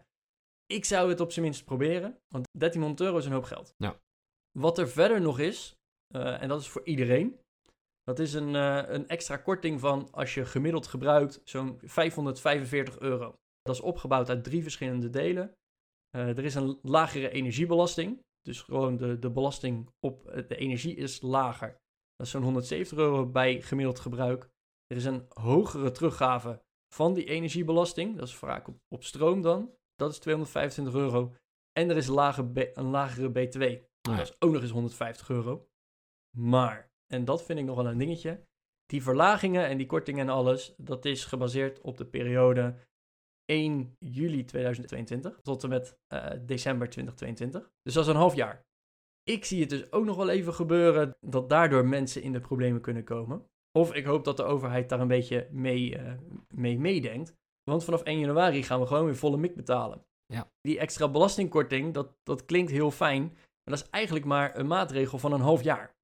ik 0.71 0.85
zou 0.85 1.09
het 1.09 1.19
op 1.19 1.31
zijn 1.31 1.45
minst 1.45 1.65
proberen. 1.65 2.19
Want 2.27 2.47
1300 2.51 3.01
euro 3.01 3.17
is 3.17 3.25
een 3.25 3.31
hoop 3.31 3.43
geld. 3.43 3.73
Ja. 3.77 3.99
Wat 4.51 4.77
er 4.77 4.89
verder 4.89 5.21
nog 5.21 5.39
is, 5.39 5.75
uh, 6.15 6.41
en 6.41 6.47
dat 6.47 6.61
is 6.61 6.67
voor 6.67 6.85
iedereen. 6.85 7.39
Dat 8.03 8.19
is 8.19 8.33
een, 8.33 8.53
uh, 8.53 8.83
een 8.87 9.07
extra 9.07 9.37
korting 9.37 9.79
van 9.79 10.11
als 10.11 10.33
je 10.33 10.45
gemiddeld 10.45 10.87
gebruikt 10.87 11.41
zo'n 11.43 11.79
545 11.83 12.99
euro. 12.99 13.35
Dat 13.61 13.75
is 13.75 13.81
opgebouwd 13.81 14.29
uit 14.29 14.43
drie 14.43 14.61
verschillende 14.61 15.09
delen. 15.09 15.55
er 16.11 16.43
is 16.43 16.55
een 16.55 16.79
lagere 16.81 17.29
energiebelasting. 17.29 18.19
Dus 18.41 18.61
gewoon 18.61 18.97
de, 18.97 19.19
de 19.19 19.31
belasting 19.31 19.89
op 19.99 20.23
de 20.47 20.55
energie 20.55 20.95
is 20.95 21.21
lager. 21.21 21.77
Dat 22.15 22.25
is 22.25 22.31
zo'n 22.31 22.43
170 22.43 22.97
euro 22.97 23.25
bij 23.25 23.61
gemiddeld 23.61 23.99
gebruik. 23.99 24.49
Er 24.87 24.97
is 24.97 25.05
een 25.05 25.25
hogere 25.29 25.91
teruggave 25.91 26.61
van 26.93 27.13
die 27.13 27.25
energiebelasting. 27.25 28.17
Dat 28.17 28.27
is 28.27 28.35
vaak 28.35 28.67
op, 28.67 28.77
op 28.87 29.03
stroom 29.03 29.41
dan. 29.41 29.71
Dat 30.01 30.11
is 30.11 30.19
225 30.19 30.93
euro. 30.93 31.33
En 31.71 31.89
er 31.89 31.97
is 31.97 32.07
een, 32.07 32.13
lage 32.13 32.71
een 32.73 32.89
lagere 32.89 33.29
BTW. 33.29 33.61
Oh 33.61 34.17
Dat 34.17 34.19
is 34.19 34.35
ook 34.39 34.51
nog 34.51 34.61
eens 34.61 34.71
150 34.71 35.29
euro. 35.29 35.67
Maar, 36.37 36.91
en 37.07 37.25
dat 37.25 37.43
vind 37.43 37.59
ik 37.59 37.65
nog 37.65 37.75
wel 37.75 37.87
een 37.87 37.97
dingetje. 37.97 38.45
Die 38.85 39.03
verlagingen 39.03 39.67
en 39.67 39.77
die 39.77 39.85
kortingen 39.85 40.27
en 40.27 40.33
alles, 40.33 40.73
dat 40.77 41.05
is 41.05 41.25
gebaseerd 41.25 41.81
op 41.81 41.97
de 41.97 42.05
periode 42.05 42.75
1 43.45 43.95
juli 43.99 44.45
2022 44.45 45.39
tot 45.41 45.63
en 45.63 45.69
met 45.69 45.97
uh, 46.13 46.29
december 46.41 46.89
2022. 46.89 47.71
Dus 47.81 47.93
dat 47.93 48.03
is 48.03 48.09
een 48.09 48.15
half 48.15 48.35
jaar. 48.35 48.65
Ik 49.23 49.45
zie 49.45 49.59
het 49.59 49.69
dus 49.69 49.91
ook 49.91 50.05
nog 50.05 50.15
wel 50.15 50.29
even 50.29 50.53
gebeuren 50.53 51.15
dat 51.19 51.49
daardoor 51.49 51.85
mensen 51.85 52.21
in 52.21 52.31
de 52.31 52.41
problemen 52.41 52.81
kunnen 52.81 53.03
komen. 53.03 53.45
Of 53.71 53.93
ik 53.93 54.05
hoop 54.05 54.23
dat 54.23 54.37
de 54.37 54.43
overheid 54.43 54.89
daar 54.89 54.99
een 54.99 55.07
beetje 55.07 55.47
mee, 55.51 55.99
uh, 55.99 56.13
mee 56.55 56.79
meedenkt. 56.79 57.39
Want 57.63 57.83
vanaf 57.83 58.03
1 58.03 58.19
januari 58.19 58.63
gaan 58.63 58.79
we 58.79 58.85
gewoon 58.85 59.05
weer 59.05 59.15
volle 59.15 59.37
mik 59.37 59.55
betalen. 59.55 60.05
Ja. 60.25 60.51
Die 60.61 60.79
extra 60.79 61.09
belastingkorting, 61.09 61.93
dat, 61.93 62.13
dat 62.23 62.45
klinkt 62.45 62.71
heel 62.71 62.91
fijn. 62.91 63.23
Maar 63.23 63.77
dat 63.77 63.83
is 63.83 63.89
eigenlijk 63.89 64.25
maar 64.25 64.57
een 64.57 64.67
maatregel 64.67 65.17
van 65.17 65.33
een 65.33 65.41
half 65.41 65.63
jaar. 65.63 65.95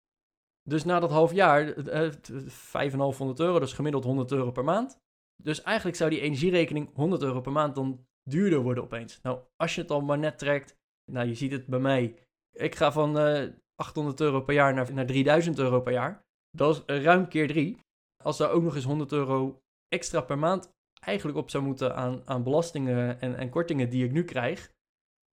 Dus 0.62 0.84
na 0.84 1.00
dat 1.00 1.10
half 1.10 1.32
jaar, 1.32 1.76
uh, 1.78 2.12
5,500 2.46 3.40
euro, 3.40 3.58
dus 3.58 3.72
gemiddeld 3.72 4.04
100 4.04 4.32
euro 4.32 4.50
per 4.50 4.64
maand. 4.64 4.98
Dus 5.42 5.62
eigenlijk 5.62 5.96
zou 5.96 6.10
die 6.10 6.20
energierekening 6.20 6.94
100 6.94 7.22
euro 7.22 7.40
per 7.40 7.52
maand 7.52 7.74
dan 7.74 8.06
duurder 8.22 8.60
worden 8.60 8.84
opeens. 8.84 9.20
Nou, 9.22 9.40
als 9.56 9.74
je 9.74 9.80
het 9.80 9.90
al 9.90 10.00
maar 10.00 10.18
net 10.18 10.38
trekt, 10.38 10.76
nou 11.12 11.26
je 11.28 11.34
ziet 11.34 11.52
het 11.52 11.66
bij 11.66 11.78
mij. 11.78 12.18
Ik 12.52 12.74
ga 12.74 12.92
van 12.92 13.18
eh, 13.18 13.48
800 13.74 14.20
euro 14.20 14.40
per 14.40 14.54
jaar 14.54 14.74
naar, 14.74 14.92
naar 14.92 15.06
3000 15.06 15.58
euro 15.58 15.80
per 15.80 15.92
jaar. 15.92 16.24
Dat 16.50 16.84
is 16.86 17.02
ruim 17.02 17.28
keer 17.28 17.46
drie. 17.46 17.78
Als 18.24 18.36
daar 18.36 18.50
ook 18.50 18.62
nog 18.62 18.74
eens 18.74 18.84
100 18.84 19.12
euro 19.12 19.62
extra 19.88 20.20
per 20.20 20.38
maand 20.38 20.74
eigenlijk 21.00 21.38
op 21.38 21.50
zou 21.50 21.64
moeten 21.64 21.96
aan, 21.96 22.22
aan 22.24 22.42
belastingen 22.42 23.20
en, 23.20 23.36
en 23.36 23.50
kortingen 23.50 23.90
die 23.90 24.04
ik 24.04 24.12
nu 24.12 24.24
krijg, 24.24 24.72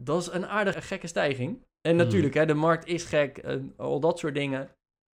dat 0.03 0.21
is 0.21 0.31
een 0.31 0.45
aardige 0.45 0.81
gekke 0.81 1.07
stijging. 1.07 1.65
En 1.81 1.95
hmm. 1.95 2.03
natuurlijk, 2.03 2.33
hè, 2.33 2.45
de 2.45 2.53
markt 2.53 2.87
is 2.87 3.03
gek 3.03 3.37
en 3.37 3.73
al 3.77 3.99
dat 3.99 4.19
soort 4.19 4.35
dingen. 4.35 4.69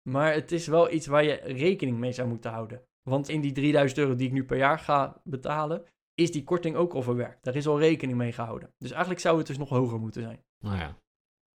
Maar 0.09 0.33
het 0.33 0.53
is 0.53 0.67
wel 0.67 0.93
iets 0.93 1.07
waar 1.07 1.25
je 1.25 1.35
rekening 1.35 1.99
mee 1.99 2.13
zou 2.13 2.29
moeten 2.29 2.51
houden. 2.51 2.83
Want 3.03 3.29
in 3.29 3.41
die 3.41 3.53
3000 3.53 3.99
euro 3.99 4.15
die 4.15 4.27
ik 4.27 4.33
nu 4.33 4.45
per 4.45 4.57
jaar 4.57 4.79
ga 4.79 5.21
betalen, 5.25 5.85
is 6.15 6.33
die 6.33 6.45
korting 6.45 6.77
ook 6.77 6.95
al 6.95 7.03
verwerkt. 7.03 7.45
Daar 7.45 7.57
is 7.57 7.67
al 7.67 7.79
rekening 7.79 8.19
mee 8.19 8.33
gehouden. 8.33 8.75
Dus 8.79 8.91
eigenlijk 8.91 9.21
zou 9.21 9.39
het 9.39 9.47
dus 9.47 9.59
nog 9.59 9.69
hoger 9.69 10.01
moeten 10.01 10.23
zijn. 10.23 10.45
Nou 10.65 10.77
ja. 10.77 10.99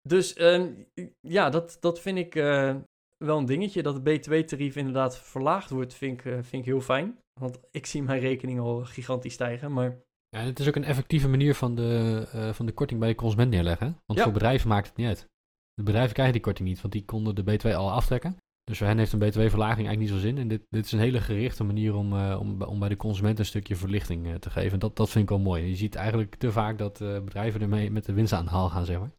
Dus 0.01 0.37
uh, 0.37 0.65
ja, 1.19 1.49
dat, 1.49 1.77
dat 1.79 1.99
vind 1.99 2.17
ik 2.17 2.35
uh, 2.35 2.75
wel 3.17 3.37
een 3.37 3.45
dingetje. 3.45 3.83
Dat 3.83 3.93
het 3.93 4.03
BTW-tarief 4.03 4.75
inderdaad 4.75 5.17
verlaagd 5.17 5.69
wordt, 5.69 5.93
vind 5.93 6.19
ik, 6.19 6.25
uh, 6.25 6.33
vind 6.33 6.53
ik 6.53 6.65
heel 6.65 6.81
fijn. 6.81 7.19
Want 7.39 7.59
ik 7.71 7.85
zie 7.85 8.03
mijn 8.03 8.19
rekening 8.19 8.59
al 8.59 8.85
gigantisch 8.85 9.33
stijgen. 9.33 9.73
Maar... 9.73 9.97
Ja, 10.29 10.39
het 10.39 10.59
is 10.59 10.67
ook 10.67 10.75
een 10.75 10.83
effectieve 10.83 11.27
manier 11.27 11.55
van 11.55 11.75
de, 11.75 12.27
uh, 12.35 12.53
van 12.53 12.65
de 12.65 12.71
korting 12.71 12.99
bij 12.99 13.09
de 13.09 13.15
consument 13.15 13.49
neerleggen. 13.51 13.97
Want 14.05 14.19
Ja. 14.19 14.23
voor 14.23 14.33
bedrijven 14.33 14.67
maakt 14.69 14.87
het 14.87 14.97
niet 14.97 15.07
uit. 15.07 15.27
De 15.73 15.83
bedrijven 15.83 16.13
krijgen 16.13 16.33
die 16.33 16.43
korting 16.43 16.67
niet, 16.67 16.81
want 16.81 16.93
die 16.93 17.05
konden 17.05 17.35
de 17.35 17.43
BTW 17.43 17.67
al 17.67 17.91
aftrekken. 17.91 18.37
Dus 18.63 18.77
voor 18.77 18.87
hen 18.87 18.97
heeft 18.97 19.13
een 19.13 19.19
btw-verlaging 19.19 19.87
eigenlijk 19.87 19.99
niet 19.99 20.09
zo 20.09 20.27
zin. 20.27 20.37
En 20.37 20.47
dit, 20.47 20.61
dit 20.69 20.85
is 20.85 20.91
een 20.91 20.99
hele 20.99 21.21
gerichte 21.21 21.63
manier 21.63 21.95
om, 21.95 22.13
uh, 22.13 22.37
om, 22.39 22.61
om 22.61 22.79
bij 22.79 22.89
de 22.89 22.95
consument 22.95 23.39
een 23.39 23.45
stukje 23.45 23.75
verlichting 23.75 24.27
uh, 24.27 24.35
te 24.35 24.49
geven. 24.49 24.79
Dat, 24.79 24.95
dat 24.95 25.09
vind 25.09 25.23
ik 25.23 25.29
wel 25.29 25.39
mooi. 25.39 25.65
Je 25.65 25.75
ziet 25.75 25.95
eigenlijk 25.95 26.35
te 26.35 26.51
vaak 26.51 26.77
dat 26.77 26.99
uh, 27.01 27.19
bedrijven 27.19 27.61
ermee 27.61 27.91
met 27.91 28.05
de 28.05 28.13
winst 28.13 28.33
aan 28.33 28.45
de 28.45 28.51
haal 28.51 28.69
gaan, 28.69 28.85
zeg 28.85 28.99
maar. 28.99 29.11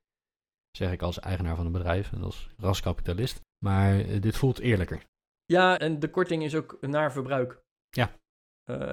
Zeg 0.70 0.92
ik 0.92 1.02
als 1.02 1.20
eigenaar 1.20 1.56
van 1.56 1.66
een 1.66 1.72
bedrijf 1.72 2.12
en 2.12 2.22
als 2.22 2.50
raskapitalist. 2.56 3.40
Maar 3.64 4.20
dit 4.20 4.37
voelt 4.37 4.59
eerlijker. 4.59 5.04
Ja, 5.44 5.78
en 5.78 6.00
de 6.00 6.11
korting 6.11 6.42
is 6.42 6.54
ook 6.54 6.78
naar 6.80 7.12
verbruik. 7.12 7.62
Ja. 7.90 8.18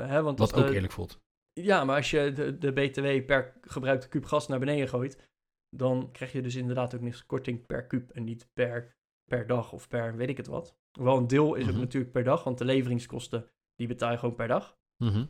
hè, 0.08 0.22
want 0.24 0.40
Wat 0.40 0.54
ook 0.54 0.70
eerlijk 0.70 0.94
voelt. 0.94 1.20
Ja, 1.54 1.84
maar 1.84 1.96
als 1.96 2.12
je 2.12 2.32
de, 2.32 2.58
de 2.58 2.72
BTW 2.72 3.26
per 3.26 3.58
gebruikte 3.62 4.08
kuub 4.10 4.26
gas 4.26 4.48
naar 4.48 4.60
beneden 4.60 4.88
gooit, 4.88 5.30
dan 5.70 6.12
krijg 6.12 6.32
je 6.32 6.42
dus 6.42 6.56
inderdaad 6.56 6.96
ook 6.96 7.02
niks 7.02 7.26
korting 7.26 7.66
per 7.66 7.88
kuub 7.88 8.10
en 8.12 8.24
niet 8.24 8.50
per, 8.54 8.96
per 9.30 9.48
dag 9.48 9.74
of 9.74 9.88
per 9.88 10.16
weet 10.16 10.30
ik 10.30 10.38
het 10.38 10.48
wat. 10.48 10.78
Wel 10.92 11.18
een 11.18 11.28
deel 11.28 11.56
is 11.56 11.64
Mhm. 11.66 11.74
ook 11.74 11.80
natuurlijk 11.80 12.12
per 12.12 12.24
dag, 12.24 12.44
want 12.44 12.58
de 12.58 12.66
leveringskosten 12.66 13.50
die 13.76 13.88
betaal 13.88 14.12
je 14.12 14.18
gewoon 14.18 14.36
per 14.36 14.48
dag. 14.48 14.78
Mhm. 15.04 15.26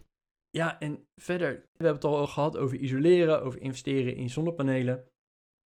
Ja, 0.50 0.80
en 0.80 1.08
verder, 1.16 1.52
we 1.54 1.84
hebben 1.86 1.94
het 1.94 2.04
al 2.04 2.28
gehad 2.28 2.58
over 2.58 2.78
isoleren, 2.78 3.42
over 3.44 3.62
investeren 3.62 4.16
in 4.16 4.30
zonnepanelen. 4.30 5.08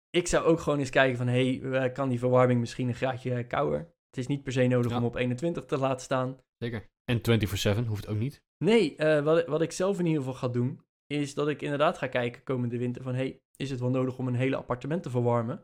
Ik 0.10 0.28
zou 0.28 0.46
ook 0.46 0.60
gewoon 0.60 0.80
eens 0.80 0.90
kijken 0.90 1.18
van, 1.18 1.28
hé, 1.28 1.58
hey, 1.58 1.92
kan 1.92 2.10
die 2.10 2.20
verwarming 2.20 2.60
misschien 2.60 2.88
een 2.88 2.96
graadje 2.96 3.48
kouder? 3.48 3.80
Het 3.80 4.18
is 4.18 4.28
niet 4.28 4.44
per 4.44 4.52
se 4.52 4.68
nodig 4.68 4.92
Ja. 4.92 4.98
om 4.98 5.04
op 5.06 5.16
21 5.16 5.66
te 5.66 5.78
laten 5.78 6.02
staan. 6.02 6.38
Zeker. 6.58 6.90
En 7.12 7.84
24-7 7.84 7.88
hoeft 7.88 8.08
ook 8.08 8.18
niet. 8.18 8.44
Nee, 8.58 8.96
eh, 8.96 9.24
wat, 9.24 9.46
wat 9.46 9.62
ik 9.62 9.72
zelf 9.72 10.00
in 10.00 10.06
ieder 10.06 10.24
geval 10.24 10.38
ga 10.38 10.48
doen, 10.48 10.82
is 11.08 11.34
dat 11.34 11.48
ik 11.48 11.62
inderdaad 11.62 11.98
ga 11.98 12.08
kijken 12.08 12.44
komende 12.44 12.78
winter 12.78 13.04
van, 13.04 13.14
hey, 13.16 13.40
is 13.56 13.70
het 13.70 13.80
wel 13.80 13.90
nodig 13.90 14.18
om 14.18 14.28
een 14.28 14.36
hele 14.36 14.56
appartement 14.56 15.04
te 15.04 15.10
verwarmen? 15.10 15.64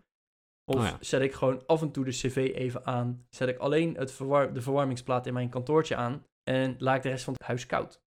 Of 0.66 0.76
Oh 0.76 0.84
ja. 0.84 0.98
zet 1.00 1.22
ik 1.22 1.34
gewoon 1.34 1.66
af 1.66 1.82
en 1.82 1.92
toe 1.92 2.06
de 2.06 2.12
cv 2.12 2.52
even 2.56 2.86
aan, 2.86 3.26
zet 3.30 3.48
ik 3.48 3.58
alleen 3.58 3.96
het 3.96 4.12
verwar- 4.12 4.54
de 4.54 4.62
verwarmingsplaat 4.62 5.28
in 5.28 5.34
mijn 5.34 5.50
kantoortje 5.50 5.96
aan 5.96 6.26
en 6.44 6.76
laat 6.78 6.96
ik 6.96 7.02
de 7.02 7.10
rest 7.10 7.24
van 7.24 7.34
het 7.34 7.44
huis 7.44 7.66
koud. 7.66 8.06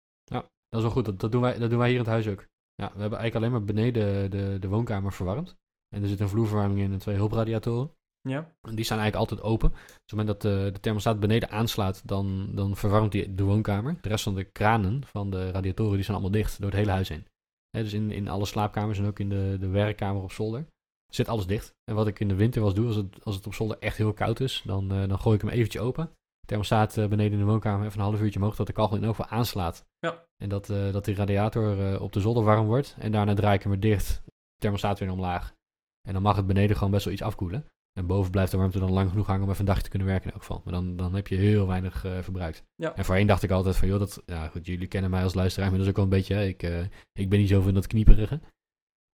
Dat 0.68 0.79
is 0.79 0.87
wel 0.87 0.90
goed. 0.90 1.05
Dat, 1.05 1.20
dat, 1.20 1.33
doen 1.33 1.40
wij, 1.40 1.59
dat 1.59 1.70
doen 1.70 1.79
wij 1.79 1.88
hier 1.88 1.98
in 1.98 2.05
het 2.05 2.12
huis 2.12 2.29
ook. 2.29 2.46
Ja, 2.74 2.92
we 2.94 3.00
hebben 3.00 3.18
eigenlijk 3.18 3.35
alleen 3.35 3.50
maar 3.50 3.64
beneden 3.64 4.31
de, 4.31 4.57
de 4.59 4.68
woonkamer 4.68 5.12
verwarmd. 5.12 5.57
En 5.88 6.03
er 6.03 6.09
zit 6.09 6.20
een 6.20 6.29
vloerverwarming 6.29 6.81
in 6.81 6.92
en 6.92 6.98
twee 6.98 7.16
hulpradiatoren. 7.16 7.94
Ja, 8.22 8.52
En 8.62 8.74
die 8.74 8.85
staan 8.85 8.98
eigenlijk 8.98 9.30
altijd 9.30 9.50
open. 9.50 9.70
Dus 9.70 9.80
op 9.80 9.88
het 9.94 10.11
moment 10.11 10.28
dat 10.28 10.42
de, 10.42 10.70
de 10.72 10.80
thermostaat 10.80 11.20
beneden 11.20 11.50
aanslaat, 11.50 12.02
dan, 12.04 12.50
dan 12.54 12.76
verwarmt 12.76 13.12
die 13.12 13.35
de 13.35 13.44
woonkamer. 13.44 13.96
De 14.00 14.09
rest 14.09 14.24
van 14.24 14.35
de 14.35 14.44
kranen 14.44 15.04
van 15.06 15.30
de 15.30 15.50
radiatoren 15.50 15.94
die 15.94 16.02
zijn 16.04 16.16
allemaal 16.16 16.40
dicht 16.40 16.59
door 16.59 16.70
het 16.70 16.78
hele 16.78 16.90
huis 16.90 17.09
heen. 17.09 17.26
Dus 17.70 17.92
in, 17.92 18.11
in 18.11 18.28
alle 18.28 18.46
slaapkamers 18.46 18.98
en 18.98 19.06
ook 19.06 19.18
in 19.18 19.28
de, 19.28 19.56
de 19.61 19.68
werkkamer 19.68 20.22
op 20.22 20.33
zolder 20.33 20.66
zit 21.12 21.28
alles 21.28 21.46
dicht. 21.46 21.74
En 21.85 21.94
wat 21.94 22.06
ik 22.06 22.20
in 22.20 22.28
de 22.28 22.35
winter 22.35 22.61
wel 22.61 22.70
eens 22.70 22.78
doe, 22.78 22.87
als 22.87 22.96
het, 22.96 23.24
als 23.24 23.35
het 23.35 23.46
op 23.46 23.54
zolder 23.54 23.78
echt 23.78 23.96
heel 23.96 24.12
koud 24.12 24.40
is, 24.40 24.62
dan, 24.64 24.92
eh, 24.92 25.09
dan 25.09 25.18
gooi 25.18 25.37
ik 25.37 25.42
hem 25.42 25.50
eventjes 25.50 25.83
open. 25.83 26.11
Thermostaat 26.50 26.96
eh, 26.96 27.06
beneden 27.06 27.33
in 27.33 27.38
de 27.38 27.50
woonkamer 27.50 27.87
even 27.87 27.98
een 27.98 28.04
half 28.04 28.20
uurtje 28.20 28.38
omhoog, 28.38 28.56
dat 28.56 28.66
de 28.66 28.72
kachel 28.72 28.96
in 28.96 29.04
elk 29.04 29.16
geval 29.16 29.38
aanslaat. 29.38 29.87
Ja. 29.98 30.24
En 30.42 30.48
dat, 30.48 30.70
eh, 30.70 30.92
dat 30.92 31.04
die 31.04 31.14
radiator 31.14 31.92
eh, 31.92 32.02
op 32.02 32.12
de 32.12 32.20
zolder 32.20 32.44
warm 32.44 32.66
wordt. 32.66 32.96
En 32.98 33.12
daarna 33.12 33.35
draai 33.35 33.56
ik 33.56 33.62
hem 33.62 33.72
weer 33.72 33.80
dicht, 33.80 34.22
thermostaat 34.59 34.98
weer 34.98 35.11
omlaag. 35.11 35.54
En 36.09 36.12
dan 36.12 36.22
mag 36.22 36.37
het 36.37 36.46
beneden 36.46 36.76
gewoon 36.76 36.92
best 36.92 37.04
wel 37.04 37.12
iets 37.12 37.22
afkoelen. 37.22 37.66
En 37.92 38.07
boven 38.07 38.31
blijft 38.31 38.50
de 38.50 38.57
warmte 38.57 38.79
dan 38.79 38.92
lang 38.92 39.11
genoeg 39.11 39.26
hangen 39.26 39.42
om 39.42 39.48
even 39.48 39.61
een 39.61 39.66
dagje 39.66 39.83
te 39.83 39.88
kunnen 39.88 40.09
werken 40.09 40.26
in 40.26 40.33
elk 40.33 40.42
geval. 40.42 40.61
Maar 40.64 40.72
dan, 40.72 40.96
dan 40.96 41.14
heb 41.14 41.26
je 41.26 41.37
heel 41.37 41.66
weinig 41.66 42.05
eh, 42.05 42.18
verbruikt. 42.18 42.64
Ja. 42.74 42.94
En 42.94 43.05
voorheen 43.05 43.26
dacht 43.26 43.42
ik 43.42 43.50
altijd 43.50 43.76
van, 43.76 43.88
joh, 43.88 43.98
dat, 43.98 44.22
ja 44.26 44.48
goed, 44.48 44.66
jullie 44.66 44.88
kennen 44.88 45.11
mij 45.11 45.22
als 45.22 45.35
luisteraar, 45.35 45.68
maar 45.68 45.79
dat 45.79 45.87
is 45.87 45.90
ook 45.90 45.98
wel 45.98 46.05
een 46.07 46.18
beetje, 46.18 46.35
hè, 46.35 46.44
ik, 46.44 46.62
eh, 46.62 46.85
ik 47.12 47.29
ben 47.29 47.38
niet 47.38 47.48
zo 47.48 47.61
van 47.61 47.74
dat 47.74 47.87
knieperige. 47.87 48.40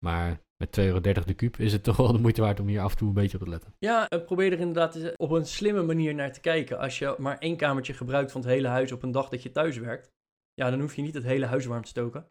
Maar 0.05 0.41
met 0.57 0.73
2,30 0.81 0.85
euro 0.85 1.01
de 1.01 1.35
kuub 1.35 1.57
is 1.57 1.73
het 1.73 1.83
toch 1.89 1.97
wel 1.97 2.13
de 2.13 2.19
moeite 2.19 2.41
waard 2.41 2.61
om 2.61 2.67
hier 2.67 2.81
af 2.81 2.91
en 2.93 2.99
toe 2.99 3.09
een 3.09 3.15
beetje 3.15 3.39
op 3.39 3.45
te 3.45 3.51
letten. 3.51 3.75
ja 3.79 4.09
eh, 4.09 4.25
probeer 4.25 4.53
er 4.53 4.59
inderdaad 4.59 5.17
op 5.17 5.31
een 5.31 5.47
slimme 5.47 5.83
manier 5.83 6.15
naar 6.15 6.33
te 6.33 6.41
kijken. 6.41 6.79
Als 6.79 6.99
je 6.99 7.15
maar 7.19 7.39
één 7.39 7.57
kamertje 7.57 7.95
gebruikt 7.95 8.33
van 8.33 8.41
het 8.41 8.51
hele 8.51 8.69
huis 8.69 8.93
op 8.93 9.03
een 9.03 9.13
dag 9.13 9.29
dat 9.29 9.43
je 9.43 9.51
thuis 9.51 9.79
werkt, 9.79 10.11
ja, 10.55 10.71
dan 10.71 10.81
hoef 10.81 10.95
je 10.97 11.03
niet 11.03 11.15
het 11.15 11.25
hele 11.25 11.47
huis 11.47 11.67
warm 11.67 11.83
te 11.83 11.89
stoken. 11.89 12.27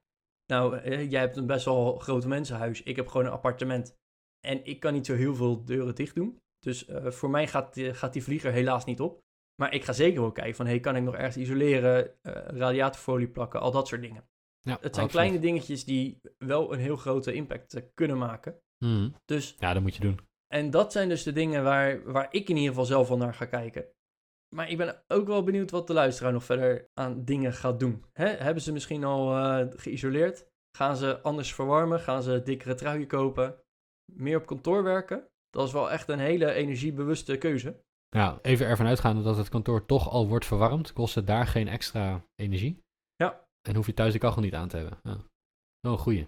Nou, 0.45 0.89
jij 1.07 1.19
hebt 1.19 1.37
een 1.37 1.45
best 1.45 1.65
wel 1.65 1.99
groot 1.99 2.25
mensenhuis. 2.25 2.83
Ik 2.83 2.95
heb 2.95 3.07
gewoon 3.07 3.25
een 3.25 3.31
appartement. 3.31 3.95
En 4.45 4.65
ik 4.65 4.79
kan 4.79 4.93
niet 4.93 5.05
zo 5.05 5.15
heel 5.15 5.35
veel 5.35 5.65
deuren 5.65 5.95
dicht 5.95 6.15
doen. 6.15 6.39
Dus 6.59 6.85
eh, 6.85 7.11
voor 7.11 7.29
mij 7.29 7.47
gaat, 7.47 7.73
die- 7.73 7.93
gaat 7.93 8.13
die 8.13 8.23
vlieger 8.23 8.51
helaas 8.51 8.85
niet 8.85 8.99
op. 8.99 9.19
Maar 9.61 9.73
ik 9.73 9.83
ga 9.83 9.93
zeker 9.93 10.21
wel 10.21 10.31
kijken 10.31 10.55
van, 10.55 10.65
hey, 10.65 10.79
kan 10.79 10.95
ik 10.95 11.03
nog 11.03 11.15
ergens 11.15 11.37
isoleren, 11.37 12.13
eh, 12.21 12.33
radiatorfolie 12.45 13.27
plakken, 13.27 13.59
al 13.59 13.71
dat 13.71 13.87
soort 13.87 14.01
dingen. 14.01 14.27
Ja, 14.61 14.77
Het 14.81 14.95
zijn 14.95 15.07
kleine 15.07 15.39
dingetjes 15.39 15.85
die 15.85 16.21
wel 16.37 16.73
een 16.73 16.79
heel 16.79 16.95
grote 16.95 17.33
impact 17.33 17.73
eh, 17.73 17.83
kunnen 17.93 18.17
maken. 18.17 18.59
Mhm. 18.85 19.09
Dus, 19.25 19.55
Ja, 19.59 19.73
dat 19.73 19.81
moet 19.81 19.95
je 19.95 20.01
doen. 20.01 20.19
en 20.53 20.69
dat 20.69 20.91
zijn 20.91 21.09
dus 21.09 21.23
de 21.23 21.31
dingen 21.31 21.63
waar, 21.63 22.11
waar 22.11 22.27
ik 22.33 22.49
in 22.49 22.55
ieder 22.55 22.69
geval 22.69 22.85
zelf 22.85 23.07
wel 23.07 23.17
naar 23.17 23.33
ga 23.33 23.45
kijken. 23.45 23.85
Maar 24.55 24.69
ik 24.69 24.77
ben 24.77 25.03
ook 25.07 25.27
wel 25.27 25.43
benieuwd 25.43 25.71
wat 25.71 25.87
de 25.87 25.93
luisteraar 25.93 26.31
nog 26.33 26.43
verder 26.43 26.89
aan 26.93 27.25
dingen 27.25 27.53
gaat 27.53 27.79
doen. 27.79 28.05
Hè? 28.13 28.27
Hebben 28.27 28.63
ze 28.63 28.71
misschien 28.73 29.03
al 29.03 29.27
geïsoleerd? 29.75 30.47
Gaan 30.77 30.95
ze 30.97 31.21
anders 31.21 31.53
verwarmen? 31.53 31.99
Gaan 31.99 32.23
ze 32.23 32.41
dikkere 32.43 32.73
truien 32.75 33.07
kopen? 33.07 33.59
Meer 34.13 34.37
op 34.37 34.45
kantoor 34.45 34.83
werken? 34.83 35.27
Dat 35.49 35.67
is 35.67 35.73
wel 35.73 35.91
echt 35.91 36.09
een 36.09 36.19
hele 36.19 36.51
energiebewuste 36.51 37.37
keuze. 37.37 37.83
Ja, 38.09 38.39
even 38.41 38.65
ervan 38.65 38.85
uitgaande 38.85 39.21
dat 39.21 39.37
het 39.37 39.49
kantoor 39.49 39.85
toch 39.85 40.09
al 40.09 40.27
wordt 40.27 40.45
verwarmd, 40.45 40.93
kost 40.93 41.15
het 41.15 41.27
daar 41.27 41.47
geen 41.47 41.67
extra 41.67 42.25
energie. 42.35 42.83
Ja. 43.15 43.47
En 43.67 43.75
hoef 43.75 43.85
je 43.85 43.93
thuis 43.93 44.13
de 44.13 44.19
kachel 44.19 44.41
niet 44.41 44.53
aan 44.53 44.67
te 44.67 44.77
hebben. 44.77 44.99
Ja. 45.03 45.17
Wel 45.79 45.91
een 45.91 45.97
goeie. 45.97 46.27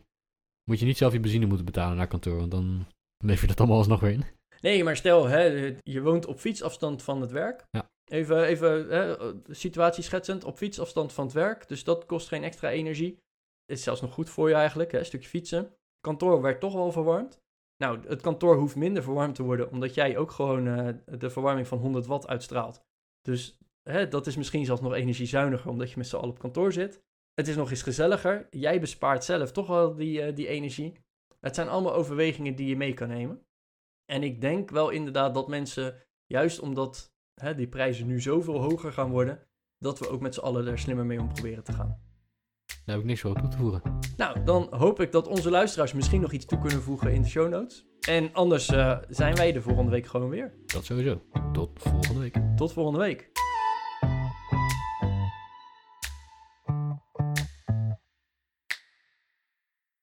Moet 0.63 0.79
je 0.79 0.85
niet 0.85 0.97
zelf 0.97 1.13
je 1.13 1.19
benzine 1.19 1.45
moeten 1.45 1.65
betalen 1.65 1.97
naar 1.97 2.07
kantoor, 2.07 2.37
want 2.37 2.51
dan 2.51 2.87
leef 3.17 3.41
je 3.41 3.47
dat 3.47 3.59
allemaal 3.59 3.77
alsnog 3.77 3.99
weer 3.99 4.11
in. 4.11 4.25
Nee, 4.59 4.83
maar 4.83 4.95
stel, 4.95 5.25
hè, 5.25 5.43
je 5.83 6.01
woont 6.01 6.25
op 6.25 6.39
fietsafstand 6.39 7.03
van 7.03 7.21
het 7.21 7.31
werk. 7.31 7.65
Ja. 7.69 7.89
Even, 8.11 8.43
even 8.43 8.87
hè, 8.89 9.15
situatie 9.55 10.03
schetsend, 10.03 10.43
op 10.43 10.57
fietsafstand 10.57 11.13
van 11.13 11.23
het 11.25 11.33
werk. 11.33 11.67
Dus 11.67 11.83
dat 11.83 12.05
kost 12.05 12.27
geen 12.27 12.43
extra 12.43 12.69
energie. 12.69 13.17
Is 13.65 13.83
zelfs 13.83 14.01
nog 14.01 14.13
goed 14.13 14.29
voor 14.29 14.49
je 14.49 14.55
eigenlijk, 14.55 14.91
hè, 14.91 14.99
een 14.99 15.05
stukje 15.05 15.29
fietsen. 15.29 15.75
Kantoor 15.99 16.41
werd 16.41 16.59
toch 16.59 16.75
al 16.75 16.91
verwarmd. 16.91 17.39
Nou, 17.77 18.07
het 18.07 18.21
kantoor 18.21 18.55
hoeft 18.55 18.75
minder 18.75 19.03
verwarmd 19.03 19.35
te 19.35 19.43
worden, 19.43 19.71
omdat 19.71 19.93
jij 19.93 20.17
ook 20.17 20.31
gewoon 20.31 20.67
eh, 20.67 20.93
de 21.19 21.29
verwarming 21.29 21.67
van 21.67 21.77
100 21.77 22.05
watt 22.05 22.27
uitstraalt. 22.27 22.85
Dus 23.21 23.57
hè, 23.83 24.07
dat 24.07 24.27
is 24.27 24.37
misschien 24.37 24.65
zelfs 24.65 24.81
nog 24.81 24.93
energiezuiniger, 24.93 25.69
omdat 25.69 25.89
je 25.89 25.97
met 25.97 26.07
z'n 26.07 26.15
allen 26.15 26.29
op 26.29 26.39
kantoor 26.39 26.71
zit. 26.71 27.03
Het 27.33 27.47
is 27.47 27.55
nog 27.55 27.69
eens 27.69 27.81
gezelliger. 27.81 28.47
Jij 28.49 28.79
bespaart 28.79 29.23
zelf 29.23 29.51
toch 29.51 29.67
wel 29.67 29.95
die, 29.95 30.21
eh, 30.21 30.35
die 30.35 30.47
energie. 30.47 30.93
Het 31.39 31.55
zijn 31.55 31.67
allemaal 31.67 31.93
overwegingen 31.93 32.55
die 32.55 32.67
je 32.67 32.77
mee 32.77 32.93
kan 32.93 33.07
nemen. 33.07 33.45
En 34.05 34.23
ik 34.23 34.41
denk 34.41 34.69
wel 34.69 34.89
inderdaad 34.89 35.33
dat 35.33 35.47
mensen, 35.47 36.03
juist 36.25 36.59
omdat 36.59 37.13
hè, 37.33 37.55
die 37.55 37.67
prijzen 37.67 38.07
nu 38.07 38.21
zoveel 38.21 38.61
hoger 38.61 38.93
gaan 38.93 39.09
worden, 39.09 39.47
dat 39.77 39.99
we 39.99 40.09
ook 40.09 40.21
met 40.21 40.33
z'n 40.33 40.39
allen 40.39 40.67
er 40.67 40.79
slimmer 40.79 41.05
mee 41.05 41.19
om 41.19 41.33
proberen 41.33 41.63
te 41.63 41.73
gaan. 41.73 42.06
Daar 42.67 42.95
heb 42.95 42.99
ik 42.99 43.05
niks 43.05 43.21
voor 43.21 43.31
op 43.31 43.37
toe 43.37 43.49
te 43.49 43.57
voegen. 43.57 43.81
Nou, 44.17 44.43
dan 44.43 44.67
hoop 44.69 44.99
ik 44.99 45.11
dat 45.11 45.27
onze 45.27 45.49
luisteraars 45.49 45.93
misschien 45.93 46.21
nog 46.21 46.31
iets 46.31 46.45
toe 46.45 46.59
kunnen 46.59 46.81
voegen 46.81 47.13
in 47.13 47.21
de 47.21 47.27
show 47.27 47.49
notes. 47.49 47.85
En 48.07 48.29
anders 48.33 48.67
eh, 48.67 48.97
zijn 49.09 49.35
wij 49.35 49.51
de 49.51 49.61
volgende 49.61 49.91
week 49.91 50.07
gewoon 50.07 50.29
weer. 50.29 50.53
Dat 50.65 50.85
sowieso. 50.85 51.21
Tot 51.53 51.69
volgende 51.75 52.19
week. 52.19 52.37
Tot 52.55 52.73
volgende 52.73 52.99
week. 52.99 53.29